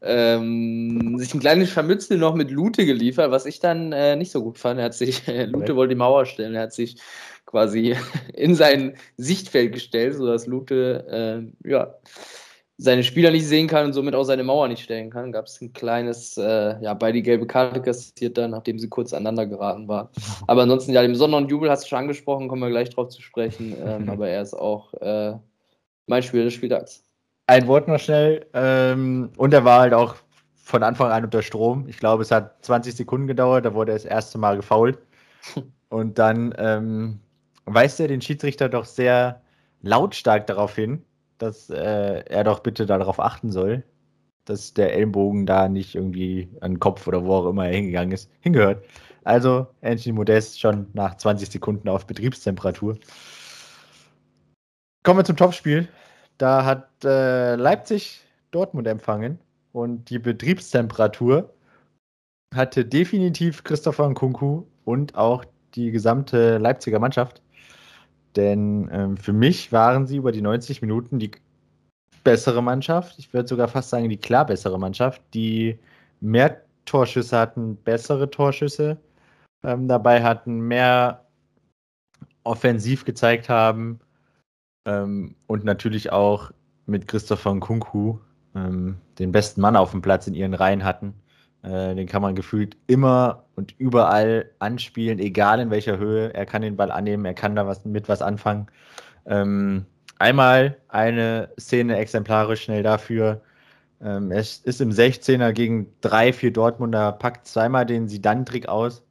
Ähm, 0.02 1.18
sich 1.18 1.34
ein 1.34 1.40
kleines 1.40 1.70
Scharmützel 1.70 2.18
noch 2.18 2.36
mit 2.36 2.52
Lute 2.52 2.86
geliefert, 2.86 3.32
was 3.32 3.46
ich 3.46 3.60
dann 3.60 3.94
äh, 3.94 4.18
nicht 4.18 4.32
so 4.32 4.44
gut 4.44 4.58
fand. 4.58 4.80
Er 4.80 4.86
hat 4.86 4.94
sich, 4.94 5.26
äh, 5.30 5.46
Lute 5.46 5.78
wollte 5.78 5.96
die 5.96 6.00
Mauer 6.00 6.26
stellen, 6.26 6.54
er 6.54 6.64
hat 6.64 6.74
sich 6.74 6.98
quasi 7.46 7.96
in 8.34 8.56
sein 8.56 8.98
Sichtfeld 9.16 9.72
gestellt, 9.72 10.16
sodass 10.16 10.48
Lute 10.48 11.48
äh, 11.64 11.70
ja, 11.70 11.96
seine 12.80 13.04
Spieler 13.04 13.32
nicht 13.32 13.48
sehen 13.48 13.68
kann 13.68 13.88
und 13.88 13.94
somit 13.94 14.14
auch 14.14 14.24
seine 14.24 14.44
Mauer 14.44 14.68
nicht 14.68 14.84
stellen 14.84 15.10
kann. 15.10 15.32
Gab 15.32 15.46
es 15.46 15.60
ein 15.62 15.74
kleines, 15.74 16.38
äh, 16.38 16.80
ja, 16.82 16.94
bei 16.94 17.12
die 17.12 17.24
gelbe 17.24 17.48
Karte 17.48 17.82
kassiert 17.82 18.38
dann, 18.38 18.52
nachdem 18.52 18.78
sie 18.78 18.88
kurz 18.88 19.14
aneinander 19.14 19.48
geraten 19.48 19.88
waren. 19.88 20.10
Aber 20.46 20.62
ansonsten, 20.62 20.92
ja, 20.92 21.02
den 21.02 21.12
besonderen 21.12 21.48
Jubel 21.48 21.72
hast 21.72 21.86
du 21.86 21.88
schon 21.88 22.00
angesprochen, 22.00 22.48
kommen 22.48 22.62
wir 22.62 22.70
gleich 22.70 22.92
drauf 22.92 23.10
zu 23.10 23.22
sprechen. 23.22 23.76
Ähm, 23.84 24.10
aber 24.10 24.30
er 24.30 24.44
ist 24.44 24.54
auch 24.54 24.94
äh, 24.96 25.34
mein 26.06 26.22
Spieler 26.22 26.44
des 26.44 26.54
Spieltags. 26.54 27.04
Ein 27.48 27.66
Wort 27.68 27.88
noch 27.88 28.00
schnell. 28.00 28.46
Ähm, 28.54 29.32
und 29.38 29.54
er 29.54 29.66
war 29.66 29.80
halt 29.80 29.94
auch 29.94 30.16
von 30.56 30.84
Anfang 30.84 31.12
an 31.12 31.24
unter 31.24 31.42
Strom. 31.42 31.88
Ich 31.88 31.98
glaube, 31.98 32.22
es 32.22 32.30
hat 32.30 32.64
20 32.64 32.94
Sekunden 32.94 33.26
gedauert, 33.26 33.66
da 33.66 33.74
wurde 33.74 33.94
er 33.94 33.96
das 33.96 34.06
erste 34.06 34.38
Mal 34.38 34.58
gefault. 34.58 35.00
Und 35.90 36.20
dann 36.20 36.54
ähm, 36.58 37.22
weist 37.64 38.02
er 38.02 38.10
den 38.10 38.22
Schiedsrichter 38.22 38.68
doch 38.68 38.84
sehr 38.84 39.42
lautstark 39.82 40.46
darauf 40.48 40.76
hin, 40.76 41.06
dass 41.38 41.70
äh, 41.70 42.24
er 42.26 42.44
doch 42.44 42.60
bitte 42.60 42.86
darauf 42.86 43.20
achten 43.20 43.52
soll, 43.52 43.84
dass 44.46 44.74
der 44.74 44.94
Ellenbogen 44.94 45.46
da 45.46 45.68
nicht 45.68 45.96
irgendwie 45.96 46.50
an 46.62 46.74
den 46.74 46.80
Kopf 46.80 47.08
oder 47.08 47.26
wo 47.26 47.36
auch 47.36 47.50
immer 47.50 47.68
er 47.68 47.76
hingegangen 47.76 48.14
ist, 48.14 48.30
hingehört. 48.40 48.84
Also 49.24 49.68
Anthony 49.82 50.14
Modest 50.14 50.60
schon 50.60 50.88
nach 50.94 51.18
20 51.18 51.50
Sekunden 51.50 51.90
auf 51.90 52.08
Betriebstemperatur. 52.08 52.98
Kommen 55.04 55.20
wir 55.20 55.26
zum 55.26 55.38
Topspiel. 55.38 55.88
Da 56.38 56.64
hat 56.66 56.88
äh, 57.04 57.56
Leipzig 57.56 58.22
Dortmund 58.52 58.88
empfangen 58.88 59.40
und 59.74 60.10
die 60.10 60.20
Betriebstemperatur 60.20 61.54
hatte 62.56 62.86
definitiv 62.86 63.64
Christopher 63.64 64.10
Nkunku 64.10 64.64
und 64.86 65.16
auch 65.16 65.44
die 65.76 65.92
gesamte 65.92 66.58
Leipziger 66.58 67.00
Mannschaft. 67.00 67.42
Denn 68.38 68.88
ähm, 68.94 69.18
für 69.18 69.34
mich 69.34 69.72
waren 69.72 70.06
sie 70.06 70.18
über 70.18 70.32
die 70.32 70.42
90 70.42 70.82
Minuten 70.82 71.18
die 71.18 71.32
bessere 72.24 72.62
Mannschaft. 72.62 73.18
Ich 73.18 73.34
würde 73.34 73.48
sogar 73.48 73.68
fast 73.68 73.90
sagen, 73.90 74.08
die 74.10 74.18
klar 74.18 74.46
bessere 74.46 74.80
Mannschaft, 74.80 75.22
die 75.34 75.80
mehr 76.22 76.62
Torschüsse 76.86 77.38
hatten, 77.38 77.78
bessere 77.78 78.30
Torschüsse 78.30 78.98
ähm, 79.64 79.88
dabei 79.88 80.24
hatten, 80.24 80.60
mehr 80.60 81.26
offensiv 82.44 83.06
gezeigt 83.06 83.50
haben 83.50 84.00
ähm, 84.86 85.36
und 85.48 85.66
natürlich 85.66 86.12
auch 86.12 86.52
mit 86.86 87.08
Christopher 87.08 87.56
Nkunku 87.56 88.20
ähm, 88.56 88.98
den 89.18 89.32
besten 89.32 89.62
Mann 89.62 89.76
auf 89.76 89.92
dem 89.92 90.04
Platz 90.04 90.28
in 90.28 90.36
ihren 90.36 90.54
Reihen 90.54 90.84
hatten. 90.84 91.16
Äh, 91.64 91.96
den 91.96 92.08
kann 92.08 92.22
man 92.22 92.36
gefühlt 92.36 92.78
immer 92.86 93.47
und 93.58 93.74
überall 93.80 94.52
anspielen, 94.60 95.20
egal 95.20 95.60
in 95.60 95.72
welcher 95.72 95.98
Höhe. 95.98 96.34
Er 96.34 96.46
kann 96.46 96.62
den 96.62 96.78
Ball 96.78 96.92
annehmen, 96.92 97.26
er 97.26 97.34
kann 97.34 97.56
da 97.56 97.66
was 97.68 97.84
mit 97.86 98.08
was 98.08 98.22
anfangen. 98.22 98.68
Ähm, 99.26 99.86
einmal 100.20 100.78
eine 100.88 101.50
Szene 101.60 101.98
exemplarisch 101.98 102.62
schnell 102.64 102.84
dafür. 102.84 103.42
Ähm, 104.00 104.32
es 104.32 104.60
ist 104.60 104.80
im 104.80 104.92
16er 104.92 105.54
gegen 105.54 105.92
drei, 106.02 106.32
vier 106.34 106.54
Dortmunder, 106.54 107.12
packt 107.12 107.48
zweimal 107.48 107.88
den 107.88 108.08
Sidan-Trick 108.08 108.70
aus, 108.70 109.04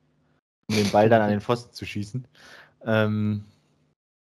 um 0.70 0.76
den 0.76 0.90
Ball 0.92 1.08
dann 1.08 1.22
an 1.22 1.30
den 1.30 1.40
Pfosten 1.40 1.74
zu 1.74 1.84
schießen. 1.84 2.26
Ähm, 2.86 3.42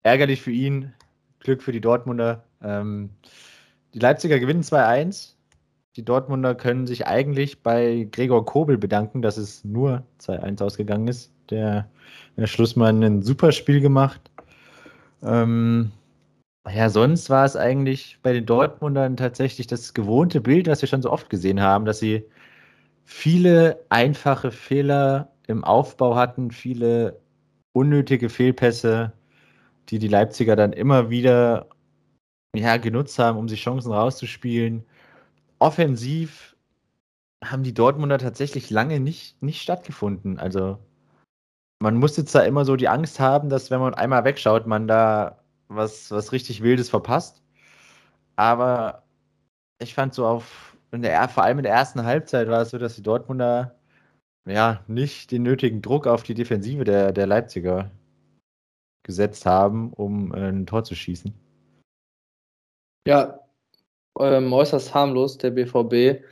ärgerlich 0.03 0.41
für 0.41 0.51
ihn, 0.51 0.93
Glück 1.39 1.63
für 1.63 1.71
die 1.71 1.81
Dortmunder. 1.81 2.43
Ähm, 2.61 3.11
die 3.93 3.99
Leipziger 3.99 4.37
gewinnen 4.37 4.63
2-1 4.63 5.35
die 5.99 6.05
Dortmunder 6.05 6.55
können 6.55 6.87
sich 6.87 7.07
eigentlich 7.07 7.61
bei 7.61 8.07
Gregor 8.09 8.45
Kobel 8.45 8.77
bedanken, 8.77 9.21
dass 9.21 9.35
es 9.35 9.65
nur 9.65 10.03
2-1 10.21 10.63
ausgegangen 10.63 11.09
ist. 11.09 11.33
Der, 11.49 11.89
der 12.37 12.47
Schlussmann 12.47 13.03
ein 13.03 13.21
super 13.21 13.51
Spiel 13.51 13.81
gemacht. 13.81 14.21
Ähm, 15.21 15.91
ja, 16.73 16.89
sonst 16.89 17.29
war 17.29 17.43
es 17.43 17.57
eigentlich 17.57 18.17
bei 18.23 18.31
den 18.31 18.45
Dortmundern 18.45 19.17
tatsächlich 19.17 19.67
das 19.67 19.93
gewohnte 19.93 20.39
Bild, 20.39 20.67
was 20.67 20.81
wir 20.81 20.87
schon 20.87 21.01
so 21.01 21.11
oft 21.11 21.29
gesehen 21.29 21.59
haben, 21.59 21.83
dass 21.83 21.99
sie 21.99 22.23
viele 23.03 23.83
einfache 23.89 24.51
Fehler 24.51 25.33
im 25.47 25.65
Aufbau 25.65 26.15
hatten, 26.15 26.49
viele 26.51 27.19
unnötige 27.73 28.29
Fehlpässe, 28.29 29.11
die 29.89 29.99
die 29.99 30.07
Leipziger 30.07 30.55
dann 30.55 30.71
immer 30.71 31.09
wieder 31.09 31.67
ja, 32.55 32.77
genutzt 32.77 33.19
haben, 33.19 33.37
um 33.37 33.49
sich 33.49 33.61
Chancen 33.61 33.91
rauszuspielen 33.91 34.85
offensiv 35.59 36.55
haben 37.43 37.63
die 37.63 37.73
Dortmunder 37.73 38.17
tatsächlich 38.17 38.69
lange 38.69 38.99
nicht, 38.99 39.41
nicht 39.41 39.61
stattgefunden. 39.61 40.39
Also 40.39 40.79
man 41.81 41.95
muss 41.95 42.17
jetzt 42.17 42.35
da 42.35 42.41
immer 42.41 42.65
so 42.65 42.75
die 42.75 42.89
Angst 42.89 43.19
haben, 43.19 43.49
dass 43.49 43.71
wenn 43.71 43.79
man 43.79 43.93
einmal 43.93 44.25
wegschaut, 44.25 44.67
man 44.67 44.87
da 44.87 45.41
was, 45.69 46.11
was 46.11 46.31
richtig 46.31 46.61
Wildes 46.61 46.89
verpasst. 46.89 47.41
Aber 48.35 49.03
ich 49.79 49.93
fand 49.93 50.13
so 50.13 50.25
auf, 50.25 50.77
in 50.91 51.01
der, 51.01 51.27
vor 51.29 51.43
allem 51.43 51.59
in 51.59 51.63
der 51.63 51.73
ersten 51.73 52.03
Halbzeit 52.03 52.49
war 52.49 52.61
es 52.61 52.71
so, 52.71 52.77
dass 52.77 52.95
die 52.95 53.03
Dortmunder 53.03 53.75
ja 54.45 54.83
nicht 54.87 55.31
den 55.31 55.43
nötigen 55.43 55.81
Druck 55.81 56.07
auf 56.07 56.23
die 56.23 56.33
Defensive 56.33 56.83
der, 56.83 57.11
der 57.11 57.27
Leipziger 57.27 57.91
gesetzt 59.03 59.45
haben, 59.45 59.93
um 59.93 60.33
äh, 60.33 60.49
ein 60.49 60.65
Tor 60.65 60.83
zu 60.83 60.95
schießen. 60.95 61.33
Ja, 63.07 63.39
ähm, 64.19 64.51
äußerst 64.53 64.93
harmlos, 64.93 65.37
der 65.37 65.51
BVB. 65.51 66.23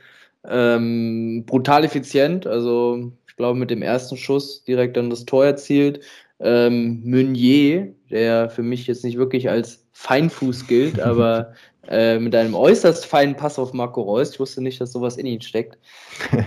Ähm, 0.48 1.44
brutal 1.46 1.84
effizient, 1.84 2.46
also 2.46 3.12
ich 3.26 3.36
glaube 3.36 3.58
mit 3.58 3.70
dem 3.70 3.82
ersten 3.82 4.16
Schuss 4.16 4.64
direkt 4.64 4.96
dann 4.96 5.10
das 5.10 5.24
Tor 5.24 5.44
erzielt. 5.44 6.00
Ähm, 6.40 7.02
Meunier, 7.04 7.92
der 8.10 8.48
für 8.48 8.62
mich 8.62 8.86
jetzt 8.86 9.04
nicht 9.04 9.18
wirklich 9.18 9.50
als 9.50 9.84
Feinfuß 9.92 10.68
gilt, 10.68 11.00
aber 11.00 11.54
äh, 11.88 12.18
mit 12.18 12.34
einem 12.34 12.54
äußerst 12.54 13.06
feinen 13.06 13.34
Pass 13.34 13.58
auf 13.58 13.72
Marco 13.72 14.02
Reus. 14.02 14.32
Ich 14.32 14.40
wusste 14.40 14.62
nicht, 14.62 14.80
dass 14.80 14.92
sowas 14.92 15.16
in 15.16 15.26
ihn 15.26 15.40
steckt. 15.40 15.78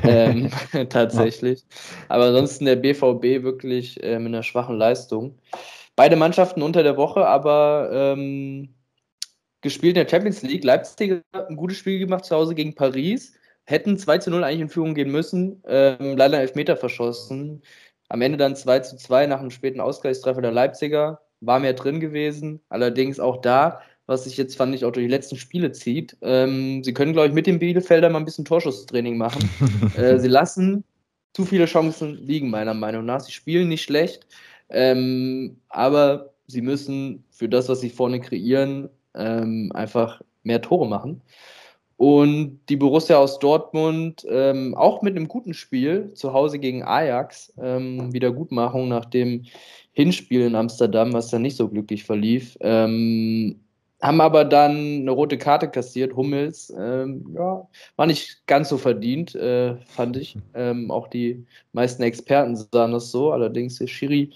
ähm, 0.03 0.49
tatsächlich. 0.89 1.63
Aber 2.07 2.25
ansonsten 2.25 2.65
der 2.65 2.75
BVB 2.77 3.43
wirklich 3.43 4.01
äh, 4.03 4.19
mit 4.19 4.27
einer 4.27 4.43
schwachen 4.43 4.77
Leistung. 4.77 5.35
Beide 5.95 6.15
Mannschaften 6.15 6.61
unter 6.61 6.83
der 6.83 6.95
Woche, 6.95 7.27
aber 7.27 7.89
ähm, 7.91 8.69
gespielt 9.61 9.95
in 9.97 10.03
der 10.03 10.09
Champions 10.09 10.41
League. 10.41 10.63
Leipzig 10.63 11.23
hat 11.33 11.49
ein 11.49 11.55
gutes 11.55 11.77
Spiel 11.77 11.99
gemacht 11.99 12.25
zu 12.25 12.35
Hause 12.35 12.55
gegen 12.55 12.75
Paris. 12.75 13.33
Hätten 13.65 13.97
2 13.97 14.17
zu 14.17 14.31
0 14.31 14.43
eigentlich 14.43 14.61
in 14.61 14.69
Führung 14.69 14.95
gehen 14.95 15.11
müssen. 15.11 15.61
Ähm, 15.67 16.17
leider 16.17 16.39
Elfmeter 16.39 16.75
verschossen. 16.75 17.61
Am 18.09 18.21
Ende 18.21 18.37
dann 18.37 18.55
2 18.55 18.79
zu 18.79 18.97
2 18.97 19.27
nach 19.27 19.39
einem 19.39 19.51
späten 19.51 19.79
Ausgleichstreffer 19.79 20.41
der 20.41 20.51
Leipziger. 20.51 21.21
War 21.39 21.59
mehr 21.59 21.73
drin 21.73 21.99
gewesen. 21.99 22.59
Allerdings 22.69 23.19
auch 23.19 23.41
da, 23.41 23.81
was 24.07 24.25
sich 24.25 24.37
jetzt, 24.37 24.55
fand 24.55 24.75
ich, 24.75 24.83
auch 24.83 24.91
durch 24.91 25.05
die 25.05 25.11
letzten 25.11 25.37
Spiele 25.37 25.71
zieht. 25.71 26.17
Ähm, 26.21 26.83
sie 26.83 26.93
können, 26.93 27.13
glaube 27.13 27.29
ich, 27.29 27.33
mit 27.33 27.47
dem 27.47 27.59
Bielefelder 27.59 28.09
mal 28.09 28.19
ein 28.19 28.25
bisschen 28.25 28.45
Torschusstraining 28.45 29.17
machen. 29.17 29.49
äh, 29.95 30.19
sie 30.19 30.27
lassen 30.27 30.83
zu 31.33 31.45
viele 31.45 31.65
Chancen 31.65 32.15
liegen, 32.15 32.49
meiner 32.49 32.73
Meinung 32.73 33.05
nach. 33.05 33.21
Sie 33.21 33.31
spielen 33.31 33.69
nicht 33.69 33.83
schlecht, 33.83 34.27
ähm, 34.69 35.57
aber 35.69 36.33
sie 36.47 36.61
müssen 36.61 37.23
für 37.31 37.47
das, 37.47 37.69
was 37.69 37.79
sie 37.79 37.89
vorne 37.89 38.19
kreieren, 38.19 38.89
ähm, 39.15 39.71
einfach 39.73 40.21
mehr 40.43 40.61
Tore 40.61 40.87
machen. 40.87 41.21
Und 41.97 42.61
die 42.67 42.77
Borussia 42.77 43.17
aus 43.17 43.37
Dortmund 43.37 44.25
ähm, 44.27 44.73
auch 44.73 45.03
mit 45.03 45.15
einem 45.15 45.27
guten 45.27 45.53
Spiel 45.53 46.11
zu 46.15 46.33
Hause 46.33 46.57
gegen 46.57 46.83
Ajax, 46.83 47.53
ähm, 47.61 48.11
Wiedergutmachung 48.11 48.87
nach 48.87 49.05
dem 49.05 49.43
Hinspiel 49.91 50.41
in 50.41 50.55
Amsterdam, 50.55 51.13
was 51.13 51.29
dann 51.29 51.43
nicht 51.43 51.57
so 51.57 51.67
glücklich 51.69 52.03
verlief. 52.03 52.57
Ähm, 52.61 53.59
haben 54.01 54.19
aber 54.19 54.45
dann 54.45 55.01
eine 55.01 55.11
rote 55.11 55.37
Karte 55.37 55.69
kassiert, 55.69 56.15
Hummels. 56.15 56.73
Ähm, 56.75 57.35
ja, 57.35 57.67
war 57.97 58.07
nicht 58.07 58.47
ganz 58.47 58.69
so 58.69 58.79
verdient, 58.79 59.35
äh, 59.35 59.75
fand 59.85 60.17
ich. 60.17 60.37
Ähm, 60.55 60.89
auch 60.89 61.07
die 61.07 61.45
meisten 61.71 62.01
Experten 62.01 62.55
sahen 62.55 62.93
das 62.93 63.11
so. 63.11 63.31
Allerdings, 63.31 63.77
der 63.77 63.85
Schiri 63.85 64.31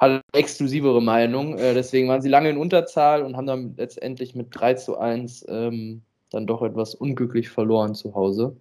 hat 0.00 0.22
exklusivere 0.32 1.02
Meinung. 1.02 1.58
Äh, 1.58 1.74
deswegen 1.74 2.08
waren 2.08 2.22
sie 2.22 2.30
lange 2.30 2.50
in 2.50 2.56
Unterzahl 2.56 3.22
und 3.22 3.36
haben 3.36 3.46
dann 3.46 3.74
letztendlich 3.76 4.34
mit 4.34 4.48
3 4.50 4.74
zu 4.74 4.98
1 4.98 5.46
ähm, 5.48 6.02
dann 6.30 6.46
doch 6.46 6.62
etwas 6.62 6.94
unglücklich 6.94 7.50
verloren 7.50 7.94
zu 7.94 8.14
Hause. 8.14 8.56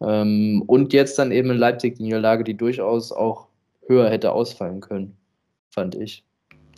Ähm, 0.00 0.62
und 0.66 0.92
jetzt 0.92 1.18
dann 1.18 1.30
eben 1.30 1.50
in 1.50 1.56
Leipzig 1.56 1.96
die 1.96 2.02
Niederlage, 2.02 2.44
die 2.44 2.56
durchaus 2.56 3.12
auch 3.12 3.46
höher 3.86 4.10
hätte 4.10 4.32
ausfallen 4.32 4.80
können, 4.80 5.16
fand 5.70 5.94
ich. 5.94 6.24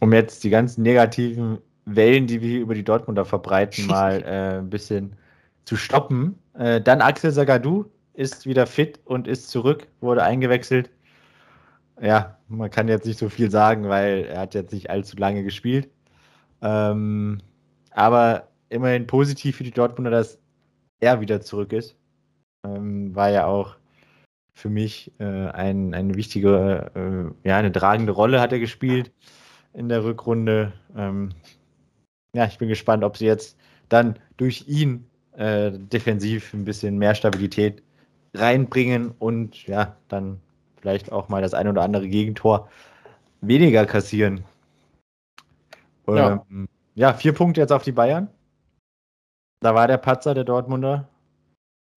Um 0.01 0.13
jetzt 0.13 0.45
die 0.45 0.51
ganzen 0.51 0.83
negativen 0.83 1.59
Wellen, 1.87 2.27
die 2.27 2.43
wir 2.43 2.49
hier 2.49 2.61
über 2.61 2.75
die 2.75 2.85
Dortmunder 2.85 3.25
verbreiten, 3.25 3.87
mal 3.89 4.23
äh, 4.23 4.59
ein 4.59 4.71
bisschen 4.71 5.17
zu 5.65 5.77
stoppen. 5.77 6.39
Äh, 6.55 6.81
dann 6.81 7.01
Axel 7.01 7.31
Sagadou 7.31 7.87
ist 8.13 8.47
wieder 8.47 8.67
fit 8.67 9.01
und 9.05 9.27
ist 9.27 9.49
zurück, 9.49 9.87
wurde 10.01 10.23
eingewechselt 10.23 10.91
ja, 12.01 12.39
man 12.49 12.71
kann 12.71 12.89
jetzt 12.89 13.07
nicht 13.07 13.19
so 13.19 13.29
viel 13.29 13.51
sagen, 13.51 13.89
weil 13.89 14.25
er 14.25 14.41
hat 14.41 14.55
jetzt 14.55 14.73
nicht 14.73 14.91
allzu 14.91 15.17
lange 15.17 15.43
gespielt. 15.45 15.89
Ähm, 16.63 17.41
aber 17.91 18.49
immerhin 18.69 19.07
positiv 19.07 19.57
für 19.57 19.65
die 19.65 19.71
Dortmunder, 19.71 20.11
dass 20.11 20.39
er 21.01 21.21
wieder 21.21 21.41
zurück 21.41 21.73
ist. 21.73 21.97
Ähm, 22.65 23.15
war 23.15 23.31
ja 23.31 23.47
auch 23.47 23.77
für 24.55 24.69
mich 24.69 25.13
äh, 25.21 25.25
ein, 25.25 25.95
eine 25.95 26.15
wichtige, 26.15 26.91
äh, 26.95 27.49
ja, 27.49 27.57
eine 27.57 27.73
tragende 27.73 28.13
Rolle 28.13 28.41
hat 28.41 28.53
er 28.53 28.59
gespielt 28.59 29.13
in 29.73 29.89
der 29.89 30.05
Rückrunde. 30.05 30.73
Ähm, 30.97 31.31
ja, 32.35 32.47
ich 32.47 32.59
bin 32.59 32.69
gespannt, 32.69 33.05
ob 33.05 33.17
sie 33.17 33.27
jetzt 33.27 33.57
dann 33.89 34.19
durch 34.37 34.67
ihn 34.67 35.07
äh, 35.37 35.71
defensiv 35.73 36.53
ein 36.53 36.65
bisschen 36.65 36.99
mehr 36.99 37.15
Stabilität 37.15 37.83
reinbringen 38.35 39.13
und 39.19 39.67
ja, 39.67 39.97
dann 40.09 40.41
vielleicht 40.81 41.13
auch 41.13 41.29
mal 41.29 41.43
das 41.43 41.55
ein 41.55 41.69
oder 41.69 41.83
andere 41.83 42.09
Gegentor 42.09 42.69
weniger 43.41 43.87
kassieren. 43.87 44.45
Ja. 46.07 46.45
Ähm, 46.51 46.69
ja, 46.95 47.13
vier 47.13 47.33
Punkte 47.33 47.61
jetzt 47.61 47.73
auf 47.73 47.83
die 47.83 47.93
Bayern. 47.93 48.29
Da 49.61 49.75
war 49.75 49.87
der 49.87 49.99
Patzer 49.99 50.35
der 50.35 50.45
Dortmunder. 50.45 51.09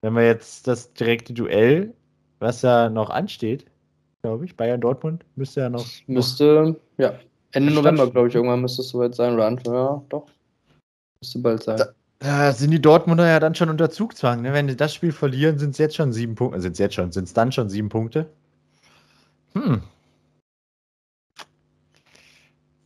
Wenn 0.02 0.14
wir 0.14 0.26
jetzt 0.26 0.68
das 0.68 0.94
direkte 0.94 1.34
Duell, 1.34 1.94
was 2.40 2.62
ja 2.64 2.90
noch 2.90 3.10
ansteht, 3.10 3.66
glaube 4.24 4.46
ich, 4.46 4.56
Bayern-Dortmund, 4.58 5.26
müsste 5.36 5.62
ja 5.62 5.70
noch. 5.70 5.86
Müsste, 6.08 6.64
noch 6.64 6.76
ja, 6.98 7.14
Ende 7.52 7.74
November, 7.74 8.10
glaube 8.10 8.28
ich, 8.28 8.36
irgendwann 8.36 8.62
müsste 8.62 8.82
es 8.82 8.90
soweit 8.90 9.16
sein. 9.16 9.34
Oder 9.34 9.48
Anfang, 9.48 9.74
ja, 9.74 10.04
doch. 10.10 10.28
Müsste 11.22 11.40
bald 11.40 11.64
sein. 11.64 11.78
Da, 11.78 11.86
da 12.20 12.52
sind 12.52 12.72
die 12.72 12.82
Dortmunder 12.82 13.28
ja 13.28 13.40
dann 13.40 13.56
schon 13.56 13.70
unter 13.70 13.90
Zugzwang. 13.90 14.42
Ne? 14.42 14.54
Wenn 14.54 14.68
die 14.68 14.76
das 14.76 14.94
Spiel 14.94 15.12
verlieren, 15.12 15.60
sind 15.60 15.72
es 15.72 15.78
jetzt 15.78 15.96
schon 15.96 16.14
sieben 16.14 16.36
Punkte. 16.36 16.62
Sind 16.62 16.74
es 16.74 16.80
jetzt 16.80 16.96
schon, 16.96 17.12
sind 17.12 17.26
es 17.26 17.34
dann 17.34 17.52
schon 17.52 17.70
sieben 17.70 17.90
Punkte? 17.90 18.28
Hm. 19.54 19.82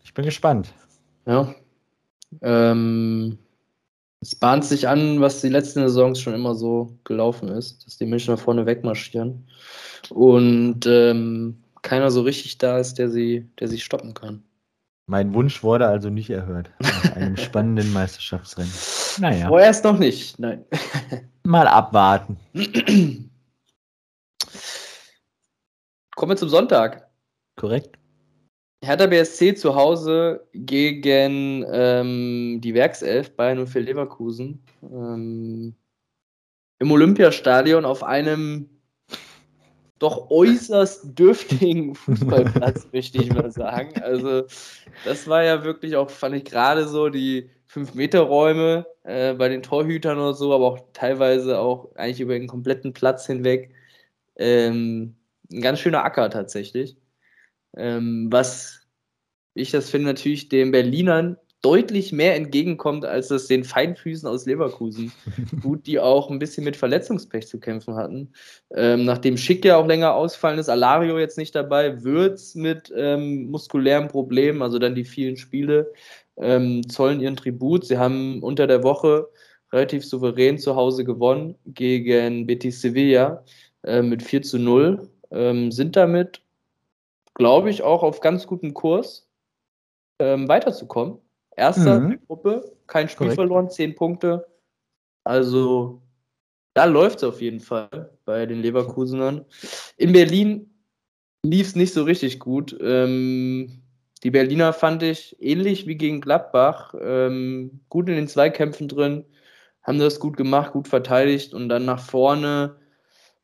Ich 0.03 0.13
bin 0.13 0.25
gespannt. 0.25 0.73
Ja. 1.25 1.53
Ähm, 2.41 3.37
es 4.21 4.35
bahnt 4.35 4.65
sich 4.65 4.87
an, 4.87 5.21
was 5.21 5.41
die 5.41 5.49
letzten 5.49 5.81
Saisons 5.81 6.19
schon 6.19 6.33
immer 6.33 6.55
so 6.55 6.97
gelaufen 7.03 7.47
ist, 7.49 7.85
dass 7.85 7.97
die 7.97 8.05
Menschen 8.05 8.31
da 8.31 8.37
vorne 8.37 8.65
wegmarschieren 8.65 9.47
und 10.09 10.85
ähm, 10.85 11.61
keiner 11.81 12.09
so 12.09 12.21
richtig 12.21 12.57
da 12.57 12.79
ist, 12.79 12.97
der 12.97 13.09
sie, 13.09 13.47
der 13.59 13.67
sie 13.67 13.79
stoppen 13.79 14.13
kann. 14.13 14.43
Mein 15.07 15.33
Wunsch 15.35 15.61
wurde 15.61 15.87
also 15.87 16.09
nicht 16.09 16.31
erhört. 16.31 16.71
Nach 16.79 17.15
einem 17.15 17.37
spannenden 17.37 17.93
Meisterschaftsrennen. 17.93 18.71
Naja. 19.19 19.47
Vorerst 19.47 19.83
noch 19.83 19.99
nicht, 19.99 20.39
nein. 20.39 20.65
Mal 21.43 21.67
abwarten. 21.67 22.37
Kommen 26.15 26.31
wir 26.31 26.37
zum 26.37 26.49
Sonntag. 26.49 27.09
Korrekt. 27.57 27.97
Hertha 28.81 29.07
BSC 29.07 29.55
zu 29.55 29.75
Hause 29.75 30.47
gegen 30.53 31.65
ähm, 31.71 32.61
die 32.61 32.73
Werkself 32.73 33.35
Bayern 33.35 33.65
04 33.67 33.81
Leverkusen. 33.81 34.63
Ähm, 34.83 35.75
Im 36.79 36.91
Olympiastadion 36.91 37.83
auf 37.83 38.03
einem 38.03 38.69
doch 39.99 40.29
äußerst 40.29 41.17
dürftigen 41.17 41.95
Fußballplatz, 41.95 42.87
möchte 42.93 43.17
ich 43.17 43.33
mal 43.33 43.51
sagen. 43.51 44.01
Also, 44.01 44.43
das 45.03 45.27
war 45.27 45.43
ja 45.43 45.63
wirklich 45.63 45.95
auch, 45.95 46.09
fand 46.09 46.35
ich 46.35 46.45
gerade 46.45 46.87
so, 46.87 47.09
die 47.09 47.49
5-Meter-Räume 47.69 48.85
äh, 49.03 49.33
bei 49.33 49.49
den 49.49 49.63
Torhütern 49.63 50.17
oder 50.17 50.33
so, 50.33 50.53
aber 50.53 50.65
auch 50.65 50.79
teilweise 50.93 51.59
auch 51.59 51.93
eigentlich 51.95 52.21
über 52.21 52.37
den 52.37 52.47
kompletten 52.47 52.93
Platz 52.93 53.25
hinweg. 53.25 53.73
Ähm, 54.37 55.15
ein 55.51 55.61
ganz 55.61 55.79
schöner 55.79 56.03
Acker 56.03 56.29
tatsächlich. 56.29 56.97
Ähm, 57.77 58.27
was 58.31 58.81
ich 59.53 59.71
das 59.71 59.89
finde, 59.89 60.07
natürlich 60.07 60.49
den 60.49 60.71
Berlinern 60.71 61.37
deutlich 61.65 62.11
mehr 62.11 62.35
entgegenkommt, 62.35 63.05
als 63.05 63.31
es 63.31 63.47
den 63.47 63.63
Feinfüßen 63.63 64.29
aus 64.29 64.45
Leverkusen. 64.45 65.11
Gut, 65.61 65.87
die 65.87 65.99
auch 65.99 66.29
ein 66.29 66.37
bisschen 66.37 66.63
mit 66.63 66.75
Verletzungspech 66.75 67.47
zu 67.47 67.59
kämpfen 67.59 67.95
hatten. 67.95 68.33
Ähm, 68.75 69.05
nachdem 69.05 69.35
Schick 69.35 69.65
ja 69.65 69.77
auch 69.77 69.87
länger 69.87 70.13
ausfallen 70.13 70.59
ist, 70.59 70.69
Alario 70.69 71.17
jetzt 71.17 71.39
nicht 71.39 71.55
dabei, 71.55 72.03
Würz 72.03 72.53
mit 72.53 72.93
ähm, 72.95 73.49
muskulären 73.49 74.09
Problemen, 74.09 74.61
also 74.61 74.77
dann 74.77 74.93
die 74.93 75.05
vielen 75.05 75.37
Spiele, 75.37 75.91
ähm, 76.37 76.87
zollen 76.87 77.19
ihren 77.19 77.35
Tribut. 77.35 77.85
Sie 77.85 77.97
haben 77.97 78.43
unter 78.43 78.67
der 78.67 78.83
Woche 78.83 79.27
relativ 79.73 80.05
souverän 80.05 80.59
zu 80.59 80.75
Hause 80.75 81.03
gewonnen 81.03 81.55
gegen 81.65 82.45
Betis 82.45 82.81
Sevilla 82.81 83.43
äh, 83.83 84.03
mit 84.03 84.21
4 84.21 84.43
zu 84.43 84.59
0 84.59 85.09
ähm, 85.31 85.71
sind 85.71 85.95
damit, 85.95 86.41
glaube 87.33 87.69
ich, 87.69 87.83
auch 87.83 88.03
auf 88.03 88.19
ganz 88.19 88.47
gutem 88.47 88.73
Kurs, 88.73 89.27
ähm, 90.19 90.47
weiterzukommen. 90.47 91.19
Erster 91.57 91.99
mhm. 91.99 92.19
Gruppe, 92.27 92.73
kein 92.87 93.07
Spiel 93.07 93.27
Korrekt. 93.27 93.35
verloren, 93.35 93.69
zehn 93.69 93.95
Punkte. 93.95 94.45
Also 95.23 96.01
da 96.73 96.85
läuft 96.85 97.17
es 97.17 97.23
auf 97.23 97.41
jeden 97.41 97.61
Fall 97.61 98.11
bei 98.25 98.45
den 98.45 98.61
Leverkusenern. 98.61 99.45
In 99.97 100.11
Berlin 100.11 100.69
lief 101.43 101.67
es 101.67 101.75
nicht 101.75 101.93
so 101.93 102.03
richtig 102.03 102.39
gut. 102.39 102.75
Ähm, 102.81 103.81
die 104.23 104.31
Berliner 104.31 104.73
fand 104.73 105.03
ich 105.03 105.35
ähnlich 105.39 105.87
wie 105.87 105.95
gegen 105.95 106.19
Gladbach, 106.19 106.93
ähm, 106.99 107.79
gut 107.89 108.09
in 108.09 108.15
den 108.15 108.27
Zweikämpfen 108.27 108.87
drin, 108.87 109.23
haben 109.83 109.99
das 109.99 110.19
gut 110.19 110.35
gemacht, 110.35 110.73
gut 110.73 110.87
verteidigt 110.87 111.53
und 111.53 111.69
dann 111.69 111.85
nach 111.85 111.99
vorne 111.99 112.75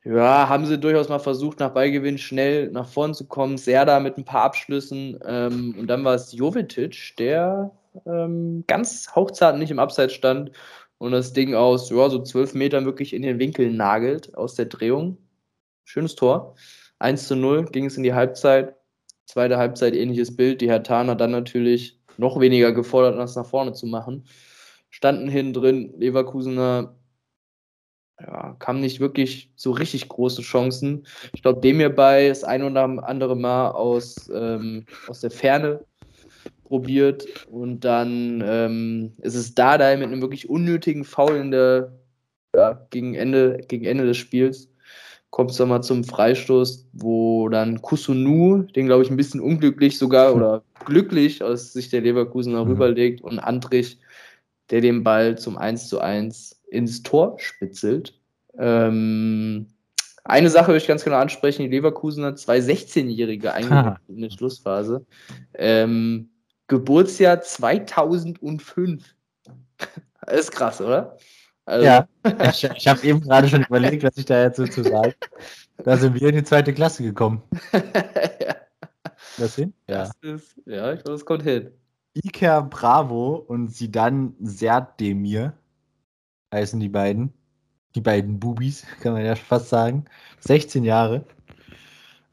ja, 0.04 0.50
haben 0.50 0.66
sie 0.66 0.80
durchaus 0.80 1.10
mal 1.10 1.20
versucht, 1.20 1.60
nach 1.60 1.74
Ballgewinn 1.74 2.18
schnell 2.18 2.72
nach 2.72 2.88
vorn 2.88 3.14
zu 3.14 3.28
kommen. 3.28 3.58
Serda 3.58 4.00
mit 4.00 4.18
ein 4.18 4.26
paar 4.26 4.44
Abschlüssen. 4.44 5.20
Ähm, 5.26 5.76
und 5.78 5.88
dann 5.88 6.04
war 6.04 6.16
es 6.16 6.32
Jovetic, 6.32 7.16
der 7.18 7.72
ähm, 8.06 8.64
ganz 8.68 9.14
hauchzart 9.16 9.58
nicht 9.58 9.70
im 9.72 9.80
Abseits 9.80 10.14
stand 10.14 10.52
und 10.98 11.12
das 11.12 11.34
Ding 11.34 11.56
aus 11.56 11.90
ja, 11.90 12.10
so 12.10 12.22
zwölf 12.24 12.54
Metern 12.54 12.86
wirklich 12.86 13.14
in 13.14 13.22
den 13.22 13.40
Winkel 13.40 13.72
nagelt 13.72 14.36
aus 14.36 14.56
der 14.56 14.66
Drehung. 14.66 15.18
Schönes 15.84 16.16
Tor. 16.16 16.56
1 17.00 17.28
zu 17.28 17.36
0 17.36 17.66
ging 17.66 17.86
es 17.86 17.98
in 17.98 18.04
die 18.04 18.14
Halbzeit. 18.14 18.76
Zweite 19.26 19.58
Halbzeit 19.58 19.96
ähnliches 19.96 20.36
Bild. 20.36 20.62
Die 20.62 20.70
Hertaner 20.70 21.16
dann 21.16 21.32
natürlich 21.32 22.00
noch 22.18 22.40
weniger 22.40 22.72
gefordert, 22.72 23.18
das 23.18 23.36
nach 23.36 23.46
vorne 23.46 23.74
zu 23.74 23.88
machen. 23.88 24.26
Standen 24.90 25.30
hinten 25.30 25.54
drin, 25.54 25.94
Leverkusener 25.98 26.96
ja, 28.26 28.56
kamen 28.60 28.82
nicht 28.82 29.00
wirklich 29.00 29.52
so 29.56 29.72
richtig 29.72 30.08
große 30.08 30.42
Chancen. 30.42 31.06
Ich 31.34 31.42
glaube, 31.42 31.62
dem 31.62 31.78
hierbei 31.78 32.30
das 32.30 32.44
ein 32.44 32.64
oder 32.64 32.84
andere 32.84 33.36
Mal 33.36 33.72
aus, 33.72 34.30
ähm, 34.34 34.86
aus 35.08 35.22
der 35.22 35.32
Ferne 35.32 35.84
probiert 36.64 37.26
und 37.48 37.82
dann 37.82 38.42
ähm, 38.46 39.14
ist 39.22 39.36
es 39.36 39.54
da 39.56 39.78
da 39.78 39.96
mit 39.98 40.08
einem 40.08 40.22
wirklich 40.22 40.50
unnötigen 40.50 41.04
Foul 41.04 41.36
in 41.36 41.52
der, 41.52 41.92
ja, 42.56 42.86
gegen, 42.90 43.14
Ende, 43.14 43.60
gegen 43.68 43.86
Ende 43.86 44.06
des 44.06 44.18
Spiels 44.18 44.72
kommt 45.32 45.52
es 45.52 45.58
dann 45.58 45.70
mal 45.70 45.82
zum 45.82 46.04
Freistoß, 46.04 46.90
wo 46.94 47.50
dann 47.50 47.82
Kusunu, 47.82 48.64
den 48.76 48.86
glaube 48.86 49.04
ich 49.04 49.10
ein 49.10 49.18
bisschen 49.18 49.40
unglücklich 49.40 49.98
sogar 49.98 50.36
oder 50.36 50.64
glücklich 50.86 51.42
aus 51.42 51.74
Sicht 51.74 51.94
der 51.94 52.02
Leverkusener 52.02 52.64
mhm. 52.66 52.72
rüberlegt 52.72 53.22
und 53.22 53.40
Andrich, 53.40 53.98
der 54.70 54.82
den 54.82 55.04
Ball 55.04 55.38
zum 55.38 55.58
1 55.58 55.88
zu 55.88 56.00
1 56.00 56.61
ins 56.72 57.04
Tor 57.04 57.38
spitzelt. 57.40 58.20
Ähm, 58.58 59.68
eine 60.24 60.50
Sache 60.50 60.68
würde 60.68 60.78
ich 60.78 60.88
ganz 60.88 61.04
genau 61.04 61.18
ansprechen: 61.18 61.64
Die 61.64 61.70
Leverkusener, 61.70 62.36
zwei 62.36 62.60
16-Jährige 62.60 63.54
eigentlich 63.54 63.98
in 64.08 64.22
der 64.22 64.30
Schlussphase. 64.30 65.06
Ähm, 65.54 66.30
Geburtsjahr 66.68 67.42
2005. 67.42 69.16
Das 70.26 70.40
ist 70.40 70.52
krass, 70.52 70.82
oder? 70.82 71.18
Also. 71.66 71.86
Ja, 71.86 72.08
ich, 72.50 72.64
ich 72.64 72.88
habe 72.88 73.06
eben 73.06 73.22
gerade 73.22 73.48
schon 73.48 73.64
überlegt, 73.64 74.04
was 74.04 74.18
ich 74.18 74.26
da 74.26 74.42
jetzt 74.42 74.58
so 74.58 74.66
zu 74.66 74.84
sagen. 74.84 75.14
Da 75.84 75.98
sind 75.98 76.20
wir 76.20 76.30
in 76.30 76.36
die 76.36 76.44
zweite 76.44 76.74
Klasse 76.74 77.04
gekommen. 77.04 77.42
ja. 77.74 78.56
Das 79.38 79.56
hin? 79.56 79.74
Ja. 79.88 80.04
Das 80.04 80.12
ist, 80.22 80.56
ja, 80.66 80.94
ich 80.94 81.04
glaube, 81.04 81.18
das 81.18 81.26
kommt 81.26 81.44
hin. 81.44 81.72
Iker 82.14 82.64
Bravo 82.64 83.36
und 83.36 83.70
Sidan 83.70 84.36
Serdemir 84.42 85.54
heißen 86.54 86.80
die 86.80 86.90
beiden. 86.90 87.34
Die 87.96 88.02
beiden 88.02 88.40
Bubis, 88.40 88.86
kann 89.02 89.14
man 89.14 89.26
ja 89.26 89.36
fast 89.36 89.70
sagen. 89.70 90.06
16 90.40 90.84
Jahre. 90.84 91.26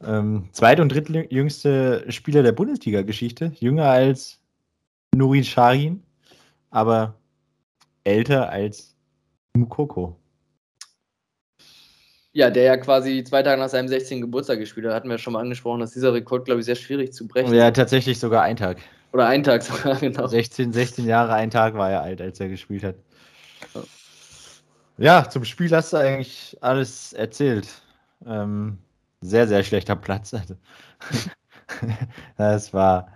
Ähm, 0.04 0.48
zweit- 0.52 0.80
und 0.80 0.90
drittjüngste 0.90 2.04
Spieler 2.10 2.42
der 2.42 2.52
Bundesliga-Geschichte. 2.52 3.52
Jünger 3.58 3.86
als 3.86 4.38
Nurin 5.14 5.44
Shahin, 5.44 6.02
aber 6.70 7.14
älter 8.04 8.48
als 8.50 8.94
Mukoko. 9.54 10.16
Ja, 12.32 12.50
der 12.50 12.62
ja 12.62 12.76
quasi 12.76 13.24
zwei 13.24 13.42
Tage 13.42 13.60
nach 13.60 13.68
seinem 13.68 13.88
16. 13.88 14.20
Geburtstag 14.20 14.60
gespielt 14.60 14.86
hat, 14.86 14.94
hatten 14.94 15.08
wir 15.08 15.18
schon 15.18 15.32
mal 15.32 15.40
angesprochen, 15.40 15.80
dass 15.80 15.92
dieser 15.92 16.14
Rekord, 16.14 16.44
glaube 16.44 16.60
ich, 16.60 16.66
sehr 16.66 16.76
schwierig 16.76 17.12
zu 17.12 17.26
brechen 17.26 17.52
Ja, 17.52 17.70
tatsächlich 17.70 18.20
sogar 18.20 18.42
ein 18.42 18.56
Tag. 18.56 18.78
Oder 19.12 19.26
ein 19.26 19.42
Tag 19.42 19.62
sogar, 19.62 19.96
genau. 20.00 20.26
16, 20.26 20.72
16 20.72 21.06
Jahre, 21.06 21.32
ein 21.34 21.50
Tag 21.50 21.74
war 21.74 21.90
er 21.90 22.02
alt, 22.02 22.20
als 22.20 22.38
er 22.38 22.48
gespielt 22.48 22.84
hat. 22.84 22.94
Ja, 24.98 25.28
zum 25.28 25.44
Spiel 25.44 25.70
hast 25.70 25.92
du 25.92 25.96
eigentlich 25.96 26.56
alles 26.60 27.12
erzählt. 27.12 27.68
Ähm, 28.26 28.78
sehr, 29.20 29.46
sehr 29.46 29.62
schlechter 29.62 29.94
Platz. 29.94 30.34
Also. 30.34 30.56
das 32.36 32.74
war, 32.74 33.12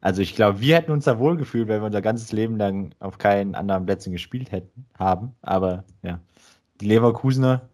also 0.00 0.22
ich 0.22 0.36
glaube, 0.36 0.60
wir 0.60 0.76
hätten 0.76 0.92
uns 0.92 1.06
da 1.06 1.18
wohl 1.18 1.36
gefühlt, 1.36 1.66
wenn 1.66 1.80
wir 1.80 1.86
unser 1.86 2.02
ganzes 2.02 2.30
Leben 2.30 2.56
lang 2.56 2.94
auf 3.00 3.18
keinen 3.18 3.56
anderen 3.56 3.84
Plätzen 3.84 4.12
gespielt 4.12 4.52
hätten, 4.52 4.86
haben. 4.96 5.34
Aber 5.42 5.84
ja, 6.02 6.20
die 6.80 6.86
Leverkusener, 6.86 7.68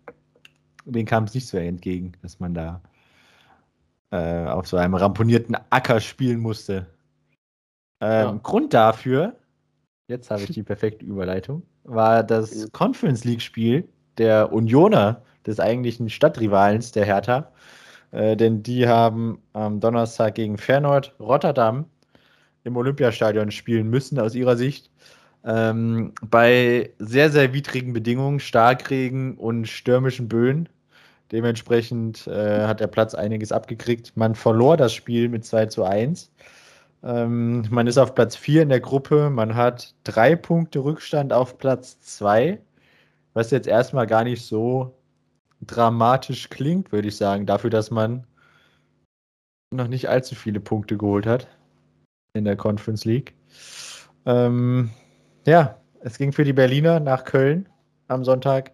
denen 0.86 1.06
kam 1.06 1.24
es 1.24 1.34
nicht 1.34 1.46
so 1.46 1.58
entgegen, 1.58 2.12
dass 2.22 2.40
man 2.40 2.54
da 2.54 2.80
äh, 4.10 4.46
auf 4.46 4.66
so 4.68 4.78
einem 4.78 4.94
ramponierten 4.94 5.56
Acker 5.68 6.00
spielen 6.00 6.40
musste. 6.40 6.86
Ähm, 8.00 8.26
ja. 8.26 8.40
Grund 8.42 8.72
dafür, 8.72 9.36
jetzt 10.08 10.30
habe 10.30 10.42
ich 10.42 10.50
die 10.50 10.62
perfekte 10.62 11.04
Überleitung, 11.04 11.62
war 11.84 12.22
das 12.22 12.68
Conference 12.72 13.24
League-Spiel 13.24 13.88
der 14.18 14.52
Unioner, 14.52 15.22
des 15.46 15.58
eigentlichen 15.60 16.10
Stadtrivalens 16.10 16.92
der 16.92 17.06
Hertha, 17.06 17.50
äh, 18.12 18.36
denn 18.36 18.62
die 18.62 18.86
haben 18.86 19.38
am 19.52 19.80
Donnerstag 19.80 20.34
gegen 20.34 20.58
Fernord 20.58 21.14
Rotterdam 21.18 21.86
im 22.64 22.76
Olympiastadion 22.76 23.50
spielen 23.50 23.88
müssen, 23.88 24.18
aus 24.18 24.34
ihrer 24.34 24.56
Sicht. 24.56 24.90
Ähm, 25.44 26.12
bei 26.22 26.90
sehr, 26.98 27.30
sehr 27.30 27.54
widrigen 27.54 27.94
Bedingungen, 27.94 28.40
Starkregen 28.40 29.36
und 29.38 29.66
stürmischen 29.66 30.28
Böen. 30.28 30.68
Dementsprechend 31.32 32.26
äh, 32.26 32.66
hat 32.66 32.80
der 32.80 32.88
Platz 32.88 33.14
einiges 33.14 33.52
abgekriegt. 33.52 34.12
Man 34.16 34.34
verlor 34.34 34.76
das 34.76 34.92
Spiel 34.92 35.28
mit 35.28 35.44
2 35.44 35.66
zu 35.66 35.84
1. 35.84 36.30
Ähm, 37.02 37.64
man 37.70 37.86
ist 37.86 37.98
auf 37.98 38.14
Platz 38.14 38.36
4 38.36 38.62
in 38.62 38.68
der 38.68 38.80
Gruppe. 38.80 39.30
Man 39.30 39.54
hat 39.54 39.94
drei 40.04 40.36
Punkte 40.36 40.80
Rückstand 40.80 41.32
auf 41.32 41.58
Platz 41.58 42.00
2, 42.00 42.60
was 43.32 43.50
jetzt 43.50 43.66
erstmal 43.66 44.06
gar 44.06 44.24
nicht 44.24 44.44
so 44.44 44.94
dramatisch 45.62 46.50
klingt, 46.50 46.92
würde 46.92 47.08
ich 47.08 47.16
sagen, 47.16 47.46
dafür, 47.46 47.70
dass 47.70 47.90
man 47.90 48.26
noch 49.72 49.88
nicht 49.88 50.08
allzu 50.08 50.34
viele 50.34 50.60
Punkte 50.60 50.96
geholt 50.96 51.26
hat 51.26 51.48
in 52.34 52.44
der 52.44 52.56
Conference 52.56 53.04
League. 53.04 53.34
Ähm, 54.26 54.90
ja, 55.46 55.78
es 56.00 56.18
ging 56.18 56.32
für 56.32 56.44
die 56.44 56.52
Berliner 56.52 57.00
nach 57.00 57.24
Köln 57.24 57.68
am 58.08 58.24
Sonntag 58.24 58.72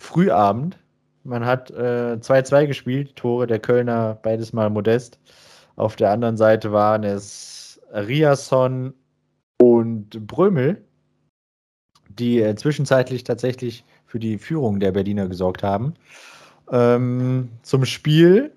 Frühabend. 0.00 0.78
Man 1.24 1.44
hat 1.44 1.70
2-2 1.70 2.62
äh, 2.62 2.66
gespielt, 2.66 3.16
Tore 3.16 3.46
der 3.46 3.58
Kölner 3.58 4.18
beides 4.22 4.52
mal 4.52 4.70
modest. 4.70 5.18
Auf 5.78 5.94
der 5.94 6.10
anderen 6.10 6.36
Seite 6.36 6.72
waren 6.72 7.04
es 7.04 7.80
Riasson 7.92 8.94
und 9.62 10.26
Brömel, 10.26 10.84
die 12.08 12.42
äh, 12.42 12.56
zwischenzeitlich 12.56 13.22
tatsächlich 13.22 13.84
für 14.04 14.18
die 14.18 14.38
Führung 14.38 14.80
der 14.80 14.90
Berliner 14.90 15.28
gesorgt 15.28 15.62
haben. 15.62 15.94
Ähm, 16.72 17.50
zum 17.62 17.84
Spiel 17.84 18.52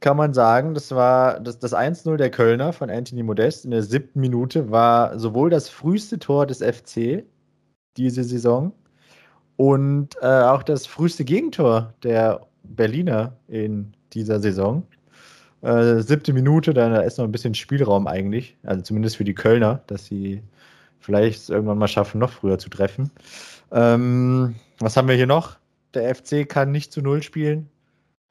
kann 0.00 0.16
man 0.16 0.34
sagen, 0.34 0.74
das 0.74 0.90
war 0.90 1.38
das, 1.38 1.60
das 1.60 1.72
1-0 1.72 2.16
der 2.16 2.30
Kölner 2.30 2.72
von 2.72 2.90
Anthony 2.90 3.22
Modest 3.22 3.64
in 3.64 3.70
der 3.70 3.84
siebten 3.84 4.18
Minute 4.18 4.68
war 4.68 5.16
sowohl 5.16 5.50
das 5.50 5.68
früheste 5.68 6.18
Tor 6.18 6.44
des 6.44 6.58
FC 6.58 7.24
diese 7.96 8.24
Saison 8.24 8.72
und 9.56 10.16
äh, 10.22 10.26
auch 10.26 10.64
das 10.64 10.86
früheste 10.86 11.24
Gegentor 11.24 11.94
der 12.02 12.48
Berliner 12.64 13.36
in 13.46 13.92
dieser 14.12 14.40
Saison. 14.40 14.84
Äh, 15.62 16.00
siebte 16.00 16.32
Minute, 16.32 16.72
da 16.72 17.00
ist 17.00 17.18
noch 17.18 17.24
ein 17.24 17.32
bisschen 17.32 17.54
Spielraum 17.54 18.06
eigentlich, 18.06 18.56
also 18.62 18.82
zumindest 18.82 19.16
für 19.16 19.24
die 19.24 19.34
Kölner, 19.34 19.82
dass 19.88 20.04
sie 20.04 20.42
vielleicht 21.00 21.48
irgendwann 21.50 21.78
mal 21.78 21.88
schaffen, 21.88 22.18
noch 22.18 22.30
früher 22.30 22.58
zu 22.58 22.68
treffen. 22.68 23.10
Ähm, 23.72 24.54
was 24.78 24.96
haben 24.96 25.08
wir 25.08 25.16
hier 25.16 25.26
noch? 25.26 25.56
Der 25.94 26.14
FC 26.14 26.48
kann 26.48 26.70
nicht 26.70 26.92
zu 26.92 27.02
Null 27.02 27.22
spielen. 27.22 27.68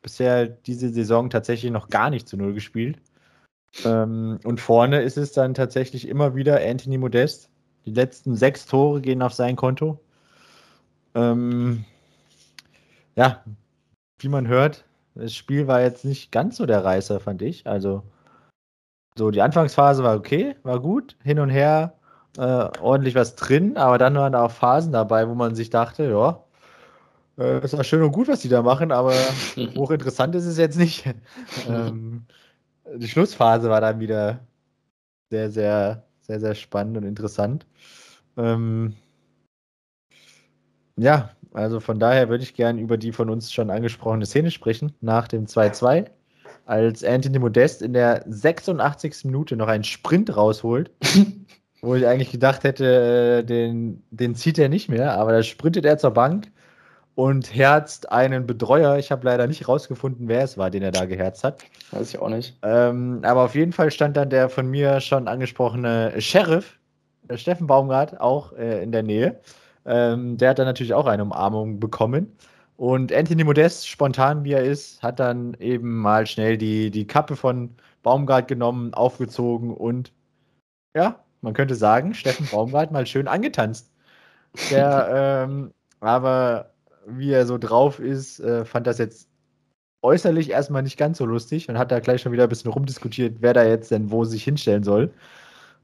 Bisher 0.01 0.47
diese 0.47 0.89
Saison 0.89 1.29
tatsächlich 1.29 1.71
noch 1.71 1.89
gar 1.89 2.09
nicht 2.09 2.27
zu 2.27 2.37
Null 2.37 2.53
gespielt. 2.53 2.99
Ähm, 3.83 4.39
und 4.43 4.61
vorne 4.61 5.01
ist 5.01 5.17
es 5.17 5.33
dann 5.33 5.53
tatsächlich 5.53 6.07
immer 6.07 6.35
wieder 6.35 6.61
Anthony 6.61 6.97
Modest. 6.97 7.49
Die 7.85 7.91
letzten 7.91 8.35
sechs 8.35 8.65
Tore 8.65 9.01
gehen 9.01 9.21
auf 9.21 9.33
sein 9.33 9.55
Konto. 9.55 9.99
Ähm, 11.15 11.85
ja, 13.15 13.43
wie 14.19 14.29
man 14.29 14.47
hört, 14.47 14.85
das 15.17 15.33
Spiel 15.33 15.67
war 15.67 15.81
jetzt 15.81 16.05
nicht 16.05 16.31
ganz 16.31 16.57
so 16.57 16.65
der 16.65 16.83
Reißer, 16.83 17.19
fand 17.19 17.41
ich. 17.41 17.67
Also, 17.67 18.03
so 19.17 19.31
die 19.31 19.41
Anfangsphase 19.41 20.03
war 20.03 20.15
okay, 20.15 20.55
war 20.63 20.79
gut, 20.79 21.15
hin 21.23 21.39
und 21.39 21.49
her 21.49 21.93
äh, 22.37 22.69
ordentlich 22.79 23.15
was 23.15 23.35
drin, 23.35 23.77
aber 23.77 23.97
dann 23.97 24.15
waren 24.15 24.35
auch 24.35 24.51
Phasen 24.51 24.91
dabei, 24.91 25.27
wo 25.27 25.33
man 25.33 25.55
sich 25.55 25.69
dachte, 25.69 26.09
ja, 26.09 26.43
äh, 27.37 27.63
ist 27.63 27.75
war 27.75 27.83
schön 27.83 28.03
und 28.03 28.11
gut, 28.11 28.27
was 28.27 28.41
die 28.41 28.49
da 28.49 28.61
machen, 28.61 28.91
aber 28.91 29.13
hochinteressant 29.75 30.35
ist 30.35 30.45
es 30.45 30.57
jetzt 30.57 30.77
nicht. 30.77 31.05
ähm, 31.69 32.25
die 32.95 33.07
Schlussphase 33.07 33.69
war 33.69 33.81
dann 33.81 33.99
wieder 33.99 34.39
sehr, 35.29 35.49
sehr, 35.49 36.03
sehr, 36.21 36.39
sehr 36.39 36.55
spannend 36.55 36.97
und 36.97 37.03
interessant. 37.03 37.65
Ähm, 38.37 38.95
ja, 40.97 41.29
also 41.53 41.79
von 41.79 41.99
daher 41.99 42.29
würde 42.29 42.43
ich 42.43 42.53
gerne 42.53 42.81
über 42.81 42.97
die 42.97 43.11
von 43.11 43.29
uns 43.29 43.51
schon 43.51 43.69
angesprochene 43.69 44.25
Szene 44.25 44.51
sprechen, 44.51 44.93
nach 45.01 45.27
dem 45.27 45.45
2-2, 45.45 46.05
als 46.65 47.03
Anthony 47.03 47.39
Modest 47.39 47.81
in 47.81 47.93
der 47.93 48.23
86. 48.27 49.25
Minute 49.25 49.55
noch 49.55 49.67
einen 49.67 49.83
Sprint 49.83 50.35
rausholt 50.35 50.91
wo 51.81 51.95
ich 51.95 52.07
eigentlich 52.07 52.31
gedacht 52.31 52.63
hätte, 52.63 53.41
äh, 53.41 53.43
den, 53.43 54.03
den 54.11 54.35
zieht 54.35 54.57
er 54.59 54.69
nicht 54.69 54.89
mehr, 54.89 55.13
aber 55.13 55.31
da 55.31 55.43
sprintet 55.43 55.85
er 55.85 55.97
zur 55.97 56.11
Bank 56.11 56.51
und 57.15 57.53
herzt 57.53 58.11
einen 58.11 58.45
Betreuer. 58.45 58.97
Ich 58.97 59.11
habe 59.11 59.25
leider 59.25 59.47
nicht 59.47 59.67
rausgefunden, 59.67 60.27
wer 60.27 60.43
es 60.43 60.57
war, 60.57 60.69
den 60.69 60.83
er 60.83 60.91
da 60.91 61.05
geherzt 61.05 61.43
hat. 61.43 61.63
Weiß 61.91 62.09
ich 62.09 62.19
auch 62.19 62.29
nicht. 62.29 62.57
Ähm, 62.63 63.21
aber 63.23 63.43
auf 63.43 63.55
jeden 63.55 63.73
Fall 63.73 63.91
stand 63.91 64.17
dann 64.17 64.29
der 64.29 64.49
von 64.49 64.69
mir 64.69 64.99
schon 65.01 65.27
angesprochene 65.27 66.19
Sheriff, 66.19 66.77
der 67.23 67.37
Steffen 67.37 67.67
Baumgart, 67.67 68.19
auch 68.19 68.53
äh, 68.53 68.83
in 68.83 68.91
der 68.91 69.03
Nähe. 69.03 69.39
Ähm, 69.87 70.37
der 70.37 70.49
hat 70.51 70.59
dann 70.59 70.65
natürlich 70.67 70.93
auch 70.93 71.07
eine 71.07 71.23
Umarmung 71.23 71.79
bekommen. 71.79 72.35
Und 72.75 73.11
Anthony 73.11 73.43
Modest, 73.43 73.87
spontan 73.87 74.43
wie 74.43 74.53
er 74.53 74.63
ist, 74.63 75.01
hat 75.01 75.19
dann 75.19 75.55
eben 75.55 75.97
mal 75.97 76.27
schnell 76.27 76.57
die, 76.57 76.91
die 76.91 77.07
Kappe 77.07 77.35
von 77.35 77.71
Baumgart 78.03 78.47
genommen, 78.47 78.93
aufgezogen 78.93 79.73
und 79.73 80.13
ja, 80.95 81.23
man 81.41 81.53
könnte 81.53 81.75
sagen, 81.75 82.13
Steffen 82.13 82.47
Baumgart 82.51 82.91
mal 82.91 83.05
schön 83.07 83.27
angetanzt. 83.27 83.91
Der, 84.71 85.45
ähm, 85.45 85.73
aber 85.99 86.73
wie 87.07 87.31
er 87.31 87.45
so 87.45 87.57
drauf 87.57 87.99
ist, 87.99 88.39
äh, 88.39 88.65
fand 88.65 88.87
das 88.87 88.97
jetzt 88.97 89.29
äußerlich 90.01 90.51
erstmal 90.51 90.83
nicht 90.83 90.97
ganz 90.97 91.17
so 91.17 91.25
lustig 91.25 91.69
und 91.69 91.77
hat 91.77 91.91
da 91.91 91.99
gleich 91.99 92.21
schon 92.21 92.31
wieder 92.31 92.43
ein 92.43 92.49
bisschen 92.49 92.71
rumdiskutiert, 92.71 93.37
wer 93.41 93.53
da 93.53 93.63
jetzt 93.63 93.91
denn 93.91 94.11
wo 94.11 94.25
sich 94.25 94.43
hinstellen 94.43 94.83
soll. 94.83 95.11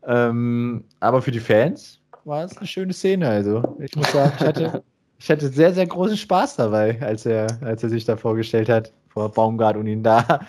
Ähm, 0.06 0.86
aber 1.00 1.22
für 1.22 1.32
die 1.32 1.40
Fans 1.40 2.03
war 2.26 2.44
es 2.44 2.58
eine 2.58 2.68
schöne 2.68 2.94
Szene. 2.94 3.28
Also 3.28 3.78
ich 3.80 3.96
muss 3.96 4.12
sagen, 4.12 4.34
ich 4.38 4.46
hatte, 4.46 4.84
ich 5.20 5.30
hatte 5.30 5.50
sehr, 5.50 5.74
sehr 5.74 5.88
großen 5.88 6.18
Spaß 6.18 6.58
dabei, 6.58 7.02
als 7.02 7.26
er, 7.26 7.48
als 7.62 7.84
er 7.84 7.90
sich 7.90 8.06
da 8.06 8.18
vorgestellt 8.18 8.70
hat 8.70 8.92
vor 9.10 9.32
Baumgart 9.32 9.78
und 9.78 9.88
ihn 9.88 10.04
da 10.04 10.40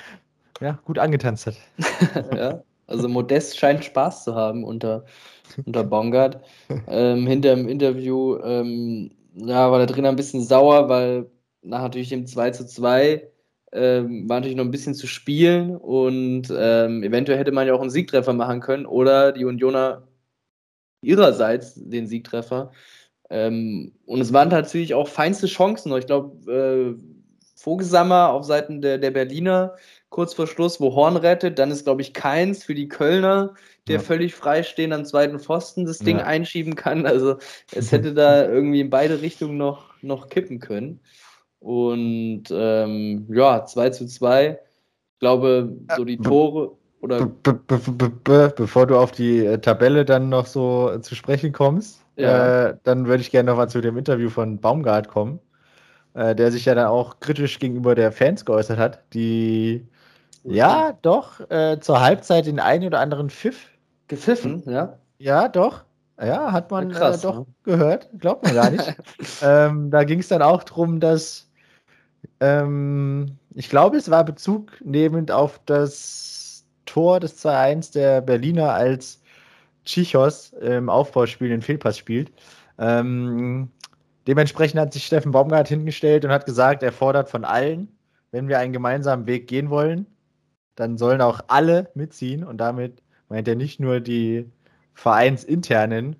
ja, 0.60 0.78
gut 0.84 0.98
angetanzt 0.98 1.46
hat. 1.46 1.56
ja, 2.36 2.62
also 2.86 3.08
Modest 3.08 3.58
scheint 3.58 3.84
Spaß 3.84 4.24
zu 4.24 4.34
haben 4.34 4.64
unter, 4.64 5.04
unter 5.64 5.84
Baumgart. 5.84 6.40
Ähm, 6.86 7.26
hinter 7.26 7.54
dem 7.54 7.68
Interview 7.68 8.38
ähm, 8.38 9.10
ja, 9.34 9.70
war 9.70 9.78
der 9.78 9.88
Trainer 9.88 10.10
ein 10.10 10.16
bisschen 10.16 10.42
sauer, 10.42 10.88
weil 10.88 11.26
nach 11.62 11.82
natürlich 11.82 12.10
dem 12.10 12.26
2 12.26 12.50
zu 12.50 12.66
2 12.66 13.28
ähm, 13.72 14.28
war 14.28 14.36
natürlich 14.36 14.56
noch 14.56 14.64
ein 14.64 14.70
bisschen 14.70 14.94
zu 14.94 15.06
spielen 15.06 15.76
und 15.76 16.52
ähm, 16.56 17.02
eventuell 17.02 17.38
hätte 17.38 17.52
man 17.52 17.66
ja 17.66 17.74
auch 17.74 17.80
einen 17.80 17.90
Siegtreffer 17.90 18.32
machen 18.32 18.60
können 18.60 18.86
oder 18.86 19.32
die 19.32 19.44
Unioner 19.44 20.06
ihrerseits 21.04 21.74
den 21.76 22.06
Siegtreffer. 22.06 22.72
Ähm, 23.30 23.92
und 24.06 24.20
es 24.20 24.32
waren 24.32 24.48
natürlich 24.48 24.94
auch 24.94 25.08
feinste 25.08 25.46
Chancen. 25.46 25.96
Ich 25.96 26.06
glaube, 26.06 26.50
äh, 26.50 26.94
Vogelsammer 27.56 28.30
auf 28.30 28.44
Seiten 28.44 28.82
der, 28.82 28.98
der 28.98 29.10
Berliner 29.10 29.74
kurz 30.10 30.34
vor 30.34 30.46
Schluss, 30.46 30.80
wo 30.80 30.94
Horn 30.94 31.16
rettet. 31.16 31.58
Dann 31.58 31.70
ist, 31.70 31.84
glaube 31.84 32.02
ich, 32.02 32.12
Keins 32.12 32.62
für 32.62 32.74
die 32.74 32.88
Kölner, 32.88 33.54
der 33.88 33.96
ja. 33.96 34.00
völlig 34.00 34.34
freistehend 34.34 34.92
am 34.92 35.04
zweiten 35.04 35.40
Pfosten 35.40 35.86
das 35.86 35.98
Ding 35.98 36.18
ja. 36.18 36.24
einschieben 36.24 36.76
kann. 36.76 37.06
Also 37.06 37.38
es 37.72 37.90
hätte 37.92 38.14
da 38.14 38.46
irgendwie 38.46 38.80
in 38.80 38.90
beide 38.90 39.22
Richtungen 39.22 39.56
noch, 39.56 39.94
noch 40.02 40.28
kippen 40.28 40.60
können. 40.60 41.00
Und 41.58 42.44
ähm, 42.50 43.26
ja, 43.32 43.64
2 43.64 43.90
zu 43.90 44.06
2. 44.06 44.50
Ich 44.50 45.18
glaube, 45.20 45.74
so 45.96 46.04
die 46.04 46.18
Tore 46.18 46.76
oder. 47.04 47.26
Be 47.26 47.52
be 47.52 47.78
be 47.78 48.52
bevor 48.56 48.86
du 48.86 48.98
auf 48.98 49.12
die 49.12 49.44
äh, 49.44 49.58
Tabelle 49.58 50.04
dann 50.04 50.28
noch 50.28 50.46
so 50.46 50.98
zu 50.98 51.14
sprechen 51.14 51.52
kommst, 51.52 52.04
ja. 52.16 52.68
äh, 52.68 52.76
dann 52.82 53.06
würde 53.06 53.20
ich 53.20 53.30
gerne 53.30 53.50
noch 53.50 53.56
mal 53.56 53.68
zu 53.68 53.80
dem 53.80 53.96
Interview 53.96 54.30
von 54.30 54.58
Baumgart 54.58 55.08
kommen, 55.08 55.38
äh, 56.14 56.34
der 56.34 56.50
sich 56.50 56.64
ja 56.64 56.74
dann 56.74 56.86
auch 56.86 57.20
kritisch 57.20 57.58
gegenüber 57.58 57.94
der 57.94 58.10
Fans 58.10 58.44
geäußert 58.44 58.78
hat, 58.78 59.00
die 59.12 59.86
ja 60.44 60.92
doch 61.02 61.40
äh, 61.50 61.78
zur 61.80 62.00
Halbzeit 62.00 62.46
den 62.46 62.60
einen 62.60 62.86
oder 62.86 63.00
anderen 63.00 63.30
Pfiff 63.30 63.68
gepfiffen, 64.08 64.62
ja. 64.66 64.98
Ja, 65.18 65.48
doch. 65.48 65.84
Ja, 66.20 66.52
hat 66.52 66.70
man 66.70 66.90
ja, 66.90 66.96
krass, 66.96 67.22
doch 67.22 67.40
ne? 67.40 67.46
gehört. 67.64 68.08
Glaubt 68.18 68.44
man 68.44 68.54
gar 68.54 68.70
nicht. 68.70 68.94
ähm, 69.42 69.90
da 69.90 70.04
ging 70.04 70.20
es 70.20 70.28
dann 70.28 70.42
auch 70.42 70.62
darum, 70.62 71.00
dass 71.00 71.50
ähm, 72.40 73.38
ich 73.54 73.68
glaube, 73.68 73.96
es 73.96 74.10
war 74.10 74.24
Bezug 74.24 74.72
nehmend 74.84 75.30
auf 75.30 75.60
das 75.66 76.33
Tor 76.86 77.20
des 77.20 77.44
2-1 77.44 77.92
der 77.92 78.20
Berliner, 78.20 78.72
als 78.72 79.22
Chichos 79.84 80.52
im 80.54 80.88
Aufbauspiel 80.88 81.48
den 81.48 81.62
Fehlpass 81.62 81.98
spielt. 81.98 82.32
Ähm, 82.78 83.70
dementsprechend 84.26 84.80
hat 84.80 84.92
sich 84.92 85.06
Steffen 85.06 85.32
Baumgart 85.32 85.68
hingestellt 85.68 86.24
und 86.24 86.30
hat 86.30 86.46
gesagt, 86.46 86.82
er 86.82 86.92
fordert 86.92 87.28
von 87.28 87.44
allen, 87.44 87.88
wenn 88.30 88.48
wir 88.48 88.58
einen 88.58 88.72
gemeinsamen 88.72 89.26
Weg 89.26 89.46
gehen 89.46 89.70
wollen, 89.70 90.06
dann 90.74 90.98
sollen 90.98 91.20
auch 91.20 91.40
alle 91.48 91.90
mitziehen. 91.94 92.44
Und 92.44 92.58
damit 92.58 93.02
meint 93.28 93.46
er 93.46 93.54
nicht 93.54 93.78
nur 93.80 94.00
die 94.00 94.50
vereinsinternen 94.94 96.16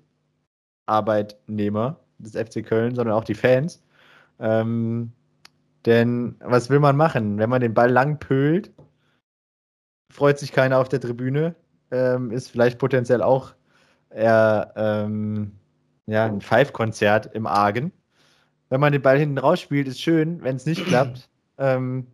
Arbeitnehmer 0.85 1.99
des 2.19 2.33
FC 2.33 2.65
Köln, 2.65 2.95
sondern 2.95 3.15
auch 3.15 3.23
die 3.23 3.35
Fans. 3.35 3.83
Ähm, 4.39 5.11
denn 5.85 6.35
was 6.39 6.69
will 6.69 6.79
man 6.79 6.95
machen? 6.95 7.37
Wenn 7.37 7.49
man 7.49 7.61
den 7.61 7.73
Ball 7.73 7.91
lang 7.91 8.19
pölt, 8.19 8.71
freut 10.11 10.39
sich 10.39 10.51
keiner 10.51 10.79
auf 10.79 10.89
der 10.89 11.01
Tribüne, 11.01 11.55
ähm, 11.91 12.31
ist 12.31 12.49
vielleicht 12.49 12.79
potenziell 12.79 13.21
auch 13.21 13.53
eher 14.09 14.73
ähm, 14.75 15.51
ja, 16.07 16.25
ein 16.25 16.41
Five-Konzert 16.41 17.33
im 17.33 17.47
Argen. 17.47 17.91
Wenn 18.69 18.79
man 18.79 18.91
den 18.91 19.01
Ball 19.01 19.19
hinten 19.19 19.37
rausspielt, 19.37 19.87
ist 19.87 20.01
schön. 20.01 20.41
Wenn 20.43 20.55
es 20.55 20.65
nicht 20.65 20.85
klappt, 20.87 21.29
ähm, 21.57 22.07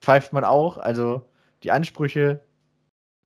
pfeift 0.00 0.32
man 0.32 0.44
auch. 0.44 0.78
Also 0.78 1.28
die 1.62 1.70
Ansprüche 1.70 2.40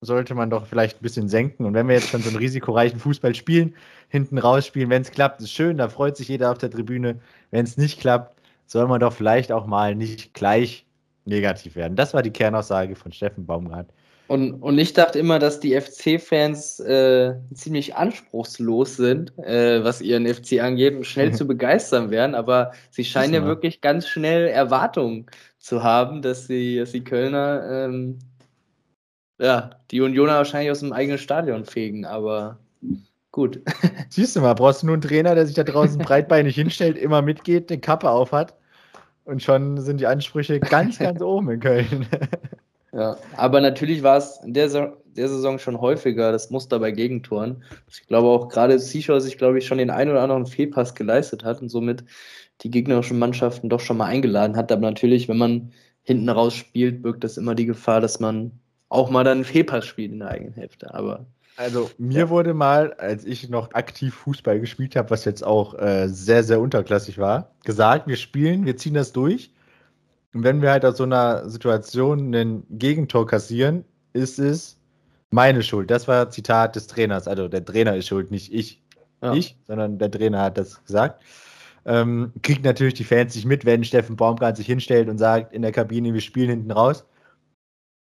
sollte 0.03 0.35
man 0.35 0.51
doch 0.51 0.67
vielleicht 0.67 0.99
ein 0.99 1.03
bisschen 1.03 1.29
senken. 1.29 1.65
Und 1.65 1.75
wenn 1.75 1.89
wir 1.89 1.97
jetzt 1.97 2.09
schon 2.09 2.23
so 2.23 2.29
einen 2.29 2.39
risikoreichen 2.39 3.01
Fußball 3.01 3.35
spielen, 3.35 3.75
hinten 4.09 4.39
rausspielen, 4.39 4.91
wenn 4.91 5.03
es 5.03 5.11
klappt, 5.11 5.41
ist 5.41 5.53
schön, 5.53 5.79
da 5.79 5.89
freut 5.89 6.17
sich 6.17 6.29
jeder 6.29 6.51
auf 6.53 6.59
der 6.59 6.71
Tribüne. 6.71 7.21
Wenn 7.51 7.65
es 7.65 7.77
nicht 7.77 8.01
klappt, 8.01 8.41
soll 8.67 8.87
man 8.89 9.01
doch 9.01 9.13
vielleicht 9.13 9.53
auch 9.53 9.67
mal 9.67 9.95
nicht 9.95 10.35
gleich 10.35 10.86
negativ 11.27 11.77
werden. 11.77 11.97
Das 11.97 12.15
war 12.15 12.23
die 12.23 12.31
Kernaussage 12.31 12.97
von 12.97 13.13
Steffen 13.13 13.47
Baumgart. 13.47 13.89
Und, 14.29 14.55
und 14.55 14.77
ich 14.79 14.93
dachte 14.93 15.21
immer, 15.21 15.39
dass 15.39 15.61
die 15.61 15.81
FC-Fans 15.81 16.81
äh, 16.81 17.35
ziemlich 17.55 17.95
anspruchslos 17.95 18.97
sind, 18.97 19.39
äh, 19.39 19.85
was 19.85 20.01
ihren 20.01 20.27
FC 20.27 20.61
angeht 20.61 20.97
und 20.97 21.05
schnell 21.05 21.33
zu 21.35 21.47
begeistern 21.47 22.11
werden, 22.11 22.35
aber 22.35 22.73
sie 22.91 23.05
scheinen 23.05 23.35
ja 23.35 23.45
wirklich 23.45 23.81
ganz 23.81 24.09
schnell 24.09 24.49
Erwartungen 24.49 25.27
zu 25.59 25.85
haben, 25.85 26.23
dass 26.23 26.49
die, 26.49 26.79
dass 26.79 26.91
die 26.91 27.05
Kölner 27.05 27.87
ähm, 27.87 28.19
ja, 29.39 29.71
die 29.93 30.01
Unioner 30.01 30.37
wahrscheinlich 30.37 30.73
aus 30.73 30.81
dem 30.81 30.93
eigenen 30.93 31.19
Stadion 31.19 31.65
fegen, 31.65 32.05
aber 32.05 32.59
Gut. 33.37 33.61
Siehst 34.09 34.35
du 34.35 34.41
mal, 34.41 34.55
brauchst 34.55 34.81
du 34.81 34.87
nur 34.87 34.95
einen 34.95 35.03
Trainer, 35.03 35.35
der 35.35 35.45
sich 35.45 35.55
da 35.55 35.63
draußen 35.63 35.99
breitbeinig 35.99 36.55
hinstellt, 36.55 36.97
immer 36.97 37.21
mitgeht, 37.21 37.71
eine 37.71 37.79
Kappe 37.79 38.09
aufhat 38.09 38.57
und 39.27 39.43
schon 39.43 39.79
sind 39.81 40.01
die 40.01 40.07
Ansprüche 40.07 40.61
ganz, 40.61 40.99
ganz 40.99 41.21
oben 41.23 41.51
in 41.51 41.61
Köln. 41.61 42.07
Ja, 42.93 43.19
aber 43.37 43.61
natürlich 43.61 44.03
war 44.03 44.17
es 44.17 44.41
in 44.43 44.55
der, 44.55 44.69
der 45.05 45.29
Saison 45.29 45.59
schon 45.59 45.81
häufiger 45.81 46.33
das 46.33 46.51
Muster 46.51 46.79
bei 46.79 46.93
Gegentoren. 46.93 47.63
Ich 47.91 48.07
glaube 48.07 48.29
auch 48.29 48.49
gerade 48.49 48.79
Seashore 48.79 49.21
sich, 49.21 49.37
glaube 49.37 49.59
ich, 49.59 49.67
schon 49.67 49.79
den 49.79 49.91
einen 49.91 50.11
oder 50.11 50.23
anderen 50.23 50.47
Fehlpass 50.47 50.95
geleistet 50.95 51.45
hat 51.45 51.61
und 51.61 51.69
somit 51.69 52.05
die 52.63 52.71
gegnerischen 52.71 53.19
Mannschaften 53.19 53.69
doch 53.69 53.81
schon 53.81 53.99
mal 53.99 54.07
eingeladen 54.07 54.57
hat. 54.57 54.73
Aber 54.73 54.81
natürlich, 54.81 55.29
wenn 55.29 55.37
man 55.37 55.73
hinten 56.05 56.29
raus 56.29 56.55
spielt, 56.55 57.03
birgt 57.03 57.25
das 57.25 57.37
immer 57.37 57.55
die 57.55 57.67
Gefahr, 57.67 58.01
dass 58.01 58.21
man 58.21 58.53
auch 58.89 59.11
mal 59.11 59.25
dann 59.25 59.39
einen 59.39 59.45
Fehlpass 59.45 59.85
spielt 59.85 60.13
in 60.13 60.21
der 60.21 60.29
eigenen 60.29 60.55
Hälfte. 60.55 60.95
Aber 60.95 61.27
also 61.57 61.91
mir 61.99 62.21
ja. 62.21 62.29
wurde 62.29 62.55
mal, 62.55 62.93
als 62.95 63.25
ich 63.25 63.49
noch 63.49 63.73
aktiv 63.73 64.15
Fußball 64.15 64.61
gespielt 64.61 64.97
habe, 64.97 65.11
was 65.11 65.25
jetzt 65.25 65.45
auch 65.45 65.75
äh, 65.79 66.09
sehr, 66.09 66.45
sehr 66.45 66.61
unterklassig 66.61 67.19
war, 67.19 67.53
gesagt, 67.65 68.07
wir 68.07 68.17
spielen, 68.17 68.67
wir 68.67 68.77
ziehen 68.77 68.95
das 68.95 69.13
durch. 69.13 69.53
Und 70.35 70.45
wenn 70.45 70.61
wir 70.61 70.71
halt 70.71 70.85
aus 70.85 70.99
so 70.99 71.05
einer 71.05 71.49
Situation 71.49 72.35
ein 72.35 72.65
Gegentor 72.71 73.27
kassieren, 73.27 73.85
ist 74.13 74.39
es 74.39 74.79
meine 75.31 75.63
Schuld. 75.63 75.91
Das 75.91 76.07
war 76.09 76.31
Zitat 76.31 76.77
des 76.77 76.87
Trainers. 76.87 77.27
Also 77.27 77.49
der 77.49 77.65
Trainer 77.65 77.97
ist 77.97 78.09
schuld, 78.09 78.31
nicht 78.31 78.53
ich. 78.53 78.83
Ja. 79.23 79.33
Ich, 79.33 79.57
sondern 79.67 79.99
der 79.99 80.11
Trainer 80.11 80.43
hat 80.43 80.59
das 80.59 80.85
gesagt. 80.85 81.23
Ähm, 81.87 82.33
kriegt 82.43 82.65
natürlich 82.65 82.95
die 82.95 83.05
Fans 83.05 83.35
nicht 83.35 83.47
mit, 83.47 83.65
wenn 83.65 83.85
Steffen 83.85 84.17
Baumgart 84.17 84.57
sich 84.57 84.67
hinstellt 84.67 85.09
und 85.09 85.19
sagt 85.19 85.53
in 85.53 85.63
der 85.63 85.73
Kabine, 85.73 86.13
wir 86.13 86.21
spielen 86.21 86.51
hinten 86.51 86.71
raus. 86.71 87.07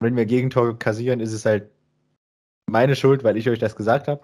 Wenn 0.00 0.16
wir 0.16 0.26
Gegentor 0.26 0.78
kassieren, 0.78 1.20
ist 1.20 1.32
es 1.32 1.46
halt 1.46 1.70
meine 2.70 2.96
Schuld, 2.96 3.24
weil 3.24 3.36
ich 3.36 3.48
euch 3.48 3.58
das 3.58 3.76
gesagt 3.76 4.08
habe. 4.08 4.22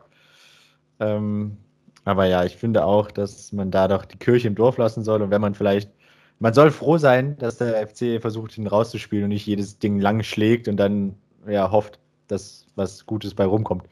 Ähm, 1.01 1.57
aber 2.05 2.27
ja, 2.27 2.45
ich 2.45 2.57
finde 2.57 2.85
auch, 2.85 3.11
dass 3.11 3.53
man 3.53 3.71
da 3.71 3.89
doch 3.89 4.05
die 4.05 4.19
Kirche 4.19 4.49
im 4.49 4.55
Dorf 4.55 4.79
lassen 4.79 5.03
soll 5.03 5.23
und 5.23 5.31
wenn 5.31 5.41
man 5.41 5.55
vielleicht, 5.55 5.91
man 6.39 6.55
soll 6.55 6.71
froh 6.71 6.99
sein, 6.99 7.37
dass 7.39 7.59
der 7.59 7.87
FC 7.87 8.21
versucht, 8.21 8.57
ihn 8.57 8.67
rauszuspielen 8.67 9.25
und 9.25 9.31
nicht 9.31 9.47
jedes 9.47 9.79
Ding 9.79 10.01
lang 10.01 10.23
schlägt 10.23 10.69
und 10.69 10.77
dann 10.77 11.17
ja 11.49 11.71
hofft, 11.71 11.99
dass 12.29 12.67
was 12.77 13.07
Gutes 13.07 13.35
bei 13.35 13.45
rumkommt. 13.45 13.85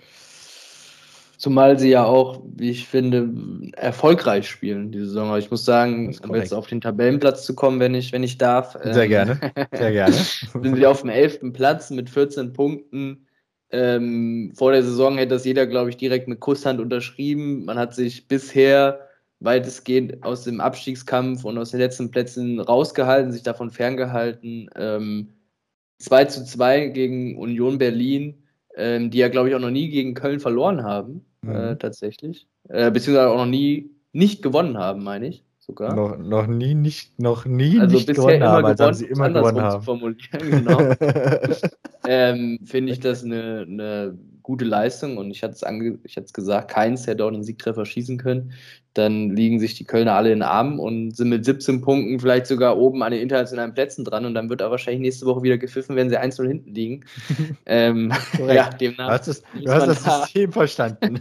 Zumal 1.36 1.78
sie 1.78 1.90
ja 1.90 2.04
auch, 2.04 2.42
wie 2.56 2.70
ich 2.70 2.86
finde, 2.86 3.28
erfolgreich 3.76 4.48
spielen 4.48 4.92
diese 4.92 5.06
Saison. 5.06 5.28
Aber 5.28 5.38
ich 5.38 5.50
muss 5.50 5.64
sagen, 5.64 6.16
um 6.22 6.34
jetzt 6.34 6.54
auf 6.54 6.68
den 6.68 6.80
Tabellenplatz 6.80 7.44
zu 7.44 7.54
kommen, 7.54 7.80
wenn 7.80 7.94
ich, 7.94 8.12
wenn 8.12 8.22
ich 8.22 8.38
darf. 8.38 8.78
Sehr 8.82 9.04
ähm, 9.04 9.08
gerne. 9.10 9.40
Sehr 9.72 9.92
gerne. 9.92 10.14
sind 10.62 10.76
sie 10.76 10.86
auf 10.86 11.00
dem 11.00 11.10
11. 11.10 11.52
Platz 11.52 11.90
mit 11.90 12.08
14 12.08 12.52
Punkten. 12.52 13.23
Ähm, 13.74 14.52
vor 14.54 14.70
der 14.70 14.84
Saison 14.84 15.16
hätte 15.18 15.34
das 15.34 15.44
jeder, 15.44 15.66
glaube 15.66 15.90
ich, 15.90 15.96
direkt 15.96 16.28
mit 16.28 16.38
Kusshand 16.38 16.80
unterschrieben. 16.80 17.64
Man 17.64 17.76
hat 17.76 17.92
sich 17.92 18.28
bisher 18.28 19.08
weitestgehend 19.40 20.22
aus 20.22 20.44
dem 20.44 20.60
Abstiegskampf 20.60 21.44
und 21.44 21.58
aus 21.58 21.72
den 21.72 21.80
letzten 21.80 22.10
Plätzen 22.12 22.60
rausgehalten, 22.60 23.32
sich 23.32 23.42
davon 23.42 23.70
ferngehalten. 23.70 24.70
Ähm, 24.76 25.30
2 25.98 26.24
zu 26.26 26.44
2 26.44 26.88
gegen 26.88 27.36
Union 27.36 27.78
Berlin, 27.78 28.44
ähm, 28.76 29.10
die 29.10 29.18
ja, 29.18 29.28
glaube 29.28 29.48
ich, 29.48 29.54
auch 29.56 29.60
noch 29.60 29.70
nie 29.70 29.88
gegen 29.88 30.14
Köln 30.14 30.38
verloren 30.38 30.84
haben, 30.84 31.24
mhm. 31.42 31.50
äh, 31.50 31.76
tatsächlich. 31.76 32.46
Äh, 32.68 32.92
beziehungsweise 32.92 33.30
auch 33.30 33.38
noch 33.38 33.46
nie 33.46 33.90
nicht 34.12 34.42
gewonnen 34.42 34.78
haben, 34.78 35.02
meine 35.02 35.26
ich 35.26 35.44
sogar. 35.64 35.94
Noch, 35.94 36.18
noch 36.18 36.46
nie 36.46 36.74
nicht, 36.74 37.18
noch 37.18 37.44
nie 37.44 37.80
also 37.80 37.96
nicht 37.96 38.08
gewonnen 38.08 38.42
haben, 38.42 38.64
als 38.64 38.78
gewonnen, 38.78 38.94
sie 38.94 39.06
immer 39.06 39.30
gewonnen 39.30 39.60
haben. 39.60 39.80
Zu 39.80 39.84
formulieren, 39.84 40.50
genau. 40.50 40.80
ähm, 42.06 42.58
finde 42.64 42.92
ich 42.92 43.00
das 43.00 43.24
eine, 43.24 43.66
eine 43.68 44.18
gute 44.44 44.66
Leistung 44.66 45.16
und 45.16 45.30
ich 45.30 45.42
hatte 45.42 45.54
es 45.54 45.64
ange 45.64 45.98
ich 46.04 46.16
hatte 46.16 46.26
es 46.26 46.32
gesagt, 46.34 46.70
keins 46.70 47.06
hätte 47.06 47.24
auch 47.24 47.28
einen 47.28 47.42
Siegtreffer 47.42 47.86
schießen 47.86 48.18
können. 48.18 48.52
Dann 48.92 49.30
liegen 49.30 49.58
sich 49.58 49.74
die 49.74 49.86
Kölner 49.86 50.12
alle 50.12 50.30
in 50.30 50.40
den 50.40 50.42
Armen 50.42 50.78
und 50.78 51.16
sind 51.16 51.30
mit 51.30 51.46
17 51.46 51.80
Punkten 51.80 52.20
vielleicht 52.20 52.46
sogar 52.46 52.76
oben 52.76 53.02
an 53.02 53.10
den 53.10 53.22
internationalen 53.22 53.72
Plätzen 53.72 54.04
dran 54.04 54.26
und 54.26 54.34
dann 54.34 54.50
wird 54.50 54.60
er 54.60 54.70
wahrscheinlich 54.70 55.00
nächste 55.00 55.24
Woche 55.24 55.42
wieder 55.42 55.56
gepfiffen, 55.56 55.96
wenn 55.96 56.10
sie 56.10 56.18
1-0 56.20 56.46
hinten 56.46 56.74
liegen. 56.74 57.04
ähm, 57.66 58.12
ja, 58.46 58.68
demnach. 58.68 59.06
Du 59.06 59.12
hast, 59.12 59.28
das, 59.28 59.42
du 59.60 59.72
hast 59.72 59.86
das 59.86 60.04
System 60.04 60.52
verstanden. 60.52 61.20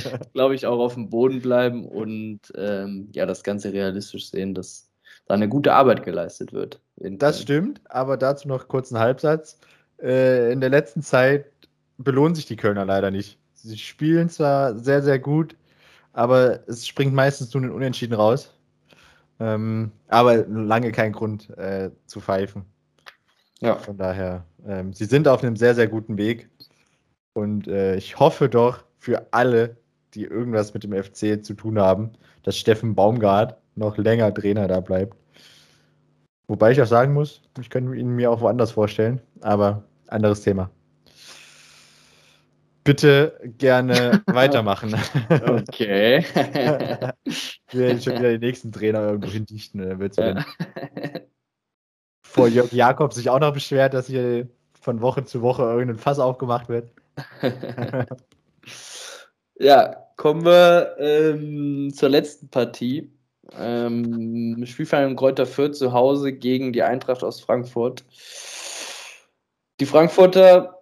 Glaube 0.32 0.54
ich, 0.54 0.66
auch 0.66 0.78
auf 0.78 0.94
dem 0.94 1.10
Boden 1.10 1.42
bleiben 1.42 1.84
und 1.84 2.40
ähm, 2.56 3.08
ja, 3.12 3.26
das 3.26 3.42
Ganze 3.42 3.72
realistisch 3.72 4.30
sehen, 4.30 4.54
dass 4.54 4.88
da 5.26 5.34
eine 5.34 5.48
gute 5.48 5.72
Arbeit 5.72 6.04
geleistet 6.04 6.52
wird. 6.52 6.80
Das 6.96 7.42
stimmt, 7.42 7.80
aber 7.86 8.16
dazu 8.16 8.46
noch 8.46 8.68
kurz 8.68 8.92
einen 8.92 9.02
Halbsatz. 9.02 9.58
Äh, 10.00 10.52
in 10.52 10.60
der 10.60 10.70
letzten 10.70 11.02
Zeit 11.02 11.46
belohnen 11.98 12.34
sich 12.34 12.46
die 12.46 12.56
Kölner 12.56 12.84
leider 12.84 13.10
nicht. 13.10 13.38
Sie 13.54 13.76
spielen 13.78 14.28
zwar 14.28 14.78
sehr, 14.78 15.02
sehr 15.02 15.18
gut, 15.18 15.56
aber 16.12 16.60
es 16.68 16.86
springt 16.86 17.14
meistens 17.14 17.52
nur 17.54 17.62
den 17.62 17.72
Unentschieden 17.72 18.14
raus. 18.14 18.52
Ähm, 19.38 19.92
aber 20.08 20.46
lange 20.46 20.92
kein 20.92 21.12
Grund 21.12 21.50
äh, 21.58 21.90
zu 22.06 22.20
pfeifen. 22.20 22.64
Ja. 23.60 23.76
Von 23.76 23.96
daher, 23.96 24.44
ähm, 24.66 24.92
sie 24.92 25.04
sind 25.04 25.28
auf 25.28 25.42
einem 25.42 25.56
sehr, 25.56 25.74
sehr 25.74 25.88
guten 25.88 26.16
Weg. 26.16 26.48
Und 27.34 27.68
äh, 27.68 27.96
ich 27.96 28.18
hoffe 28.18 28.48
doch 28.48 28.84
für 28.98 29.26
alle, 29.32 29.76
die 30.14 30.24
irgendwas 30.24 30.72
mit 30.72 30.84
dem 30.84 30.92
FC 30.92 31.44
zu 31.44 31.54
tun 31.54 31.78
haben, 31.78 32.12
dass 32.42 32.56
Steffen 32.56 32.94
Baumgart 32.94 33.58
noch 33.74 33.98
länger 33.98 34.32
Trainer 34.32 34.68
da 34.68 34.80
bleibt. 34.80 35.16
Wobei 36.48 36.72
ich 36.72 36.80
auch 36.80 36.86
sagen 36.86 37.12
muss, 37.12 37.42
ich 37.60 37.68
könnte 37.68 37.94
ihn 37.94 38.14
mir 38.14 38.30
auch 38.30 38.40
woanders 38.40 38.72
vorstellen, 38.72 39.20
aber 39.42 39.82
anderes 40.06 40.42
Thema 40.42 40.70
bitte 42.86 43.38
gerne 43.58 44.22
weitermachen. 44.26 44.94
Okay. 45.28 46.24
Wir 47.70 47.80
werden 47.80 48.00
schon 48.00 48.14
wieder 48.14 48.30
den 48.30 48.40
nächsten 48.40 48.72
Trainer 48.72 49.02
irgendwo 49.02 49.28
hindichten. 49.28 49.86
Dann 49.86 49.98
wird's 49.98 50.16
ja. 50.16 50.44
Vor 52.22 52.48
Jörg 52.48 52.72
Jakob 52.72 53.12
sich 53.12 53.28
auch 53.28 53.40
noch 53.40 53.52
beschwert, 53.52 53.92
dass 53.92 54.06
hier 54.06 54.48
von 54.80 55.00
Woche 55.00 55.24
zu 55.24 55.42
Woche 55.42 55.64
irgendein 55.64 55.98
Fass 55.98 56.18
aufgemacht 56.18 56.68
wird. 56.68 56.90
ja, 59.58 59.96
kommen 60.16 60.44
wir 60.44 60.96
ähm, 60.98 61.92
zur 61.92 62.08
letzten 62.08 62.48
Partie. 62.48 63.10
Ähm, 63.58 64.64
Spielverein 64.64 65.16
Kräuter 65.16 65.46
Fürth 65.46 65.76
zu 65.76 65.92
Hause 65.92 66.32
gegen 66.32 66.72
die 66.72 66.82
Eintracht 66.82 67.24
aus 67.24 67.40
Frankfurt. 67.40 68.04
Die 69.80 69.86
Frankfurter 69.86 70.75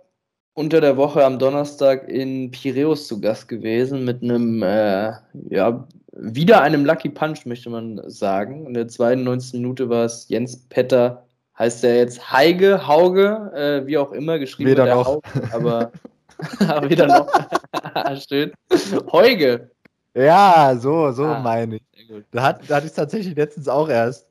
unter 0.54 0.80
der 0.80 0.96
Woche 0.96 1.24
am 1.24 1.38
Donnerstag 1.38 2.08
in 2.08 2.50
Piräus 2.50 3.08
zu 3.08 3.20
Gast 3.20 3.48
gewesen 3.48 4.04
mit 4.04 4.22
einem, 4.22 4.62
äh, 4.62 5.12
ja, 5.50 5.86
wieder 6.12 6.62
einem 6.62 6.84
Lucky 6.84 7.08
Punch, 7.08 7.44
möchte 7.44 7.70
man 7.70 8.00
sagen. 8.08 8.66
In 8.66 8.74
der 8.74 8.86
92. 8.88 9.60
Minute 9.60 9.88
war 9.88 10.04
es 10.04 10.28
Jens 10.28 10.56
Petter, 10.68 11.26
heißt 11.58 11.82
er 11.84 11.96
jetzt 11.96 12.32
Heige, 12.32 12.86
Hauge, 12.86 13.50
äh, 13.54 13.86
wie 13.86 13.98
auch 13.98 14.12
immer, 14.12 14.38
geschrieben 14.38 14.70
weder 14.70 14.94
noch. 14.94 15.06
Hauge, 15.06 15.22
aber, 15.52 15.92
weder 16.88 17.06
noch. 17.08 17.28
Schön. 18.28 18.52
Heuge. 19.10 19.70
Ja, 20.14 20.76
so, 20.78 21.10
so 21.10 21.24
ah, 21.24 21.40
meine 21.40 21.76
ich. 21.76 21.82
Da, 22.30 22.42
hat, 22.42 22.60
da 22.68 22.76
hatte 22.76 22.86
ich 22.86 22.92
tatsächlich 22.92 23.34
letztens 23.34 23.66
auch 23.66 23.88
erst 23.88 24.28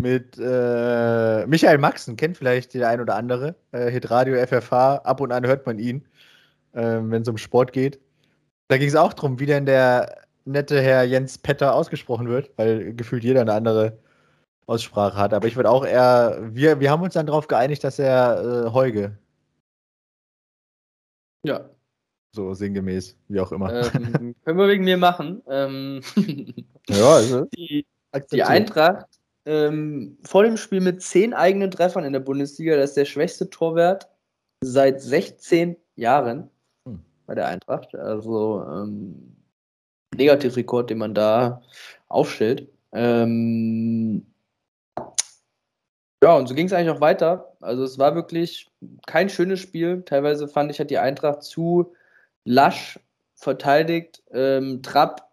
mit 0.00 0.38
äh, 0.38 1.46
Michael 1.46 1.78
Maxen, 1.78 2.16
kennt 2.16 2.36
vielleicht 2.36 2.74
der 2.74 2.88
ein 2.88 3.00
oder 3.00 3.16
andere. 3.16 3.54
Äh, 3.72 3.90
Hitradio 3.90 4.36
FFH, 4.46 4.96
ab 4.96 5.20
und 5.20 5.32
an 5.32 5.46
hört 5.46 5.66
man 5.66 5.78
ihn, 5.78 6.06
äh, 6.72 6.98
wenn 7.02 7.22
es 7.22 7.28
um 7.28 7.38
Sport 7.38 7.72
geht. 7.72 8.00
Da 8.68 8.78
ging 8.78 8.88
es 8.88 8.96
auch 8.96 9.12
darum, 9.12 9.38
wie 9.38 9.46
denn 9.46 9.66
der 9.66 10.26
nette 10.44 10.80
Herr 10.80 11.04
Jens 11.04 11.38
Petter 11.38 11.74
ausgesprochen 11.74 12.28
wird, 12.28 12.50
weil 12.56 12.94
gefühlt 12.94 13.24
jeder 13.24 13.40
eine 13.40 13.52
andere 13.52 13.98
Aussprache 14.66 15.16
hat. 15.16 15.32
Aber 15.32 15.46
ich 15.46 15.56
würde 15.56 15.70
auch 15.70 15.84
eher, 15.84 16.38
wir, 16.42 16.80
wir 16.80 16.90
haben 16.90 17.02
uns 17.02 17.14
dann 17.14 17.26
darauf 17.26 17.48
geeinigt, 17.48 17.84
dass 17.84 17.98
er 17.98 18.66
äh, 18.66 18.72
Heuge. 18.72 19.16
Ja. 21.44 21.70
So 22.32 22.52
sinngemäß, 22.54 23.16
wie 23.28 23.40
auch 23.40 23.52
immer. 23.52 23.72
Ähm, 23.72 24.34
können 24.44 24.58
wir 24.58 24.68
wegen 24.68 24.84
mir 24.84 24.96
machen. 24.96 25.42
Ähm, 25.48 26.00
ja, 26.88 27.14
also. 27.14 27.44
Die, 27.56 27.86
die 28.32 28.42
Eintracht 28.42 29.06
ähm, 29.46 30.18
vor 30.24 30.42
dem 30.42 30.56
Spiel 30.56 30.80
mit 30.80 31.02
zehn 31.02 31.32
eigenen 31.32 31.70
Treffern 31.70 32.04
in 32.04 32.12
der 32.12 32.20
Bundesliga. 32.20 32.76
Das 32.76 32.90
ist 32.90 32.96
der 32.96 33.04
schwächste 33.04 33.48
Torwert 33.48 34.08
seit 34.60 35.00
16 35.00 35.76
Jahren 35.94 36.50
hm. 36.84 37.00
bei 37.26 37.34
der 37.34 37.46
Eintracht. 37.46 37.94
Also 37.94 38.64
ähm, 38.68 39.36
Negativrekord, 40.16 40.90
den 40.90 40.98
man 40.98 41.14
da 41.14 41.62
aufstellt. 42.08 42.68
Ähm, 42.92 44.26
ja, 46.22 46.36
und 46.36 46.48
so 46.48 46.54
ging 46.54 46.66
es 46.66 46.72
eigentlich 46.72 46.90
auch 46.90 47.00
weiter. 47.00 47.52
Also 47.60 47.84
es 47.84 47.98
war 47.98 48.14
wirklich 48.14 48.70
kein 49.06 49.28
schönes 49.28 49.60
Spiel. 49.60 50.02
Teilweise 50.02 50.48
fand 50.48 50.70
ich, 50.70 50.80
hat 50.80 50.90
die 50.90 50.98
Eintracht 50.98 51.42
zu 51.42 51.94
lasch 52.44 52.98
verteidigt. 53.34 54.22
Ähm, 54.32 54.82
Trapp 54.82 55.30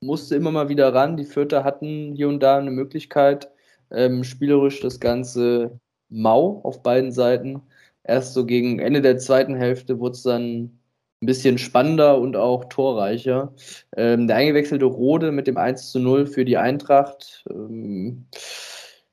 musste 0.00 0.36
immer 0.36 0.50
mal 0.50 0.68
wieder 0.68 0.92
ran. 0.92 1.16
Die 1.16 1.24
Vierter 1.24 1.64
hatten 1.64 2.14
hier 2.14 2.28
und 2.28 2.40
da 2.40 2.58
eine 2.58 2.70
Möglichkeit, 2.70 3.50
ähm, 3.94 4.24
spielerisch 4.24 4.80
das 4.80 5.00
Ganze 5.00 5.78
mau 6.08 6.60
auf 6.64 6.82
beiden 6.82 7.12
Seiten. 7.12 7.62
Erst 8.04 8.34
so 8.34 8.44
gegen 8.44 8.78
Ende 8.78 9.00
der 9.02 9.18
zweiten 9.18 9.56
Hälfte 9.56 9.98
wurde 9.98 10.14
es 10.14 10.22
dann 10.22 10.78
ein 11.22 11.26
bisschen 11.26 11.58
spannender 11.58 12.18
und 12.18 12.36
auch 12.36 12.66
torreicher. 12.66 13.54
Ähm, 13.96 14.26
der 14.26 14.36
eingewechselte 14.36 14.84
Rode 14.84 15.32
mit 15.32 15.46
dem 15.46 15.56
1 15.56 15.90
zu 15.90 15.98
0 15.98 16.26
für 16.26 16.44
die 16.44 16.58
Eintracht. 16.58 17.44
Ähm, 17.50 18.26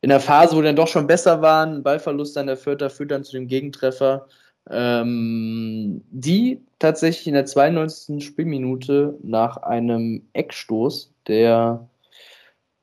in 0.02 0.10
der 0.10 0.20
Phase, 0.20 0.56
wo 0.56 0.62
dann 0.62 0.76
doch 0.76 0.88
schon 0.88 1.08
besser 1.08 1.42
waren, 1.42 1.84
Ballverlust 1.84 2.38
an 2.38 2.48
der 2.48 2.58
Vierter 2.58 2.90
führt 2.90 3.12
dann 3.12 3.24
zu 3.24 3.34
dem 3.34 3.48
Gegentreffer. 3.48 4.28
Ähm, 4.70 6.04
die 6.12 6.62
tatsächlich 6.80 7.28
in 7.28 7.34
der 7.34 7.46
92. 7.46 8.24
Spielminute 8.24 9.18
nach 9.24 9.58
einem 9.58 10.28
Eckstoß, 10.34 11.14
der 11.28 11.88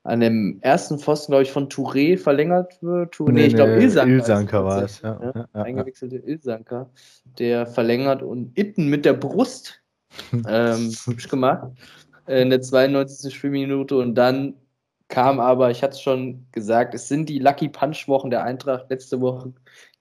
an 0.05 0.20
dem 0.20 0.59
ersten 0.62 0.99
Pfosten, 0.99 1.32
glaube 1.32 1.42
ich, 1.42 1.53
von 1.53 1.68
Touré 1.68 2.16
verlängert 2.16 2.82
wird. 2.82 3.14
Touré, 3.14 3.32
nee, 3.32 3.46
ich 3.46 3.55
glaube, 3.55 3.72
Ilsanker. 3.72 4.12
Ilsanker 4.12 4.64
war 4.64 4.82
es, 4.82 5.03
ja. 5.03 5.20
ja, 5.22 5.49
ja 5.55 5.62
eingewechselte 5.62 6.16
Ilsanker, 6.16 6.90
der 7.38 7.66
verlängert 7.66 8.22
und 8.22 8.57
Itten 8.59 8.88
mit 8.88 9.05
der 9.05 9.14
Brust 9.14 9.82
ähm, 10.49 10.94
gemacht 11.28 11.72
äh, 12.26 12.42
in 12.42 12.51
der 12.51 12.62
92. 12.62 13.34
Spielminute 13.34 13.96
und 13.96 14.14
dann 14.14 14.55
kam 15.09 15.40
aber, 15.40 15.70
ich 15.70 15.82
hatte 15.82 15.94
es 15.94 16.03
schon 16.03 16.46
gesagt, 16.53 16.94
es 16.94 17.09
sind 17.09 17.28
die 17.28 17.38
Lucky 17.38 17.68
Punch-Wochen 17.68 18.30
der 18.30 18.44
Eintracht. 18.44 18.90
Letzte 18.90 19.20
Woche 19.20 19.53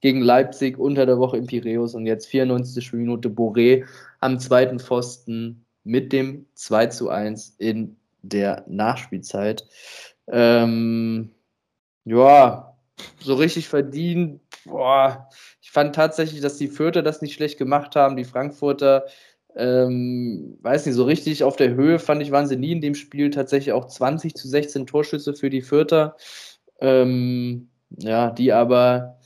gegen 0.02 0.22
Leipzig, 0.22 0.78
unter 0.78 1.06
der 1.06 1.18
Woche 1.18 1.38
in 1.38 1.48
Piräus 1.48 1.96
und 1.96 2.06
jetzt 2.06 2.28
94. 2.28 2.86
Spielminute 2.86 3.30
Boré 3.30 3.86
am 4.20 4.38
zweiten 4.38 4.80
Pfosten 4.80 5.66
mit 5.84 6.12
dem 6.12 6.46
2 6.56 6.88
zu 6.88 7.10
1 7.10 7.56
in 7.58 7.96
der 8.30 8.64
Nachspielzeit. 8.68 9.66
Ähm, 10.28 11.32
ja, 12.06 12.78
so 13.20 13.36
richtig 13.36 13.68
verdient. 13.70 14.42
Boah, 14.66 15.30
ich 15.62 15.72
fand 15.72 15.96
tatsächlich, 15.96 16.42
dass 16.42 16.58
die 16.58 16.68
Fürther 16.68 17.04
das 17.04 17.22
nicht 17.22 17.34
schlecht 17.34 17.58
gemacht 17.58 17.96
haben. 17.96 18.16
Die 18.16 18.26
Frankfurter, 18.26 19.06
ähm, 19.56 20.58
weiß 20.62 20.86
nicht, 20.86 20.96
so 20.96 21.06
richtig 21.06 21.44
auf 21.44 21.56
der 21.56 21.74
Höhe 21.74 22.00
fand 22.00 22.22
ich, 22.22 22.32
waren 22.32 22.48
sie 22.48 22.58
nie 22.58 22.72
in 22.74 22.82
dem 22.82 22.96
Spiel. 22.96 23.30
Tatsächlich 23.30 23.74
auch 23.74 23.86
20 23.86 24.36
zu 24.36 24.48
16 24.48 24.88
Torschüsse 24.88 25.34
für 25.34 25.50
die 25.50 25.62
Fürther. 25.62 26.16
Ähm, 26.80 27.70
ja, 27.90 28.32
die 28.32 28.54
aber 28.54 29.20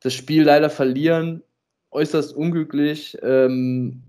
das 0.00 0.14
Spiel 0.14 0.42
leider 0.44 0.70
verlieren. 0.70 1.42
Äußerst 1.90 2.34
unglücklich. 2.34 3.18
Ähm, 3.22 4.02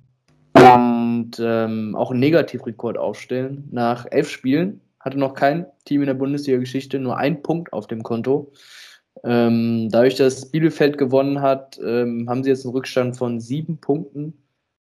und 1.12 1.42
ähm, 1.44 1.96
auch 1.96 2.12
einen 2.12 2.20
Negativrekord 2.20 2.98
aufstellen. 2.98 3.68
Nach 3.72 4.06
elf 4.10 4.30
Spielen 4.30 4.82
hatte 5.00 5.20
noch 5.20 5.34
kein 5.34 5.66
Team 5.86 6.02
in 6.02 6.08
der 6.08 6.14
Bundesliga-Geschichte 6.14 7.00
nur 7.00 7.18
einen 7.18 7.42
Punkt 7.42 7.74
auf 7.74 7.88
dem 7.88 8.04
Konto. 8.04 8.52
Ähm, 9.24 9.90
dadurch, 9.92 10.16
dass 10.16 10.50
Bielefeld 10.52 10.98
gewonnen 10.98 11.42
hat, 11.42 11.80
ähm, 11.84 12.30
haben 12.30 12.44
sie 12.44 12.50
jetzt 12.50 12.66
einen 12.66 12.74
Rückstand 12.74 13.18
von 13.18 13.40
sieben 13.40 13.78
Punkten 13.78 14.34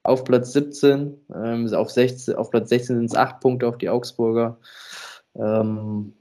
auf 0.05 0.25
Platz 0.25 0.53
17. 0.53 1.15
Ähm, 1.35 1.75
auf, 1.75 1.91
16, 1.91 2.37
auf 2.37 2.51
Platz 2.51 2.69
16 2.69 2.97
sind 2.97 3.07
es 3.07 3.17
acht 3.17 3.41
Punkte 3.41 3.67
auf 3.67 3.79
die 3.79 3.89
Augsburger. 3.89 4.59
Ähm, 5.35 6.13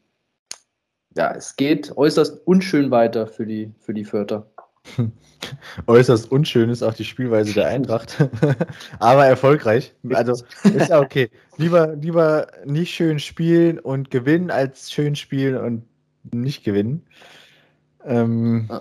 ja, 1.16 1.34
es 1.36 1.56
geht 1.56 1.95
äußerst 1.95 2.47
unschön 2.47 2.89
weiter 2.89 3.28
für 3.28 3.45
die, 3.45 3.72
für 3.80 3.93
die 3.93 4.06
Fürther. 4.06 4.47
Äußerst 5.88 6.32
unschön 6.32 6.70
ist 6.70 6.84
auch 6.84 6.94
die 6.94 7.06
Spielweise 7.06 7.54
der 7.54 7.68
Eintracht, 7.68 8.18
aber 9.00 9.26
erfolgreich. 9.26 9.94
Also 10.12 10.34
ist 10.74 10.90
ja 10.90 11.00
okay. 11.00 11.30
Lieber, 11.58 11.96
lieber 11.96 12.48
nicht 12.66 12.94
schön 12.94 13.20
spielen 13.20 13.80
und 13.80 14.12
gewinnen, 14.12 14.52
als 14.52 14.92
schön 14.92 15.16
spielen 15.16 15.58
und 15.58 15.86
nicht 16.34 16.64
gewinnen. 16.64 17.06
Ähm, 18.04 18.72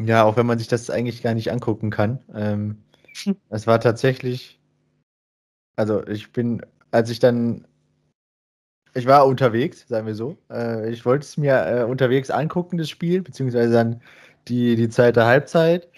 Ja, 0.00 0.24
auch 0.24 0.36
wenn 0.36 0.46
man 0.46 0.58
sich 0.58 0.68
das 0.68 0.90
eigentlich 0.90 1.22
gar 1.22 1.34
nicht 1.34 1.50
angucken 1.50 1.90
kann. 1.90 2.20
Ähm, 2.34 2.82
es 3.50 3.66
war 3.66 3.80
tatsächlich, 3.80 4.60
also 5.76 6.06
ich 6.06 6.32
bin, 6.32 6.62
als 6.90 7.10
ich 7.10 7.18
dann, 7.18 7.66
ich 8.94 9.06
war 9.06 9.26
unterwegs, 9.26 9.86
sagen 9.88 10.06
wir 10.06 10.14
so. 10.14 10.38
Äh, 10.50 10.90
ich 10.90 11.04
wollte 11.04 11.24
es 11.24 11.36
mir 11.36 11.66
äh, 11.66 11.84
unterwegs 11.84 12.30
angucken, 12.30 12.78
das 12.78 12.88
Spiel, 12.88 13.22
beziehungsweise 13.22 13.72
dann 13.72 14.00
die, 14.48 14.76
die 14.76 14.88
Zeit 14.88 15.16
der 15.16 15.26
Halbzeit. 15.26 15.88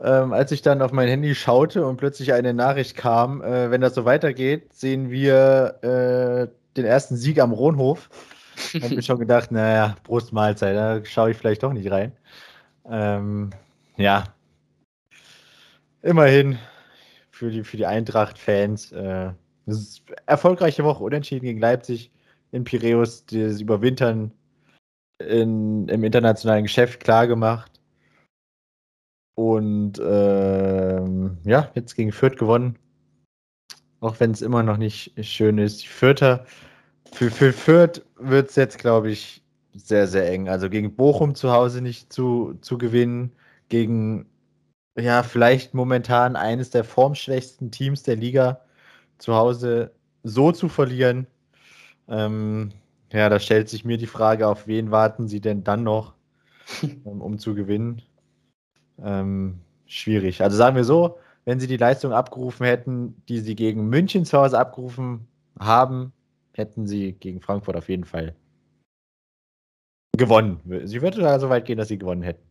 Ähm, 0.00 0.32
als 0.32 0.52
ich 0.52 0.62
dann 0.62 0.80
auf 0.80 0.92
mein 0.92 1.08
Handy 1.08 1.34
schaute 1.34 1.84
und 1.84 1.96
plötzlich 1.96 2.32
eine 2.32 2.54
Nachricht 2.54 2.96
kam, 2.96 3.42
äh, 3.42 3.70
wenn 3.70 3.80
das 3.80 3.94
so 3.94 4.04
weitergeht, 4.04 4.72
sehen 4.72 5.10
wir 5.10 5.78
äh, 5.82 6.76
den 6.76 6.84
ersten 6.84 7.16
Sieg 7.16 7.40
am 7.40 7.52
Rohnhof. 7.52 8.08
Ich 8.72 8.82
habe 8.82 8.94
mir 8.94 9.02
schon 9.02 9.18
gedacht, 9.18 9.50
naja, 9.50 9.96
Brustmahlzeit, 10.04 10.76
da 10.76 11.04
schaue 11.04 11.32
ich 11.32 11.36
vielleicht 11.36 11.62
doch 11.62 11.72
nicht 11.72 11.90
rein. 11.90 12.12
Ähm, 12.88 13.50
ja, 13.96 14.24
immerhin 16.02 16.58
für 17.30 17.50
die, 17.50 17.64
für 17.64 17.76
die 17.76 17.86
Eintracht-Fans. 17.86 18.92
Äh, 18.92 19.32
erfolgreiche 20.26 20.84
Woche, 20.84 21.04
unentschieden 21.04 21.44
gegen 21.44 21.60
Leipzig 21.60 22.10
in 22.52 22.64
Piräus, 22.64 23.26
das 23.26 23.60
Überwintern 23.60 24.32
in, 25.18 25.88
im 25.88 26.04
internationalen 26.04 26.64
Geschäft 26.64 27.00
klargemacht. 27.00 27.77
Und 29.38 30.02
ähm, 30.04 31.38
ja, 31.44 31.70
jetzt 31.76 31.94
gegen 31.94 32.10
Fürth 32.10 32.36
gewonnen. 32.36 32.76
Auch 34.00 34.18
wenn 34.18 34.32
es 34.32 34.42
immer 34.42 34.64
noch 34.64 34.78
nicht 34.78 35.14
schön 35.24 35.58
ist. 35.58 35.84
Die 35.84 35.86
Fürther, 35.86 36.44
für, 37.12 37.30
für 37.30 37.52
Fürth 37.52 38.04
wird 38.18 38.50
es 38.50 38.56
jetzt, 38.56 38.78
glaube 38.78 39.12
ich, 39.12 39.44
sehr, 39.74 40.08
sehr 40.08 40.28
eng. 40.28 40.48
Also 40.48 40.68
gegen 40.68 40.96
Bochum 40.96 41.36
zu 41.36 41.52
Hause 41.52 41.82
nicht 41.82 42.12
zu, 42.12 42.58
zu 42.62 42.78
gewinnen, 42.78 43.30
gegen 43.68 44.26
ja, 44.98 45.22
vielleicht 45.22 45.72
momentan 45.72 46.34
eines 46.34 46.70
der 46.70 46.82
formschwächsten 46.82 47.70
Teams 47.70 48.02
der 48.02 48.16
Liga 48.16 48.62
zu 49.18 49.36
Hause 49.36 49.92
so 50.24 50.50
zu 50.50 50.68
verlieren. 50.68 51.28
Ähm, 52.08 52.72
ja, 53.12 53.28
da 53.28 53.38
stellt 53.38 53.68
sich 53.68 53.84
mir 53.84 53.98
die 53.98 54.08
Frage, 54.08 54.48
auf 54.48 54.66
wen 54.66 54.90
warten 54.90 55.28
sie 55.28 55.40
denn 55.40 55.62
dann 55.62 55.84
noch, 55.84 56.14
ähm, 56.82 57.20
um 57.20 57.38
zu 57.38 57.54
gewinnen? 57.54 58.02
Ähm, 59.02 59.60
schwierig. 59.86 60.42
Also 60.42 60.56
sagen 60.56 60.76
wir 60.76 60.84
so, 60.84 61.18
wenn 61.44 61.60
sie 61.60 61.66
die 61.66 61.76
Leistung 61.76 62.12
abgerufen 62.12 62.66
hätten, 62.66 63.22
die 63.28 63.40
sie 63.40 63.54
gegen 63.54 63.88
München 63.88 64.24
zu 64.24 64.38
Hause 64.38 64.58
abgerufen 64.58 65.26
haben, 65.58 66.12
hätten 66.52 66.86
sie 66.86 67.12
gegen 67.12 67.40
Frankfurt 67.40 67.76
auf 67.76 67.88
jeden 67.88 68.04
Fall 68.04 68.34
gewonnen. 70.16 70.60
Sie 70.84 71.00
würde 71.00 71.20
da 71.20 71.38
so 71.38 71.48
weit 71.48 71.64
gehen, 71.64 71.78
dass 71.78 71.88
sie 71.88 71.98
gewonnen 71.98 72.22
hätten. 72.22 72.42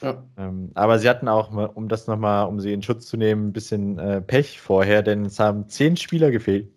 Ja. 0.00 0.22
Ähm, 0.36 0.70
aber 0.74 0.98
sie 0.98 1.08
hatten 1.08 1.28
auch, 1.28 1.50
um 1.74 1.88
das 1.88 2.06
nochmal, 2.06 2.46
um 2.46 2.60
sie 2.60 2.72
in 2.72 2.82
Schutz 2.82 3.06
zu 3.06 3.16
nehmen, 3.16 3.48
ein 3.48 3.52
bisschen 3.52 3.98
äh, 3.98 4.20
Pech 4.20 4.60
vorher, 4.60 5.02
denn 5.02 5.26
es 5.26 5.40
haben 5.40 5.68
zehn 5.68 5.96
Spieler 5.96 6.30
gefehlt. 6.30 6.70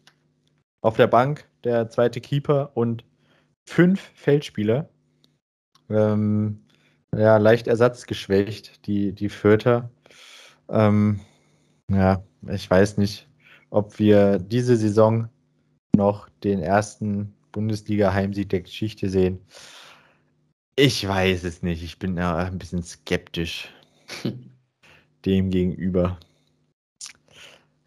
Auf 0.82 0.96
der 0.96 1.08
Bank 1.08 1.46
der 1.64 1.90
zweite 1.90 2.22
Keeper 2.22 2.72
und 2.74 3.04
fünf 3.68 4.00
Feldspieler. 4.16 4.90
Ähm, 5.90 6.62
ja, 7.16 7.38
leicht 7.38 7.68
ersatzgeschwächt, 7.68 8.86
die, 8.88 9.14
die 9.14 9.30
Fürther. 9.30 9.90
Ähm, 10.70 11.20
ja, 11.92 12.24
ich 12.48 12.70
weiß 12.70 12.98
nicht, 12.98 13.28
ob 13.70 14.00
wir 14.00 14.40
diese 14.40 14.76
Saison 14.78 15.30
noch 15.96 16.30
den 16.44 16.62
ersten 16.62 17.34
Bundesliga-Heimsieg 17.52 18.50
der 18.50 18.62
Geschichte 18.62 19.10
sehen. 19.10 19.40
Ich 20.76 21.08
weiß 21.08 21.44
es 21.44 21.62
nicht. 21.62 21.84
Ich 21.84 22.00
bin 22.00 22.16
ja 22.18 22.38
ein 22.38 22.58
bisschen 22.58 22.84
skeptisch 22.84 23.70
dem 25.26 25.50
gegenüber. 25.50 26.18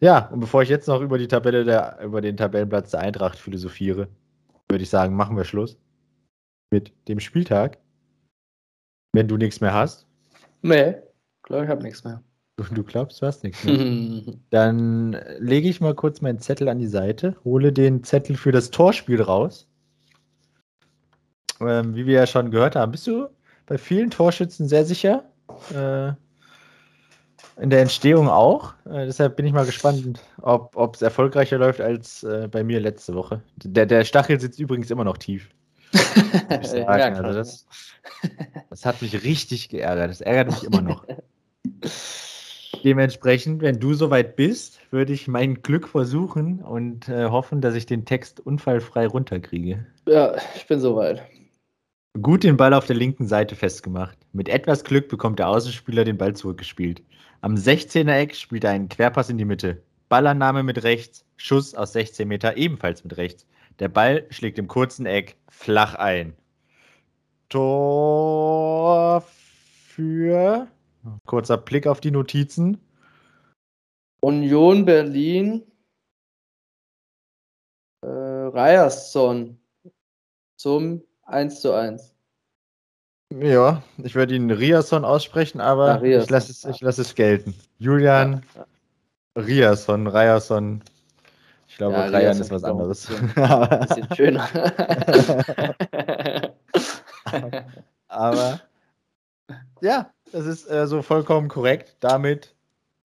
Ja, 0.01 0.29
und 0.29 0.41
bevor 0.41 0.63
ich 0.63 0.69
jetzt 0.69 0.89
noch 0.89 1.01
über 1.01 1.17
die 1.17 1.29
Tabelle 1.29 1.65
der, 1.65 2.01
über 2.03 2.21
den 2.21 2.37
Tabellenplatz 2.37 2.91
der 2.91 3.01
Eintracht 3.01 3.39
philosophiere, 3.39 4.09
würde 4.69 4.83
ich 4.83 4.91
sagen, 4.91 5.15
machen 5.15 5.37
wir 5.37 5.45
Schluss 5.45 5.79
mit 6.73 6.93
dem 7.09 7.21
Spieltag. 7.21 7.79
Wenn 9.13 9.29
du 9.29 9.37
nichts 9.37 9.61
mehr 9.61 9.75
hast? 9.75 10.07
Nee, 10.63 10.97
glaube 11.43 11.65
ich 11.65 11.71
habe 11.71 11.83
nichts 11.83 12.05
mehr. 12.05 12.23
Du, 12.57 12.65
du, 12.65 12.83
glaubst, 12.83 13.21
du 13.23 13.27
hast 13.27 13.45
nichts 13.45 13.65
mehr. 13.65 14.23
Dann 14.51 15.17
lege 15.39 15.69
ich 15.69 15.81
mal 15.81 15.95
kurz 15.95 16.21
meinen 16.21 16.39
Zettel 16.39 16.69
an 16.69 16.79
die 16.79 16.87
Seite, 16.87 17.37
hole 17.45 17.73
den 17.73 18.05
Zettel 18.05 18.37
für 18.37 18.53
das 18.53 18.71
Torspiel 18.71 19.21
raus. 19.23 19.69
Ähm, 21.61 21.95
wie 21.95 22.07
wir 22.07 22.15
ja 22.15 22.27
schon 22.27 22.51
gehört 22.51 22.77
haben, 22.77 22.93
bist 22.93 23.07
du 23.07 23.29
bei 23.67 23.79
vielen 23.79 24.11
Torschützen 24.11 24.69
sehr 24.69 24.85
sicher. 24.85 25.25
Äh, 25.75 26.13
in 27.61 27.71
der 27.71 27.83
Entstehung 27.83 28.29
auch. 28.29 28.75
Äh, 28.87 29.07
deshalb 29.07 29.37
bin 29.37 29.47
ich 29.47 29.53
mal 29.53 29.67
gespannt, 29.67 30.21
ob 30.41 30.95
es 30.95 31.03
erfolgreicher 31.03 31.59
läuft 31.59 31.81
als 31.81 32.23
äh, 32.23 32.49
bei 32.51 32.65
mir 32.65 32.81
letzte 32.81 33.15
Woche. 33.15 33.43
Der, 33.57 33.87
der 33.87 34.05
Stachel 34.05 34.41
sitzt 34.41 34.59
übrigens 34.59 34.91
immer 34.91 35.05
noch 35.05 35.19
tief. 35.19 35.49
Ja, 35.93 36.87
also 36.87 37.23
das, 37.23 37.67
das 38.71 38.87
hat 38.87 39.03
mich 39.03 39.23
richtig 39.23 39.69
geärgert. 39.69 40.11
Das 40.11 40.21
ärgert 40.21 40.51
mich 40.51 40.65
immer 40.65 40.83
noch. 40.83 41.07
Dementsprechend, 42.85 43.63
wenn 43.63 43.79
du 43.79 43.95
soweit 43.95 44.35
bist, 44.35 44.81
würde 44.91 45.13
ich 45.13 45.29
mein 45.29 45.63
Glück 45.63 45.89
versuchen 45.89 46.61
und 46.61 47.09
äh, 47.09 47.27
hoffen, 47.27 47.61
dass 47.61 47.75
ich 47.75 47.87
den 47.87 48.05
Text 48.05 48.41
unfallfrei 48.41 49.07
runterkriege. 49.07 49.87
Ja, 50.07 50.35
ich 50.57 50.67
bin 50.67 50.81
soweit. 50.81 51.23
Gut 52.21 52.43
den 52.43 52.57
Ball 52.57 52.75
auf 52.75 52.87
der 52.87 52.97
linken 52.97 53.27
Seite 53.27 53.57
festgemacht. 53.57 54.19
Mit 54.33 54.49
etwas 54.49 54.85
Glück 54.85 55.09
bekommt 55.09 55.39
der 55.39 55.49
Außenspieler 55.49 56.05
den 56.05 56.19
Ball 56.19 56.35
zurückgespielt. 56.35 57.03
Am 57.41 57.55
16er 57.55 58.19
Eck 58.19 58.35
spielt 58.35 58.65
er 58.65 58.71
einen 58.71 58.89
Querpass 58.89 59.31
in 59.31 59.39
die 59.39 59.45
Mitte. 59.45 59.83
Ballannahme 60.09 60.63
mit 60.63 60.83
rechts, 60.83 61.25
Schuss 61.37 61.75
aus 61.75 61.95
16 61.95 62.29
Meter 62.29 62.57
ebenfalls 62.57 63.03
mit 63.03 63.17
rechts. 63.17 63.47
Der 63.79 63.89
Ball 63.89 64.27
schlägt 64.31 64.59
im 64.59 64.69
kurzen 64.69 65.07
Eck 65.07 65.37
flach 65.49 65.95
ein. 65.95 66.37
Tor 67.49 69.23
für. 69.23 70.69
Kurzer 71.27 71.59
Blick 71.59 71.87
auf 71.87 72.01
die 72.01 72.11
Notizen. 72.11 72.79
Union 74.21 74.85
Berlin. 74.85 75.63
Äh, 78.03 78.09
Ryerson 78.09 79.59
zum 80.57 81.03
1 81.25 81.61
zu 81.61 81.73
1. 81.73 82.15
Ja, 83.41 83.83
ich 84.03 84.15
würde 84.15 84.35
ihn 84.35 84.51
Riason 84.51 85.05
aussprechen, 85.05 85.61
aber 85.61 86.01
ah, 86.01 86.03
ich 86.03 86.29
lasse 86.29 86.53
es, 86.53 86.81
lass 86.81 86.99
es 86.99 87.15
gelten. 87.15 87.55
Julian 87.79 88.45
ja, 88.55 88.67
ja. 89.37 89.43
Riason, 89.43 90.07
Ryerson. 90.07 90.83
Ich 91.73 91.79
glaube, 91.79 91.95
ja, 91.95 92.07
Ryan 92.07 92.39
ist 92.39 92.51
was 92.51 92.65
anderes. 92.65 93.09
Ein 93.11 93.33
bisschen, 93.89 94.15
schöner. 94.15 94.47
Aber 98.09 98.61
ja, 99.81 100.13
das 100.33 100.45
ist 100.45 100.71
äh, 100.71 100.87
so 100.87 101.01
vollkommen 101.01 101.49
korrekt. 101.49 101.97
Damit 102.01 102.55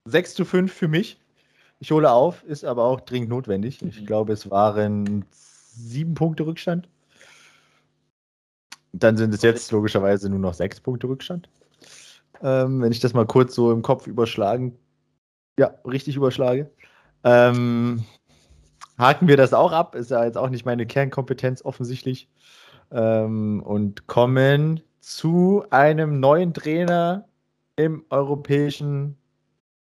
6 0.03 0.33
zu 0.33 0.43
5 0.43 0.73
für 0.73 0.89
mich. 0.89 1.17
Ich 1.79 1.91
hole 1.91 2.11
auf, 2.11 2.43
ist 2.43 2.65
aber 2.65 2.83
auch 2.83 2.99
dringend 2.99 3.29
notwendig. 3.29 3.81
Ich 3.83 4.01
mhm. 4.01 4.05
glaube, 4.05 4.33
es 4.33 4.51
waren 4.51 5.23
sieben 5.31 6.13
Punkte 6.13 6.45
Rückstand. 6.45 6.89
Dann 8.91 9.15
sind 9.15 9.33
es 9.33 9.43
jetzt 9.43 9.71
logischerweise 9.71 10.29
nur 10.29 10.39
noch 10.39 10.55
sechs 10.55 10.81
Punkte 10.81 11.07
Rückstand. 11.07 11.47
Ähm, 12.41 12.81
wenn 12.81 12.91
ich 12.91 12.99
das 12.99 13.13
mal 13.13 13.25
kurz 13.25 13.55
so 13.55 13.71
im 13.71 13.81
Kopf 13.81 14.07
überschlagen, 14.07 14.77
ja, 15.57 15.73
richtig 15.85 16.17
überschlage. 16.17 16.69
Ähm, 17.23 18.03
haken 18.97 19.27
wir 19.27 19.37
das 19.37 19.53
auch 19.53 19.71
ab. 19.71 19.95
Ist 19.95 20.11
ja 20.11 20.23
jetzt 20.25 20.37
auch 20.37 20.49
nicht 20.49 20.65
meine 20.65 20.85
Kernkompetenz 20.85 21.63
offensichtlich. 21.63 22.29
Ähm, 22.91 23.61
und 23.63 24.07
kommen 24.07 24.81
zu 24.99 25.65
einem 25.69 26.19
neuen 26.19 26.53
Trainer 26.53 27.27
im 27.75 28.05
europäischen 28.09 29.17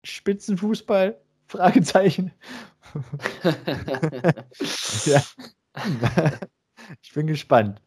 Spitzenfußball? 0.03 1.17
Fragezeichen. 1.47 2.31
ja. 5.05 5.21
ich 7.01 7.13
bin 7.13 7.27
gespannt. 7.27 7.81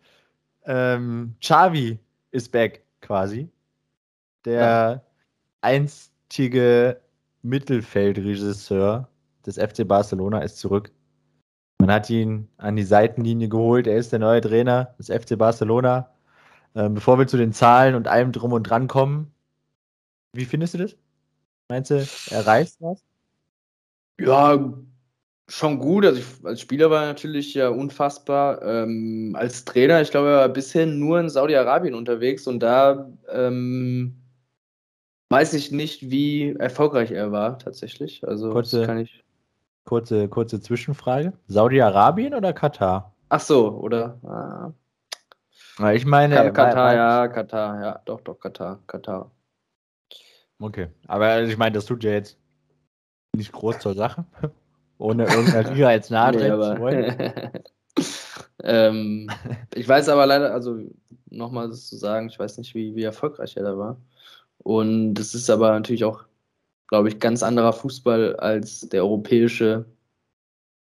Ähm, 0.64 1.35
Xavi 1.41 1.99
ist 2.31 2.53
back 2.53 2.85
quasi. 3.01 3.49
Der 4.45 5.05
einstige 5.61 7.01
Mittelfeldregisseur 7.43 9.09
des 9.45 9.57
FC 9.57 9.87
Barcelona 9.87 10.41
ist 10.41 10.59
zurück. 10.59 10.93
Man 11.79 11.93
hat 11.93 12.11
ihn 12.11 12.49
an 12.57 12.76
die 12.76 12.83
Seitenlinie 12.83 13.49
geholt. 13.49 13.87
Er 13.87 13.97
ist 13.97 14.12
der 14.12 14.18
neue 14.18 14.41
Trainer 14.41 14.95
des 14.99 15.09
FC 15.09 15.39
Barcelona. 15.39 16.11
Ähm, 16.74 16.95
bevor 16.95 17.18
wir 17.18 17.26
zu 17.26 17.37
den 17.37 17.53
Zahlen 17.53 17.95
und 17.95 18.09
allem 18.09 18.33
drum 18.33 18.53
und 18.53 18.64
dran 18.64 18.89
kommen, 18.89 19.33
wie 20.33 20.45
findest 20.45 20.74
du 20.74 20.79
das? 20.79 20.97
Meinst 21.68 21.91
du, 21.91 22.07
er 22.31 22.47
reißt 22.47 22.81
was? 22.81 23.03
Ja, 24.20 24.72
schon 25.49 25.79
gut. 25.79 26.05
Also 26.05 26.20
ich, 26.20 26.45
als 26.45 26.61
Spieler 26.61 26.91
war 26.91 27.03
er 27.03 27.09
natürlich 27.09 27.55
ja 27.55 27.68
unfassbar. 27.68 28.62
Ähm, 28.62 29.35
als 29.39 29.64
Trainer, 29.64 30.01
ich 30.01 30.11
glaube, 30.11 30.29
er 30.29 30.37
war 30.39 30.49
bisher 30.49 30.87
nur 30.87 31.20
in 31.20 31.29
Saudi-Arabien 31.29 31.95
unterwegs 31.95 32.47
und 32.47 32.61
da 32.61 33.11
ähm, 33.31 34.16
weiß 35.31 35.55
ich 35.55 35.70
nicht, 35.72 36.11
wie 36.11 36.55
erfolgreich 36.59 37.11
er 37.11 37.33
war, 37.33 37.59
tatsächlich. 37.59 38.26
Also, 38.26 38.51
kurze, 38.51 38.87
kann 38.87 38.99
ich. 38.99 39.24
Kurze, 39.89 40.28
kurze 40.28 40.61
Zwischenfrage. 40.61 41.32
Saudi-Arabien 41.47 42.34
oder 42.34 42.53
Katar? 42.53 43.14
Ach 43.30 43.41
so, 43.41 43.70
oder? 43.70 44.18
Ah. 44.22 45.93
Ich 45.93 46.05
meine. 46.05 46.34
Katar, 46.53 46.74
mein, 46.74 46.97
ja, 46.97 47.28
Katar, 47.28 47.80
ja, 47.80 48.03
doch, 48.05 48.20
doch, 48.20 48.39
Katar, 48.39 48.80
Katar. 48.86 49.30
Okay, 50.61 50.89
aber 51.07 51.41
ich 51.45 51.57
meine, 51.57 51.72
das 51.72 51.86
tut 51.86 52.05
ja 52.05 52.11
jetzt 52.11 52.36
nicht 53.34 53.51
groß 53.51 53.78
zur 53.78 53.95
Sache, 53.95 54.26
ohne 54.99 55.24
irgendeiner 55.24 55.70
Liga 55.70 55.91
jetzt 55.93 56.11
nahe 56.11 56.32
nee, 56.32 56.49
zu 56.49 56.80
wollen. 56.80 57.62
ähm, 58.62 59.30
ich 59.74 59.89
weiß 59.89 60.11
aber 60.11 60.26
leider, 60.26 60.53
also 60.53 60.80
nochmal 61.30 61.72
zu 61.72 61.97
sagen, 61.97 62.28
ich 62.28 62.39
weiß 62.39 62.59
nicht, 62.59 62.74
wie, 62.74 62.95
wie 62.95 63.05
erfolgreich 63.05 63.57
er 63.57 63.62
da 63.62 63.78
war. 63.78 63.97
Und 64.59 65.18
es 65.18 65.34
ist 65.34 65.49
aber 65.49 65.70
natürlich 65.70 66.05
auch, 66.05 66.28
glaube 66.89 67.09
ich, 67.09 67.20
ganz 67.20 67.43
anderer 67.43 67.72
Fußball 67.72 68.36
als 68.36 68.89
der 68.89 69.03
europäische 69.03 69.86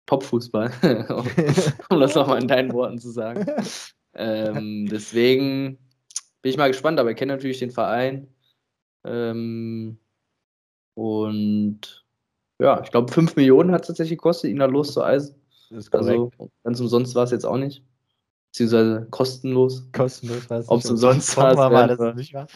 Topfußball, 0.07 0.71
um 1.89 1.99
das 1.99 2.15
nochmal 2.15 2.41
in 2.41 2.47
deinen 2.47 2.73
Worten 2.73 2.99
zu 2.99 3.11
sagen. 3.11 3.45
Ähm, 4.13 4.87
deswegen 4.91 5.77
bin 6.41 6.49
ich 6.49 6.57
mal 6.57 6.67
gespannt, 6.67 6.99
aber 6.99 7.11
ich 7.11 7.17
kenne 7.17 7.33
natürlich 7.33 7.59
den 7.59 7.71
Verein. 7.71 8.27
Ähm, 9.05 9.99
und 10.95 12.05
ja, 12.59 12.81
ich 12.83 12.91
glaube, 12.91 13.11
5 13.11 13.35
Millionen 13.35 13.71
hat 13.71 13.81
es 13.81 13.87
tatsächlich 13.87 14.17
gekostet, 14.17 14.51
ihn 14.51 14.59
da 14.59 14.65
loszueisen. 14.65 15.35
Das 15.69 15.85
ist 15.85 15.91
korrekt. 15.91 16.09
Also 16.09 16.51
ganz 16.63 16.79
umsonst 16.79 17.15
war 17.15 17.23
es 17.23 17.31
jetzt 17.31 17.45
auch 17.45 17.57
nicht. 17.57 17.83
Beziehungsweise 18.51 19.07
kostenlos. 19.11 19.87
Kostenlos 19.93 20.49
war 20.49 20.59
es 20.59 20.69
Ob 20.69 20.79
es 20.79 20.89
umsonst 20.89 21.37
war, 21.37 21.55
war 21.55 21.87
das 21.87 22.15
nicht 22.15 22.33
wahr. 22.33 22.47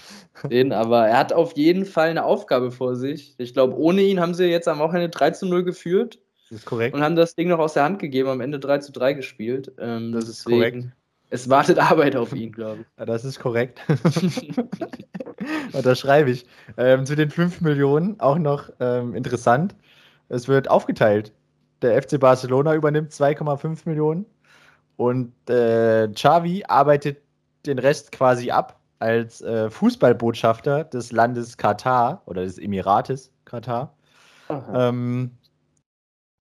Den, 0.49 0.73
aber 0.73 1.07
er 1.07 1.17
hat 1.17 1.31
auf 1.31 1.55
jeden 1.55 1.85
Fall 1.85 2.09
eine 2.09 2.25
Aufgabe 2.25 2.71
vor 2.71 2.97
sich. 2.97 3.33
Ich 3.37 3.53
glaube, 3.53 3.77
ohne 3.77 4.01
ihn 4.01 4.19
haben 4.19 4.33
sie 4.33 4.43
jetzt 4.47 4.67
am 4.67 4.79
Wochenende 4.79 5.09
3 5.09 5.31
zu 5.31 5.45
0 5.45 5.63
geführt. 5.63 6.19
Das 6.49 6.59
ist 6.59 6.65
korrekt. 6.65 6.93
Und 6.95 7.01
haben 7.01 7.15
das 7.15 7.35
Ding 7.35 7.47
noch 7.47 7.59
aus 7.59 7.75
der 7.75 7.83
Hand 7.83 7.99
gegeben, 7.99 8.27
am 8.27 8.41
Ende 8.41 8.59
3 8.59 8.79
zu 8.79 8.91
3 8.91 9.13
gespielt. 9.13 9.71
Ähm, 9.79 10.11
das 10.11 10.27
ist 10.27 10.45
deswegen, 10.45 10.81
korrekt. 10.81 10.97
Es 11.29 11.49
wartet 11.49 11.79
Arbeit 11.79 12.17
auf 12.17 12.33
ihn, 12.33 12.51
glaube 12.51 12.81
ich. 12.81 12.87
Ja, 12.99 13.05
das 13.05 13.23
ist 13.23 13.39
korrekt. 13.39 13.79
Und 15.71 15.85
das 15.85 15.97
schreibe 15.97 16.29
ich. 16.29 16.45
Ähm, 16.75 17.05
zu 17.05 17.15
den 17.15 17.29
5 17.29 17.61
Millionen 17.61 18.19
auch 18.19 18.37
noch 18.37 18.69
ähm, 18.81 19.15
interessant. 19.15 19.75
Es 20.27 20.49
wird 20.49 20.69
aufgeteilt. 20.69 21.31
Der 21.81 22.01
FC 22.01 22.19
Barcelona 22.19 22.75
übernimmt 22.75 23.11
2,5 23.11 23.83
Millionen 23.85 24.25
und 24.97 25.33
äh, 25.49 26.07
Xavi 26.07 26.63
arbeitet 26.67 27.21
den 27.65 27.79
Rest 27.79 28.11
quasi 28.11 28.51
ab 28.51 28.79
als 28.99 29.41
äh, 29.41 29.69
Fußballbotschafter 29.69 30.85
des 30.85 31.11
Landes 31.11 31.57
Katar 31.57 32.21
oder 32.25 32.43
des 32.43 32.57
Emirates 32.57 33.31
Katar. 33.45 33.93
Ähm, 34.73 35.31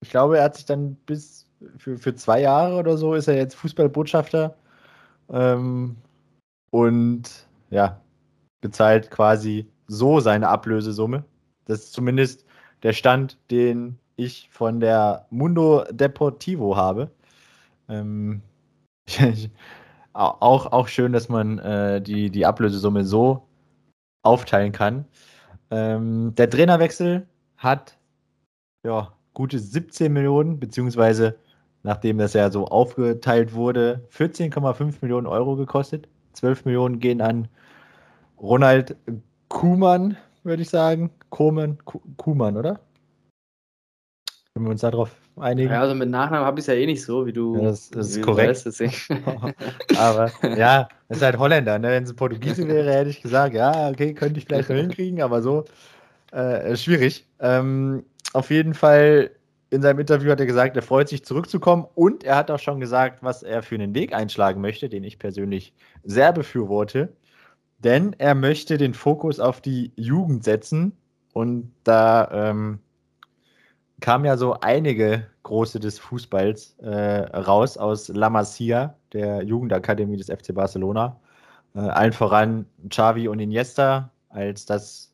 ich 0.01 0.09
glaube, 0.09 0.37
er 0.37 0.45
hat 0.45 0.55
sich 0.55 0.65
dann 0.65 0.95
bis 1.05 1.47
für, 1.77 1.97
für 1.97 2.15
zwei 2.15 2.41
Jahre 2.41 2.75
oder 2.77 2.97
so 2.97 3.13
ist 3.13 3.27
er 3.27 3.35
jetzt 3.35 3.55
Fußballbotschafter 3.55 4.55
ähm, 5.29 5.95
und 6.71 7.47
ja, 7.71 7.99
bezahlt 8.61 9.09
quasi 9.11 9.67
so 9.87 10.19
seine 10.19 10.47
Ablösesumme. 10.47 11.23
Das 11.65 11.79
ist 11.79 11.93
zumindest 11.93 12.45
der 12.83 12.93
Stand, 12.93 13.37
den 13.49 13.97
ich 14.15 14.49
von 14.51 14.79
der 14.79 15.25
Mundo 15.29 15.83
Deportivo 15.91 16.75
habe. 16.75 17.09
Ähm, 17.89 18.41
auch, 20.13 20.65
auch 20.71 20.87
schön, 20.87 21.13
dass 21.13 21.29
man 21.29 21.59
äh, 21.59 22.01
die, 22.01 22.29
die 22.29 22.45
Ablösesumme 22.45 23.03
so 23.03 23.47
aufteilen 24.23 24.71
kann. 24.71 25.05
Ähm, 25.71 26.33
der 26.35 26.49
Trainerwechsel 26.49 27.27
hat 27.57 27.97
ja, 28.85 29.13
gute 29.33 29.59
17 29.59 30.11
Millionen, 30.13 30.59
beziehungsweise 30.59 31.37
nachdem 31.83 32.17
das 32.17 32.33
ja 32.33 32.49
so 32.49 32.65
aufgeteilt 32.65 33.53
wurde, 33.53 34.07
14,5 34.11 34.95
Millionen 35.01 35.27
Euro 35.27 35.55
gekostet. 35.55 36.07
12 36.33 36.65
Millionen 36.65 36.99
gehen 36.99 37.21
an 37.21 37.47
Ronald 38.39 38.95
Kuhmann, 39.49 40.17
würde 40.43 40.63
ich 40.63 40.69
sagen. 40.69 41.11
Kuhmann, 41.29 41.77
Kuhmann, 42.17 42.57
oder? 42.57 42.79
Können 44.55 44.67
wir 44.67 44.71
uns 44.71 44.81
darauf 44.81 45.11
einigen? 45.35 45.69
Ja, 45.69 45.81
also 45.81 45.93
mit 45.95 46.09
Nachnamen 46.09 46.45
habe 46.45 46.57
ich 46.57 46.63
es 46.63 46.67
ja 46.67 46.75
eh 46.75 46.85
nicht 46.85 47.03
so, 47.03 47.25
wie 47.25 47.33
du. 47.33 47.57
Ja, 47.57 47.63
das, 47.63 47.89
das 47.89 48.11
ist 48.11 48.21
korrekt. 48.21 48.65
Weißt, 48.65 48.81
aber 49.97 50.31
ja, 50.55 50.87
das 51.09 51.17
ist 51.17 51.23
halt 51.23 51.37
Holländer. 51.37 51.77
Ne? 51.77 51.89
Wenn 51.89 52.05
es 52.05 52.11
ein 52.11 52.15
Portugiese 52.15 52.65
wäre, 52.69 52.93
hätte 52.93 53.09
ich 53.09 53.21
gesagt, 53.21 53.53
ja, 53.53 53.89
okay, 53.89 54.13
könnte 54.13 54.39
ich 54.39 54.45
vielleicht 54.45 54.69
noch 54.69 54.75
hinkriegen, 54.77 55.21
aber 55.21 55.41
so 55.41 55.65
äh, 56.31 56.73
schwierig. 56.77 57.27
Ähm, 57.41 58.05
auf 58.31 58.49
jeden 58.49 58.73
Fall 58.73 59.31
in 59.71 59.81
seinem 59.81 59.99
Interview 59.99 60.31
hat 60.31 60.39
er 60.39 60.45
gesagt, 60.45 60.77
er 60.77 60.83
freut 60.83 61.09
sich 61.09 61.25
zurückzukommen 61.25 61.85
und 61.93 62.23
er 62.23 62.37
hat 62.37 62.49
auch 62.49 62.59
schon 62.59 62.79
gesagt, 62.79 63.23
was 63.23 63.43
er 63.43 63.61
für 63.61 63.75
einen 63.75 63.93
Weg 63.93 64.13
einschlagen 64.13 64.61
möchte, 64.61 64.87
den 64.87 65.03
ich 65.03 65.19
persönlich 65.19 65.73
sehr 66.05 66.31
befürworte. 66.31 67.11
Denn 67.79 68.15
er 68.19 68.35
möchte 68.35 68.77
den 68.77 68.93
Fokus 68.93 69.41
auf 69.41 69.59
die 69.59 69.91
Jugend 69.97 70.45
setzen 70.45 70.93
und 71.33 71.73
da 71.83 72.29
ähm, 72.31 72.79
kamen 74.01 74.25
ja 74.25 74.37
so 74.37 74.59
einige 74.59 75.27
große 75.43 75.79
des 75.79 75.99
Fußballs 75.99 76.77
äh, 76.79 77.37
raus 77.37 77.77
aus 77.77 78.09
La 78.09 78.29
Masia, 78.29 78.95
der 79.13 79.43
Jugendakademie 79.43 80.17
des 80.17 80.27
FC 80.27 80.53
Barcelona. 80.53 81.19
Äh, 81.75 81.79
allen 81.79 82.13
voran 82.13 82.65
Xavi 82.89 83.27
und 83.27 83.39
Iniesta 83.39 84.11
als 84.29 84.65
das 84.65 85.13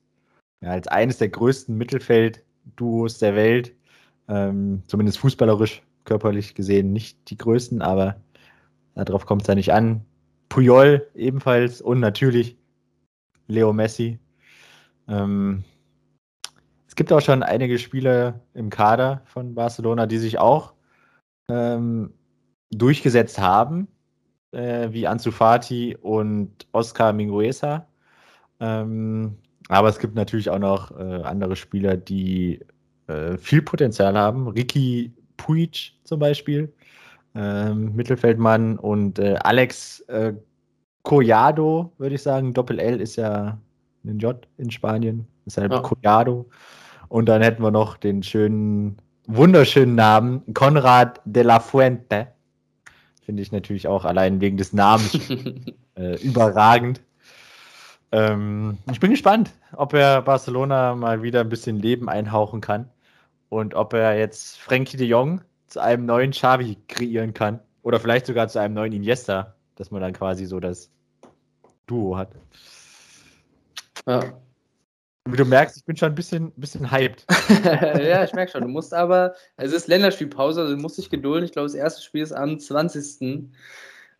ja, 0.61 0.69
als 0.69 0.87
eines 0.87 1.17
der 1.17 1.29
größten 1.29 1.75
Mittelfeldduos 1.77 3.17
der 3.17 3.35
Welt 3.35 3.73
ähm, 4.27 4.83
zumindest 4.87 5.19
fußballerisch, 5.19 5.81
körperlich 6.05 6.55
gesehen 6.55 6.93
nicht 6.93 7.29
die 7.29 7.37
größten, 7.37 7.81
aber 7.81 8.15
darauf 8.95 9.25
kommt 9.25 9.41
es 9.43 9.47
ja 9.47 9.55
nicht 9.55 9.73
an. 9.73 10.05
Puyol 10.49 11.07
ebenfalls 11.15 11.81
und 11.81 11.99
natürlich 11.99 12.57
Leo 13.47 13.73
Messi. 13.73 14.19
Ähm, 15.07 15.63
gibt 17.01 17.13
auch 17.13 17.21
schon 17.21 17.41
einige 17.41 17.79
Spieler 17.79 18.41
im 18.53 18.69
Kader 18.69 19.23
von 19.25 19.55
Barcelona, 19.55 20.05
die 20.05 20.19
sich 20.19 20.37
auch 20.37 20.73
ähm, 21.49 22.13
durchgesetzt 22.69 23.39
haben, 23.39 23.87
äh, 24.51 24.89
wie 24.91 25.07
Ansu 25.07 25.31
Fati 25.31 25.97
und 25.99 26.67
Oscar 26.73 27.11
Mingueza. 27.11 27.87
Ähm, 28.59 29.35
aber 29.67 29.89
es 29.89 29.97
gibt 29.97 30.13
natürlich 30.13 30.51
auch 30.51 30.59
noch 30.59 30.91
äh, 30.91 31.23
andere 31.23 31.55
Spieler, 31.55 31.97
die 31.97 32.59
äh, 33.07 33.35
viel 33.39 33.63
Potenzial 33.63 34.15
haben. 34.15 34.47
Ricky 34.49 35.11
Puig 35.37 35.93
zum 36.03 36.19
Beispiel, 36.19 36.71
ähm, 37.33 37.95
Mittelfeldmann 37.95 38.77
und 38.77 39.17
äh, 39.17 39.39
Alex 39.41 40.01
äh, 40.01 40.33
Collado, 41.01 41.93
würde 41.97 42.13
ich 42.13 42.21
sagen. 42.21 42.53
Doppel-L 42.53 43.01
ist 43.01 43.15
ja 43.15 43.57
ein 44.05 44.19
J 44.19 44.47
in 44.57 44.69
Spanien, 44.69 45.25
deshalb 45.47 45.71
ja. 45.71 45.79
Collado. 45.79 46.47
Und 47.11 47.25
dann 47.25 47.41
hätten 47.41 47.61
wir 47.61 47.71
noch 47.71 47.97
den 47.97 48.23
schönen, 48.23 48.95
wunderschönen 49.27 49.95
Namen 49.95 50.53
Conrad 50.53 51.19
de 51.25 51.43
la 51.43 51.59
Fuente. 51.59 52.27
Finde 53.25 53.41
ich 53.41 53.51
natürlich 53.51 53.85
auch 53.85 54.05
allein 54.05 54.39
wegen 54.39 54.55
des 54.55 54.71
Namens 54.71 55.13
äh, 55.97 56.15
überragend. 56.21 57.01
Ähm, 58.13 58.77
ich 58.89 59.01
bin 59.01 59.11
gespannt, 59.11 59.51
ob 59.73 59.93
er 59.93 60.21
Barcelona 60.21 60.95
mal 60.95 61.21
wieder 61.21 61.41
ein 61.41 61.49
bisschen 61.49 61.79
Leben 61.79 62.07
einhauchen 62.07 62.61
kann 62.61 62.89
und 63.49 63.75
ob 63.75 63.91
er 63.91 64.17
jetzt 64.17 64.57
Frankie 64.59 64.95
de 64.95 65.05
Jong 65.05 65.41
zu 65.67 65.81
einem 65.81 66.05
neuen 66.05 66.31
Xavi 66.31 66.77
kreieren 66.87 67.33
kann. 67.33 67.59
Oder 67.83 67.99
vielleicht 67.99 68.25
sogar 68.25 68.47
zu 68.47 68.59
einem 68.59 68.75
neuen 68.75 68.93
Iniesta, 68.93 69.53
dass 69.75 69.91
man 69.91 69.99
dann 69.99 70.13
quasi 70.13 70.45
so 70.45 70.61
das 70.61 70.89
Duo 71.87 72.15
hat. 72.15 72.29
Ja. 74.07 74.21
Wie 75.29 75.37
du 75.37 75.45
merkst, 75.45 75.77
ich 75.77 75.85
bin 75.85 75.95
schon 75.95 76.11
ein 76.11 76.15
bisschen, 76.15 76.51
bisschen 76.53 76.91
hyped. 76.91 77.25
ja, 77.63 78.23
ich 78.23 78.33
merke 78.33 78.51
schon. 78.51 78.61
Du 78.61 78.67
musst 78.67 78.93
aber, 78.93 79.35
es 79.57 79.71
ist 79.71 79.87
Länderspielpause, 79.87 80.61
also 80.61 80.75
du 80.75 80.81
musst 80.81 80.97
dich 80.97 81.11
gedulden. 81.11 81.45
Ich 81.45 81.51
glaube, 81.51 81.67
das 81.67 81.75
erste 81.75 82.01
Spiel 82.01 82.23
ist 82.23 82.31
am 82.31 82.59
20. 82.59 83.49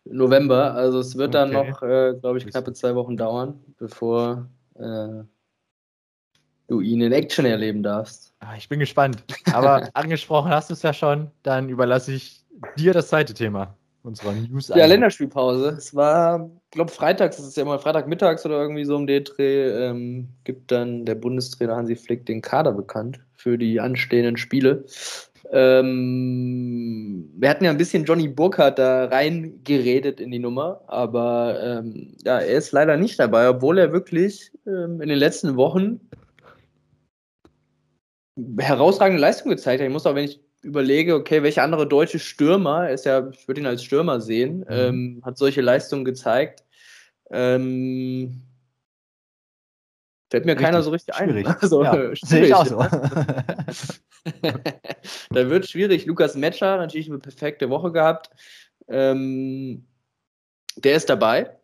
November. 0.04 0.74
Also 0.74 1.00
es 1.00 1.16
wird 1.16 1.34
okay. 1.34 1.50
dann 1.50 1.52
noch, 1.52 1.82
äh, 1.82 2.14
glaube 2.20 2.38
ich, 2.38 2.46
knappe 2.46 2.72
zwei 2.72 2.94
Wochen 2.94 3.16
dauern, 3.16 3.60
bevor 3.78 4.48
äh, 4.76 5.24
du 6.68 6.80
ihn 6.80 7.00
in 7.00 7.12
Action 7.12 7.46
erleben 7.46 7.82
darfst. 7.82 8.32
Ah, 8.38 8.54
ich 8.56 8.68
bin 8.68 8.78
gespannt. 8.78 9.24
Aber 9.52 9.88
angesprochen 9.94 10.52
hast 10.52 10.70
du 10.70 10.74
es 10.74 10.82
ja 10.82 10.92
schon, 10.92 11.32
dann 11.42 11.68
überlasse 11.68 12.12
ich 12.12 12.44
dir 12.76 12.92
das 12.92 13.08
zweite 13.08 13.34
Thema 13.34 13.76
unserer 14.02 14.32
News. 14.32 14.68
Ja, 14.68 14.86
Länderspielpause. 14.86 15.68
Es 15.78 15.94
war, 15.94 16.50
ich 16.64 16.70
glaube, 16.70 16.90
freitags, 16.90 17.36
das 17.36 17.46
ist 17.46 17.56
ja 17.56 17.62
immer 17.62 17.78
Freitagmittags 17.78 18.44
oder 18.44 18.60
irgendwie 18.60 18.84
so 18.84 18.96
um 18.96 19.06
den 19.06 19.24
Dreh, 19.24 19.68
ähm, 19.68 20.28
gibt 20.44 20.70
dann 20.70 21.04
der 21.04 21.14
Bundestrainer 21.14 21.76
Hansi 21.76 21.96
Flick 21.96 22.26
den 22.26 22.42
Kader 22.42 22.72
bekannt 22.72 23.20
für 23.34 23.56
die 23.56 23.80
anstehenden 23.80 24.36
Spiele. 24.36 24.84
Ähm, 25.50 27.30
wir 27.36 27.50
hatten 27.50 27.64
ja 27.64 27.70
ein 27.70 27.78
bisschen 27.78 28.04
Johnny 28.04 28.28
Burkhardt 28.28 28.78
da 28.78 29.06
reingeredet 29.06 30.20
in 30.20 30.30
die 30.30 30.38
Nummer, 30.38 30.82
aber 30.86 31.60
ähm, 31.62 32.16
ja, 32.24 32.38
er 32.38 32.56
ist 32.56 32.72
leider 32.72 32.96
nicht 32.96 33.18
dabei, 33.18 33.48
obwohl 33.48 33.78
er 33.78 33.92
wirklich 33.92 34.50
ähm, 34.66 35.00
in 35.00 35.08
den 35.08 35.18
letzten 35.18 35.56
Wochen 35.56 36.00
herausragende 38.58 39.20
Leistung 39.20 39.50
gezeigt 39.50 39.80
hat. 39.80 39.86
Ich 39.86 39.92
muss 39.92 40.06
auch, 40.06 40.14
wenn 40.14 40.24
ich 40.24 40.40
überlege, 40.62 41.14
okay, 41.14 41.42
welche 41.42 41.62
andere 41.62 41.86
deutsche 41.86 42.18
Stürmer, 42.18 42.90
ist 42.90 43.04
ja, 43.04 43.28
ich 43.28 43.46
würde 43.48 43.60
ihn 43.60 43.66
als 43.66 43.84
Stürmer 43.84 44.20
sehen, 44.20 44.58
mhm. 44.60 44.66
ähm, 44.68 45.22
hat 45.24 45.36
solche 45.36 45.60
Leistungen 45.60 46.04
gezeigt. 46.04 46.64
Ähm, 47.30 48.42
fällt 50.30 50.44
mir 50.44 50.52
richtig, 50.52 50.66
keiner 50.66 50.82
so 50.82 50.90
richtig 50.90 51.14
schwierig. 51.14 51.46
ein. 51.46 51.56
Also, 51.60 51.82
ja, 51.82 51.92
schwierig. 51.92 52.20
Sehe 52.24 52.44
ich 52.46 52.54
auch 52.54 52.66
so. 52.66 52.78
da 55.30 55.50
wird 55.50 55.68
schwierig. 55.68 56.06
Lukas 56.06 56.36
Metscher, 56.36 56.76
natürlich 56.76 57.08
eine 57.08 57.18
perfekte 57.18 57.68
Woche 57.70 57.90
gehabt. 57.92 58.30
Ähm, 58.88 59.86
der 60.76 60.96
ist 60.96 61.10
dabei. 61.10 61.56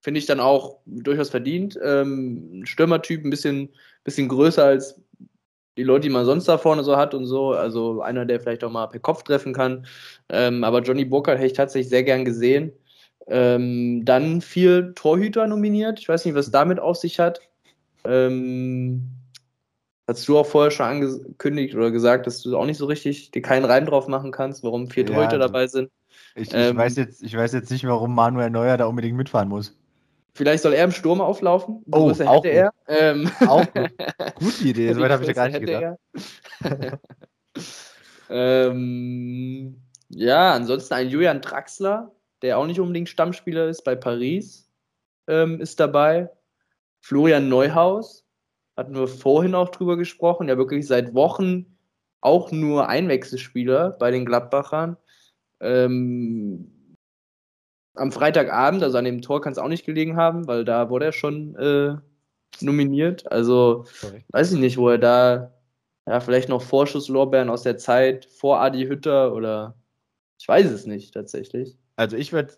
Finde 0.00 0.18
ich 0.18 0.26
dann 0.26 0.40
auch 0.40 0.80
durchaus 0.86 1.28
verdient. 1.28 1.78
Ähm, 1.82 2.62
Stürmertyp, 2.64 3.24
ein 3.24 3.30
bisschen, 3.30 3.68
bisschen 4.04 4.28
größer 4.28 4.64
als 4.64 5.00
die 5.78 5.84
Leute, 5.84 6.08
die 6.08 6.12
man 6.12 6.24
sonst 6.24 6.48
da 6.48 6.58
vorne 6.58 6.82
so 6.82 6.96
hat 6.96 7.14
und 7.14 7.24
so. 7.24 7.52
Also 7.52 8.02
einer, 8.02 8.26
der 8.26 8.40
vielleicht 8.40 8.64
auch 8.64 8.70
mal 8.70 8.88
per 8.88 8.98
Kopf 8.98 9.22
treffen 9.22 9.54
kann. 9.54 9.86
Ähm, 10.28 10.64
aber 10.64 10.82
Johnny 10.82 11.04
Burkhardt 11.04 11.38
hätte 11.38 11.46
ich 11.46 11.52
tatsächlich 11.52 11.88
sehr 11.88 12.02
gern 12.02 12.24
gesehen. 12.24 12.72
Ähm, 13.28 14.04
dann 14.04 14.40
vier 14.40 14.92
Torhüter 14.96 15.46
nominiert. 15.46 16.00
Ich 16.00 16.08
weiß 16.08 16.24
nicht, 16.24 16.34
was 16.34 16.50
damit 16.50 16.80
auf 16.80 16.96
sich 16.96 17.20
hat. 17.20 17.40
Ähm, 18.04 19.08
hast 20.08 20.26
du 20.26 20.36
auch 20.36 20.46
vorher 20.46 20.72
schon 20.72 20.86
angekündigt 20.86 21.76
oder 21.76 21.92
gesagt, 21.92 22.26
dass 22.26 22.42
du 22.42 22.56
auch 22.56 22.66
nicht 22.66 22.78
so 22.78 22.86
richtig 22.86 23.30
dir 23.30 23.42
keinen 23.42 23.64
Reim 23.64 23.86
drauf 23.86 24.08
machen 24.08 24.32
kannst, 24.32 24.64
warum 24.64 24.90
vier 24.90 25.06
Torhüter 25.06 25.34
ja, 25.34 25.38
dabei 25.38 25.68
sind. 25.68 25.90
Ich, 26.34 26.48
ich 26.48 26.54
ähm, 26.54 26.76
weiß 26.76 26.96
jetzt, 26.96 27.22
ich 27.22 27.36
weiß 27.36 27.52
jetzt 27.52 27.70
nicht, 27.70 27.86
warum 27.86 28.16
Manuel 28.16 28.50
Neuer 28.50 28.76
da 28.76 28.86
unbedingt 28.86 29.16
mitfahren 29.16 29.48
muss. 29.48 29.77
Vielleicht 30.38 30.62
soll 30.62 30.72
er 30.72 30.84
im 30.84 30.92
Sturm 30.92 31.20
auflaufen. 31.20 31.82
Oh, 31.90 32.12
so 32.12 32.24
auch 32.24 32.44
hätte 32.44 32.48
er. 32.48 32.72
Ähm. 32.86 33.28
Auch 33.40 33.66
gut. 33.72 33.90
Gute 34.38 34.64
Idee, 34.68 34.92
so 34.92 35.00
weit 35.00 35.10
habe 35.10 35.24
ich 35.24 35.26
ja 35.26 35.34
gar 35.34 35.48
nicht 35.48 35.60
gedacht. 35.60 35.98
ähm, 38.30 39.82
ja, 40.10 40.52
ansonsten 40.52 40.94
ein 40.94 41.08
Julian 41.08 41.40
Draxler, 41.40 42.12
der 42.42 42.56
auch 42.56 42.66
nicht 42.66 42.78
unbedingt 42.78 43.08
Stammspieler 43.08 43.66
ist 43.66 43.82
bei 43.82 43.96
Paris, 43.96 44.70
ähm, 45.26 45.60
ist 45.60 45.80
dabei. 45.80 46.30
Florian 47.00 47.48
Neuhaus, 47.48 48.24
hatten 48.76 48.94
wir 48.94 49.08
vorhin 49.08 49.56
auch 49.56 49.70
drüber 49.70 49.96
gesprochen, 49.96 50.46
der 50.46 50.56
wirklich 50.56 50.86
seit 50.86 51.14
Wochen 51.14 51.66
auch 52.20 52.52
nur 52.52 52.88
Einwechselspieler 52.88 53.90
bei 53.90 54.12
den 54.12 54.24
Gladbachern. 54.24 54.96
Ähm, 55.58 56.77
am 57.98 58.12
Freitagabend, 58.12 58.82
also 58.82 58.98
an 58.98 59.04
dem 59.04 59.22
Tor 59.22 59.40
kann 59.40 59.52
es 59.52 59.58
auch 59.58 59.68
nicht 59.68 59.84
gelegen 59.84 60.16
haben, 60.16 60.46
weil 60.46 60.64
da 60.64 60.90
wurde 60.90 61.06
er 61.06 61.12
schon 61.12 61.56
äh, 61.56 61.96
nominiert. 62.60 63.30
Also 63.30 63.84
Sorry. 63.92 64.24
weiß 64.28 64.52
ich 64.52 64.58
nicht, 64.58 64.78
wo 64.78 64.88
er 64.88 64.98
da 64.98 65.52
ja, 66.08 66.20
vielleicht 66.20 66.48
noch 66.48 66.62
Vorschusslorbeeren 66.62 67.50
aus 67.50 67.62
der 67.62 67.76
Zeit 67.76 68.24
vor 68.24 68.60
Adi 68.60 68.86
Hütter 68.86 69.34
oder 69.34 69.74
ich 70.40 70.48
weiß 70.48 70.70
es 70.70 70.86
nicht 70.86 71.12
tatsächlich. 71.12 71.76
Also 71.96 72.16
ich 72.16 72.32
würde, 72.32 72.54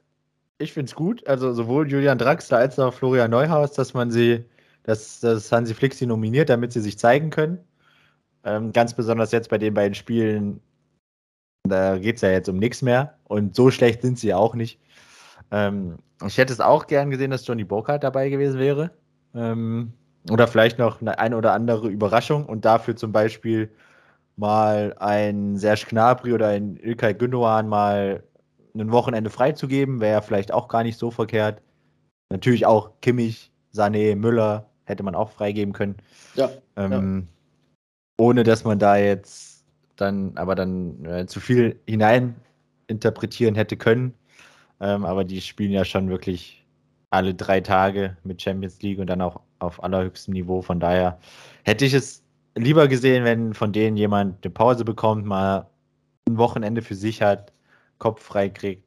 ich 0.59 0.73
finde 0.73 0.91
es 0.91 0.95
gut, 0.95 1.27
also 1.27 1.53
sowohl 1.53 1.91
Julian 1.91 2.19
Draxler 2.19 2.59
als 2.59 2.79
auch 2.79 2.95
Florian 2.95 3.31
Neuhaus, 3.31 3.73
dass 3.73 3.95
man 3.95 4.11
sie, 4.11 4.45
dass, 4.85 5.21
dass 5.21 5.51
Hansi 5.51 5.75
Flick 5.75 5.95
sie 5.95 6.07
nominiert, 6.07 6.49
damit 6.49 6.73
sie 6.73 6.81
sich 6.81 6.99
zeigen 6.99 7.31
können. 7.31 7.59
Ähm, 8.45 8.73
ganz 8.73 8.95
besonders 8.95 9.33
jetzt 9.33 9.51
bei 9.51 9.59
den 9.59 9.75
beiden 9.75 9.95
Spielen, 9.95 10.61
da 11.65 11.99
geht 11.99 12.17
es 12.17 12.23
ja 12.23 12.31
jetzt 12.31 12.49
um 12.49 12.59
nichts 12.59 12.83
mehr 12.83 13.19
und 13.25 13.55
so 13.55 13.71
schlecht 13.71 14.03
sind 14.03 14.19
sie 14.19 14.33
auch 14.33 14.55
nicht. 14.55 14.79
Ähm, 15.51 15.99
ich 16.27 16.39
hätte 16.39 16.53
es 16.53 16.61
auch 16.61 16.87
gern 16.87 17.11
gesehen, 17.11 17.31
dass 17.31 17.47
Johnny 17.47 17.65
Burkhardt 17.65 18.05
dabei 18.05 18.29
gewesen 18.29 18.59
wäre. 18.59 18.91
Ähm, 19.35 19.93
oder 20.31 20.47
vielleicht 20.49 20.79
noch 20.79 21.01
eine, 21.01 21.19
eine 21.19 21.37
oder 21.37 21.53
andere 21.53 21.89
Überraschung 21.89 22.47
und 22.47 22.65
dafür 22.65 22.97
zum 22.97 23.13
Beispiel 23.13 23.71
mal 24.37 24.95
ein 24.99 25.57
Serge 25.57 25.87
Gnabry 25.89 26.33
oder 26.33 26.49
ein 26.49 26.77
Ilkay 26.77 27.15
Gündogan 27.15 27.69
mal 27.69 28.23
ein 28.75 28.93
Wochenende 28.93 29.31
freizugeben, 29.31 30.01
wäre 30.01 30.23
vielleicht 30.23 30.53
auch 30.53 30.69
gar 30.69 30.83
nicht 30.83 30.99
so 30.99 31.11
verkehrt. 31.11 31.61
Natürlich 32.31 32.67
auch 32.67 32.93
Kimmich, 33.01 33.51
Sané, 33.75 34.15
Müller 34.17 34.67
hätte 34.85 35.03
man 35.03 35.15
auch 35.15 35.31
freigeben 35.31 35.73
können. 35.73 35.97
Ja, 36.35 36.51
ähm, 36.77 37.27
ja. 38.19 38.25
Ohne 38.25 38.45
dass 38.45 38.65
man 38.65 38.79
da 38.79 38.97
jetzt 38.97 39.65
dann 39.97 40.33
aber 40.37 40.55
dann 40.55 41.05
äh, 41.05 41.27
zu 41.27 41.41
viel 41.41 41.79
hinein 41.87 42.35
interpretieren 42.87 43.55
hätte 43.55 43.77
können. 43.77 44.15
Ähm, 44.81 45.05
aber 45.05 45.25
die 45.25 45.41
spielen 45.41 45.73
ja 45.73 45.85
schon 45.85 46.09
wirklich 46.09 46.67
alle 47.11 47.35
drei 47.35 47.61
Tage 47.61 48.17
mit 48.25 48.41
Champions 48.41 48.81
League 48.83 48.99
und 48.99 49.09
dann 49.09 49.21
auch 49.21 49.41
auf 49.59 49.83
allerhöchstem 49.83 50.35
Niveau. 50.35 50.63
Von 50.63 50.81
daher 50.81 51.19
hätte 51.65 51.85
ich 51.85 51.93
es 51.93 52.25
lieber 52.55 52.89
gesehen, 52.89 53.25
wenn 53.25 53.55
von 53.55 53.73
denen 53.73 53.97
jemand 53.97 54.45
eine 54.45 54.53
Pause 54.53 54.85
bekommt, 54.85 55.27
mal 55.27 55.69
ein 56.29 56.39
Wochenende 56.39 56.83
für 56.83 56.95
sich 56.95 57.23
hat, 57.23 57.53
Kopf 57.99 58.23
frei 58.23 58.49
kriegt 58.49 58.85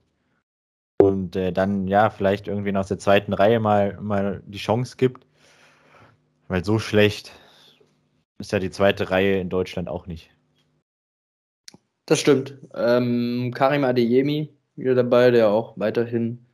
und 1.02 1.36
äh, 1.36 1.52
dann 1.52 1.88
ja 1.88 2.10
vielleicht 2.10 2.48
irgendwie 2.48 2.76
aus 2.76 2.88
der 2.88 3.00
zweiten 3.00 3.34
Reihe 3.34 3.60
mal, 3.60 4.00
mal 4.02 4.42
die 4.46 4.58
Chance 4.58 4.96
gibt. 4.98 5.26
Weil 6.48 6.64
so 6.64 6.80
schlecht 6.80 7.32
ist 8.40 8.52
ja 8.52 8.60
die 8.60 8.72
zweite 8.72 9.10
Reihe 9.10 9.40
in 9.40 9.50
Deutschland 9.50 9.90
auch 9.90 10.08
nicht. 10.08 10.30
Das 12.06 12.20
stimmt. 12.20 12.58
Ähm, 12.74 13.52
Karim 13.56 13.84
Adeyemi 13.84 14.50
wieder 14.76 14.96
dabei, 14.96 15.32
der 15.32 15.50
auch 15.50 15.74
weiterhin 15.78 16.46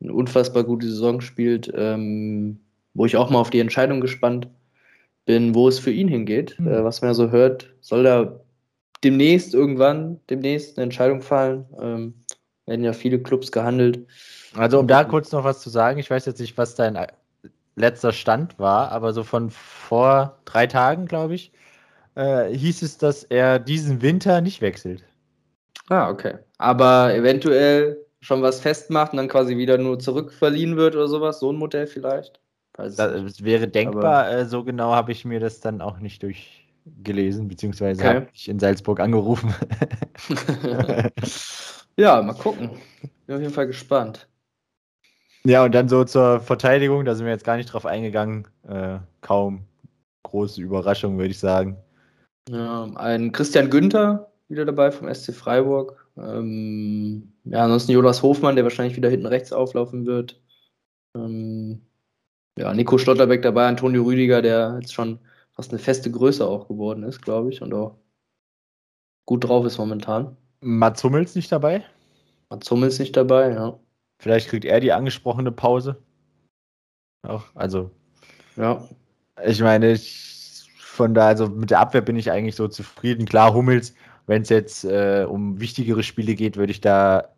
eine 0.00 0.12
unfassbar 0.12 0.64
gute 0.64 0.86
Saison 0.86 1.20
spielt, 1.20 1.72
ähm, 1.74 2.60
wo 2.94 3.06
ich 3.06 3.16
auch 3.16 3.30
mal 3.30 3.40
auf 3.40 3.50
die 3.50 3.60
Entscheidung 3.60 4.00
gespannt 4.00 4.48
bin, 5.24 5.54
wo 5.54 5.68
es 5.68 5.78
für 5.78 5.90
ihn 5.90 6.08
hingeht. 6.08 6.58
Mhm. 6.58 6.68
Äh, 6.68 6.84
was 6.84 7.00
man 7.00 7.10
ja 7.10 7.14
so 7.14 7.30
hört, 7.30 7.74
soll 7.80 8.04
da 8.04 8.40
demnächst 9.04 9.54
irgendwann, 9.54 10.20
demnächst 10.30 10.76
eine 10.76 10.84
Entscheidung 10.84 11.22
fallen. 11.22 11.64
Ähm, 11.80 12.14
werden 12.66 12.84
ja 12.84 12.92
viele 12.92 13.18
Clubs 13.18 13.50
gehandelt. 13.50 14.06
Also 14.54 14.78
um 14.78 14.86
da 14.86 15.04
kurz 15.04 15.32
noch 15.32 15.44
was 15.44 15.60
zu 15.60 15.70
sagen, 15.70 15.98
ich 15.98 16.10
weiß 16.10 16.26
jetzt 16.26 16.40
nicht, 16.40 16.56
was 16.58 16.74
dein 16.74 16.98
letzter 17.76 18.12
Stand 18.12 18.58
war, 18.58 18.92
aber 18.92 19.12
so 19.12 19.24
von 19.24 19.50
vor 19.50 20.38
drei 20.44 20.66
Tagen, 20.66 21.06
glaube 21.06 21.34
ich, 21.34 21.52
äh, 22.14 22.52
hieß 22.54 22.82
es, 22.82 22.98
dass 22.98 23.24
er 23.24 23.58
diesen 23.58 24.02
Winter 24.02 24.40
nicht 24.40 24.60
wechselt. 24.60 25.04
Ah, 25.88 26.10
okay. 26.10 26.38
Aber 26.58 27.14
eventuell 27.14 28.04
schon 28.20 28.42
was 28.42 28.60
festmacht 28.60 29.12
und 29.12 29.18
dann 29.18 29.28
quasi 29.28 29.56
wieder 29.56 29.78
nur 29.78 29.98
zurückverliehen 29.98 30.76
wird 30.76 30.94
oder 30.96 31.08
sowas, 31.08 31.40
so 31.40 31.52
ein 31.52 31.56
Modell 31.56 31.86
vielleicht. 31.86 32.40
Das 32.72 33.42
wäre 33.42 33.66
denkbar, 33.66 34.26
Aber, 34.26 34.30
äh, 34.30 34.46
so 34.46 34.62
genau 34.62 34.92
habe 34.92 35.10
ich 35.10 35.24
mir 35.24 35.40
das 35.40 35.60
dann 35.60 35.80
auch 35.80 35.98
nicht 35.98 36.22
durchgelesen, 36.22 37.48
beziehungsweise 37.48 38.00
okay. 38.00 38.14
habe 38.14 38.28
ich 38.32 38.48
in 38.48 38.60
Salzburg 38.60 39.00
angerufen. 39.00 39.52
ja, 41.96 42.22
mal 42.22 42.34
gucken. 42.34 42.70
Bin 43.26 43.36
auf 43.36 43.42
jeden 43.42 43.54
Fall 43.54 43.66
gespannt. 43.66 44.28
Ja, 45.44 45.64
und 45.64 45.74
dann 45.74 45.88
so 45.88 46.04
zur 46.04 46.40
Verteidigung, 46.40 47.04
da 47.04 47.14
sind 47.14 47.26
wir 47.26 47.32
jetzt 47.32 47.44
gar 47.44 47.56
nicht 47.56 47.72
drauf 47.72 47.86
eingegangen. 47.86 48.46
Äh, 48.68 48.98
kaum 49.22 49.64
große 50.22 50.60
Überraschung, 50.60 51.18
würde 51.18 51.30
ich 51.30 51.38
sagen. 51.38 51.76
Ja, 52.48 52.84
ein 52.96 53.32
Christian 53.32 53.70
Günther 53.70 54.30
wieder 54.48 54.64
dabei 54.64 54.90
vom 54.90 55.12
SC 55.12 55.32
Freiburg. 55.34 56.08
Ähm, 56.16 57.32
ja, 57.44 57.64
ansonsten 57.64 57.92
Jonas 57.92 58.22
Hofmann, 58.22 58.56
der 58.56 58.64
wahrscheinlich 58.64 58.96
wieder 58.96 59.10
hinten 59.10 59.26
rechts 59.26 59.52
auflaufen 59.52 60.06
wird. 60.06 60.40
Ähm, 61.14 61.82
ja, 62.58 62.74
Nico 62.74 62.98
Stotterbeck 62.98 63.42
dabei, 63.42 63.66
Antonio 63.68 64.02
Rüdiger, 64.02 64.42
der 64.42 64.78
jetzt 64.80 64.92
schon 64.92 65.18
fast 65.52 65.70
eine 65.70 65.78
feste 65.78 66.10
Größe 66.10 66.46
auch 66.46 66.68
geworden 66.68 67.02
ist, 67.02 67.22
glaube 67.22 67.50
ich, 67.50 67.62
und 67.62 67.72
auch 67.74 67.98
gut 69.26 69.44
drauf 69.44 69.64
ist 69.64 69.78
momentan. 69.78 70.36
Mats 70.60 71.04
Hummels 71.04 71.34
nicht 71.34 71.52
dabei? 71.52 71.84
Mats 72.50 72.70
Hummels 72.70 72.98
nicht 72.98 73.16
dabei, 73.16 73.52
ja. 73.52 73.78
Vielleicht 74.20 74.48
kriegt 74.48 74.64
er 74.64 74.80
die 74.80 74.92
angesprochene 74.92 75.52
Pause. 75.52 76.02
Auch, 77.22 77.44
also. 77.54 77.90
Ja. 78.56 78.88
Ich 79.44 79.60
meine, 79.60 79.92
ich, 79.92 80.68
von 80.78 81.14
da, 81.14 81.28
also 81.28 81.46
mit 81.48 81.70
der 81.70 81.78
Abwehr 81.78 82.00
bin 82.00 82.16
ich 82.16 82.32
eigentlich 82.32 82.56
so 82.56 82.66
zufrieden. 82.66 83.26
Klar, 83.26 83.54
Hummels 83.54 83.94
wenn 84.28 84.42
es 84.42 84.50
jetzt 84.50 84.84
äh, 84.84 85.26
um 85.28 85.58
wichtigere 85.58 86.02
Spiele 86.02 86.34
geht, 86.34 86.56
würde 86.58 86.70
ich 86.70 86.82
da 86.82 87.30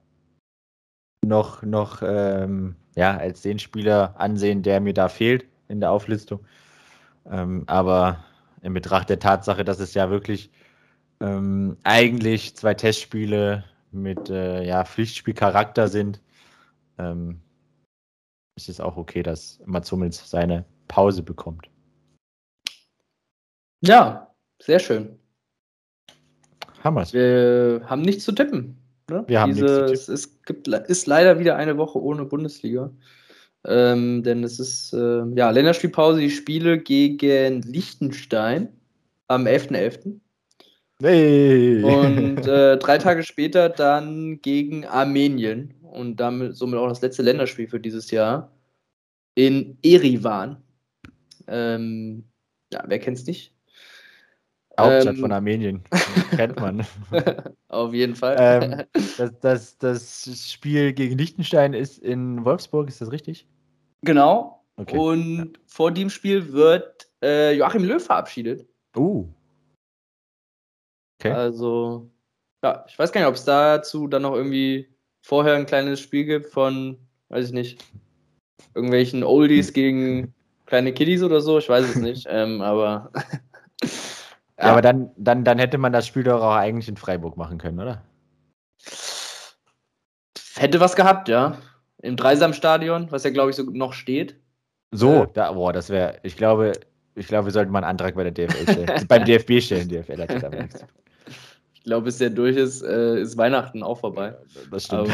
noch, 1.25 1.63
noch 1.63 2.03
ähm, 2.05 2.75
ja, 2.97 3.17
als 3.17 3.43
den 3.43 3.61
Spieler 3.61 4.15
ansehen, 4.19 4.63
der 4.63 4.81
mir 4.81 4.93
da 4.93 5.09
fehlt 5.09 5.47
in 5.69 5.79
der 5.79 5.93
Auflistung. 5.93 6.45
Ähm, 7.31 7.63
aber 7.69 8.25
in 8.63 8.75
Betracht 8.75 9.09
der 9.09 9.21
Tatsache, 9.21 9.65
dass 9.65 9.79
es 9.79 9.95
ja 9.95 10.11
wirklich 10.11 10.51
ähm, 11.21 11.77
eigentlich 11.85 12.57
zwei 12.57 12.75
Testspiele 12.75 13.65
mit 13.93 14.29
äh, 14.29 14.65
ja, 14.65 14.85
Pflichtspielcharakter 14.85 15.87
sind, 15.87 16.21
ähm, 16.99 17.41
ist 18.57 18.69
es 18.69 18.81
auch 18.81 18.97
okay, 18.97 19.23
dass 19.23 19.61
Mats 19.65 19.93
Hummels 19.93 20.29
seine 20.29 20.65
Pause 20.89 21.23
bekommt. 21.23 21.71
Ja, 23.81 24.35
sehr 24.59 24.81
schön. 24.81 25.20
Hammer's. 26.83 27.13
Wir 27.13 27.83
haben 27.87 28.03
nichts 28.03 28.25
zu 28.25 28.33
tippen. 28.33 28.77
Ne? 29.09 29.25
Wir 29.27 29.41
haben 29.41 29.55
Diese, 29.55 29.87
nichts 29.89 30.07
zu 30.07 30.13
tippen. 30.13 30.15
Es 30.15 30.43
gibt, 30.45 30.69
ist 30.69 31.07
leider 31.07 31.39
wieder 31.39 31.57
eine 31.57 31.77
Woche 31.79 32.03
ohne 32.03 32.25
Bundesliga. 32.25 32.91
Ähm, 33.67 34.23
denn 34.23 34.43
es 34.43 34.59
ist 34.59 34.93
äh, 34.95 35.23
ja 35.35 35.51
Länderspielpause, 35.51 36.21
die 36.21 36.31
Spiele 36.31 36.79
gegen 36.79 37.61
Liechtenstein 37.63 38.69
am 39.29 39.47
11.11. 39.47 39.71
.11. 39.73 40.21
Hey. 41.03 41.83
Und 41.83 42.39
äh, 42.47 42.79
drei 42.79 42.99
Tage 42.99 43.23
später 43.23 43.69
dann 43.69 44.41
gegen 44.41 44.87
Armenien 44.87 45.75
und 45.83 46.17
damit 46.17 46.57
somit 46.57 46.79
auch 46.79 46.89
das 46.89 47.03
letzte 47.03 47.23
Länderspiel 47.23 47.69
für 47.69 47.81
dieses 47.81 48.11
Jahr 48.11 48.51
in 49.35 49.79
Erivan. 49.83 50.63
Ähm, 51.47 52.25
ja, 52.73 52.85
wer 52.87 52.99
kennt's 52.99 53.27
nicht? 53.27 53.55
Hauptstadt 54.81 55.15
ähm, 55.15 55.21
von 55.21 55.33
Armenien. 55.33 55.83
Kennt 56.31 56.61
man. 56.61 56.87
Auf 57.69 57.95
jeden 57.95 58.15
Fall. 58.15 58.37
Ähm, 58.39 58.85
das, 59.17 59.39
das, 59.41 59.79
das, 59.79 60.51
Spiel 60.51 60.93
gegen 60.93 61.19
Liechtenstein 61.19 61.75
ist 61.75 61.99
in 61.99 62.45
Wolfsburg, 62.45 62.89
ist 62.89 63.01
das 63.01 63.13
richtig? 63.13 63.47
Genau. 64.03 64.65
Okay. 64.77 64.97
Und 64.97 65.39
ja. 65.39 65.61
vor 65.67 65.91
dem 65.91 66.11
Spiel 66.11 66.53
wird 66.53 67.09
äh, 67.23 67.55
Joachim 67.55 67.85
Löw 67.85 68.03
verabschiedet. 68.03 68.67
Uh. 68.97 69.27
Okay. 71.21 71.33
Also, 71.33 72.11
ja, 72.65 72.85
ich 72.89 72.99
weiß 72.99 73.13
gar 73.13 73.21
nicht, 73.21 73.29
ob 73.29 73.35
es 73.35 73.45
dazu 73.45 74.09
dann 74.09 74.23
noch 74.23 74.35
irgendwie 74.35 74.89
vorher 75.23 75.55
ein 75.55 75.67
kleines 75.67 76.01
Spiel 76.01 76.25
gibt 76.25 76.47
von, 76.47 76.97
weiß 77.29 77.49
ich 77.49 77.53
nicht, 77.53 77.85
irgendwelchen 78.75 79.23
Oldies 79.23 79.73
gegen 79.73 80.35
kleine 80.67 80.95
Kiddies 80.95 81.23
oder 81.23 81.41
so, 81.41 81.59
ich 81.59 81.69
weiß 81.69 81.85
es 81.85 81.97
nicht, 81.97 82.27
ähm, 82.31 82.63
aber. 82.63 83.11
Ja. 84.61 84.67
Aber 84.67 84.83
dann, 84.83 85.11
dann, 85.17 85.45
dann 85.45 85.59
hätte 85.59 85.79
man 85.79 85.93
das 85.93 86.07
Spiel 86.07 86.23
doch 86.23 86.43
auch 86.43 86.55
eigentlich 86.55 86.89
in 86.89 86.97
Freiburg 86.97 87.37
machen 87.37 87.57
können, 87.57 87.81
oder? 87.81 88.03
Hätte 90.57 90.81
was 90.81 90.97
gehabt, 90.97 91.29
ja. 91.29 91.57
Im 92.03 92.17
Dreisamstadion, 92.17 93.11
was 93.11 93.25
ja, 93.25 93.31
glaube 93.31 93.51
ich, 93.51 93.57
so 93.57 93.63
noch 93.63 93.95
steht. 93.95 94.37
So, 94.93 95.25
äh, 95.25 95.29
da, 95.33 95.53
boah, 95.53 95.73
das 95.73 95.89
wäre, 95.89 96.19
ich 96.23 96.37
glaube, 96.37 96.73
ich 97.15 97.27
glaube, 97.27 97.47
wir 97.47 97.53
sollten 97.53 97.73
mal 97.73 97.79
einen 97.79 97.91
Antrag 97.91 98.15
bei 98.15 98.29
der 98.29 98.33
DFL 98.33 98.73
stellen. 98.73 99.05
beim 99.09 99.25
DFB 99.25 99.61
stellen, 99.61 99.89
DFL 99.89 100.21
hat 100.21 100.31
ja 100.31 100.39
da 100.39 100.49
nichts. 100.51 100.85
Ich 101.75 101.85
glaube, 101.85 102.05
bis 102.05 102.19
der 102.19 102.29
durch 102.29 102.57
ist, 102.57 102.83
äh, 102.83 103.19
ist 103.19 103.39
Weihnachten 103.39 103.83
auch 103.83 103.99
vorbei. 103.99 104.37
Das 104.71 104.85
stimmt. 104.85 105.11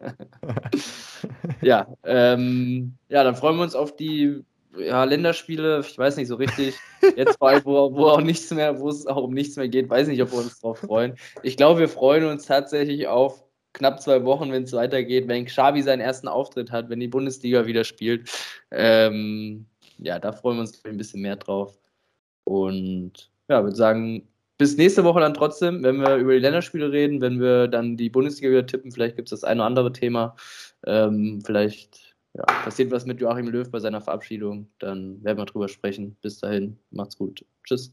ja, 1.60 1.86
ähm, 2.04 2.94
ja, 3.08 3.22
dann 3.24 3.36
freuen 3.36 3.56
wir 3.56 3.64
uns 3.64 3.74
auf 3.74 3.94
die 3.94 4.42
ja, 4.78 5.04
Länderspiele. 5.04 5.80
Ich 5.80 5.98
weiß 5.98 6.16
nicht 6.16 6.28
so 6.28 6.36
richtig. 6.36 6.74
Jetzt 7.16 7.38
bald, 7.38 7.64
wo, 7.64 7.94
wo 7.94 8.06
auch 8.06 8.20
nichts 8.20 8.50
mehr, 8.50 8.78
wo 8.78 8.88
es 8.88 9.06
auch 9.06 9.24
um 9.24 9.34
nichts 9.34 9.56
mehr 9.56 9.68
geht, 9.68 9.88
weiß 9.90 10.08
nicht, 10.08 10.22
ob 10.22 10.32
wir 10.32 10.38
uns 10.38 10.60
darauf 10.60 10.78
freuen. 10.78 11.14
Ich 11.42 11.56
glaube, 11.56 11.80
wir 11.80 11.88
freuen 11.88 12.24
uns 12.24 12.46
tatsächlich 12.46 13.06
auf 13.06 13.44
knapp 13.72 14.00
zwei 14.00 14.24
Wochen, 14.24 14.52
wenn 14.52 14.62
es 14.62 14.72
weitergeht, 14.72 15.28
wenn 15.28 15.44
Xavi 15.44 15.82
seinen 15.82 16.00
ersten 16.00 16.28
Auftritt 16.28 16.70
hat, 16.70 16.88
wenn 16.88 17.00
die 17.00 17.08
Bundesliga 17.08 17.66
wieder 17.66 17.84
spielt. 17.84 18.30
Ähm, 18.70 19.66
ja, 19.98 20.18
da 20.18 20.32
freuen 20.32 20.56
wir 20.56 20.62
uns 20.62 20.84
ein 20.84 20.96
bisschen 20.96 21.22
mehr 21.22 21.36
drauf. 21.36 21.76
Und 22.44 23.30
ja, 23.48 23.62
würde 23.62 23.76
sagen, 23.76 24.28
bis 24.58 24.76
nächste 24.76 25.04
Woche 25.04 25.20
dann 25.20 25.34
trotzdem, 25.34 25.82
wenn 25.82 25.96
wir 25.96 26.16
über 26.16 26.32
die 26.32 26.38
Länderspiele 26.38 26.92
reden, 26.92 27.20
wenn 27.20 27.40
wir 27.40 27.68
dann 27.68 27.96
die 27.96 28.10
Bundesliga 28.10 28.50
wieder 28.50 28.66
tippen, 28.66 28.92
vielleicht 28.92 29.16
gibt 29.16 29.26
es 29.26 29.40
das 29.40 29.44
eine 29.44 29.60
oder 29.60 29.66
andere 29.66 29.92
Thema. 29.92 30.36
Ähm, 30.86 31.42
vielleicht 31.44 32.03
ja, 32.34 32.44
passiert 32.44 32.90
was 32.90 33.06
mit 33.06 33.20
Joachim 33.20 33.48
Löw 33.48 33.70
bei 33.70 33.80
seiner 33.80 34.00
Verabschiedung, 34.00 34.68
dann 34.78 35.22
werden 35.22 35.38
wir 35.38 35.46
drüber 35.46 35.68
sprechen. 35.68 36.16
Bis 36.20 36.38
dahin, 36.38 36.78
macht's 36.90 37.16
gut. 37.16 37.44
Tschüss. 37.64 37.92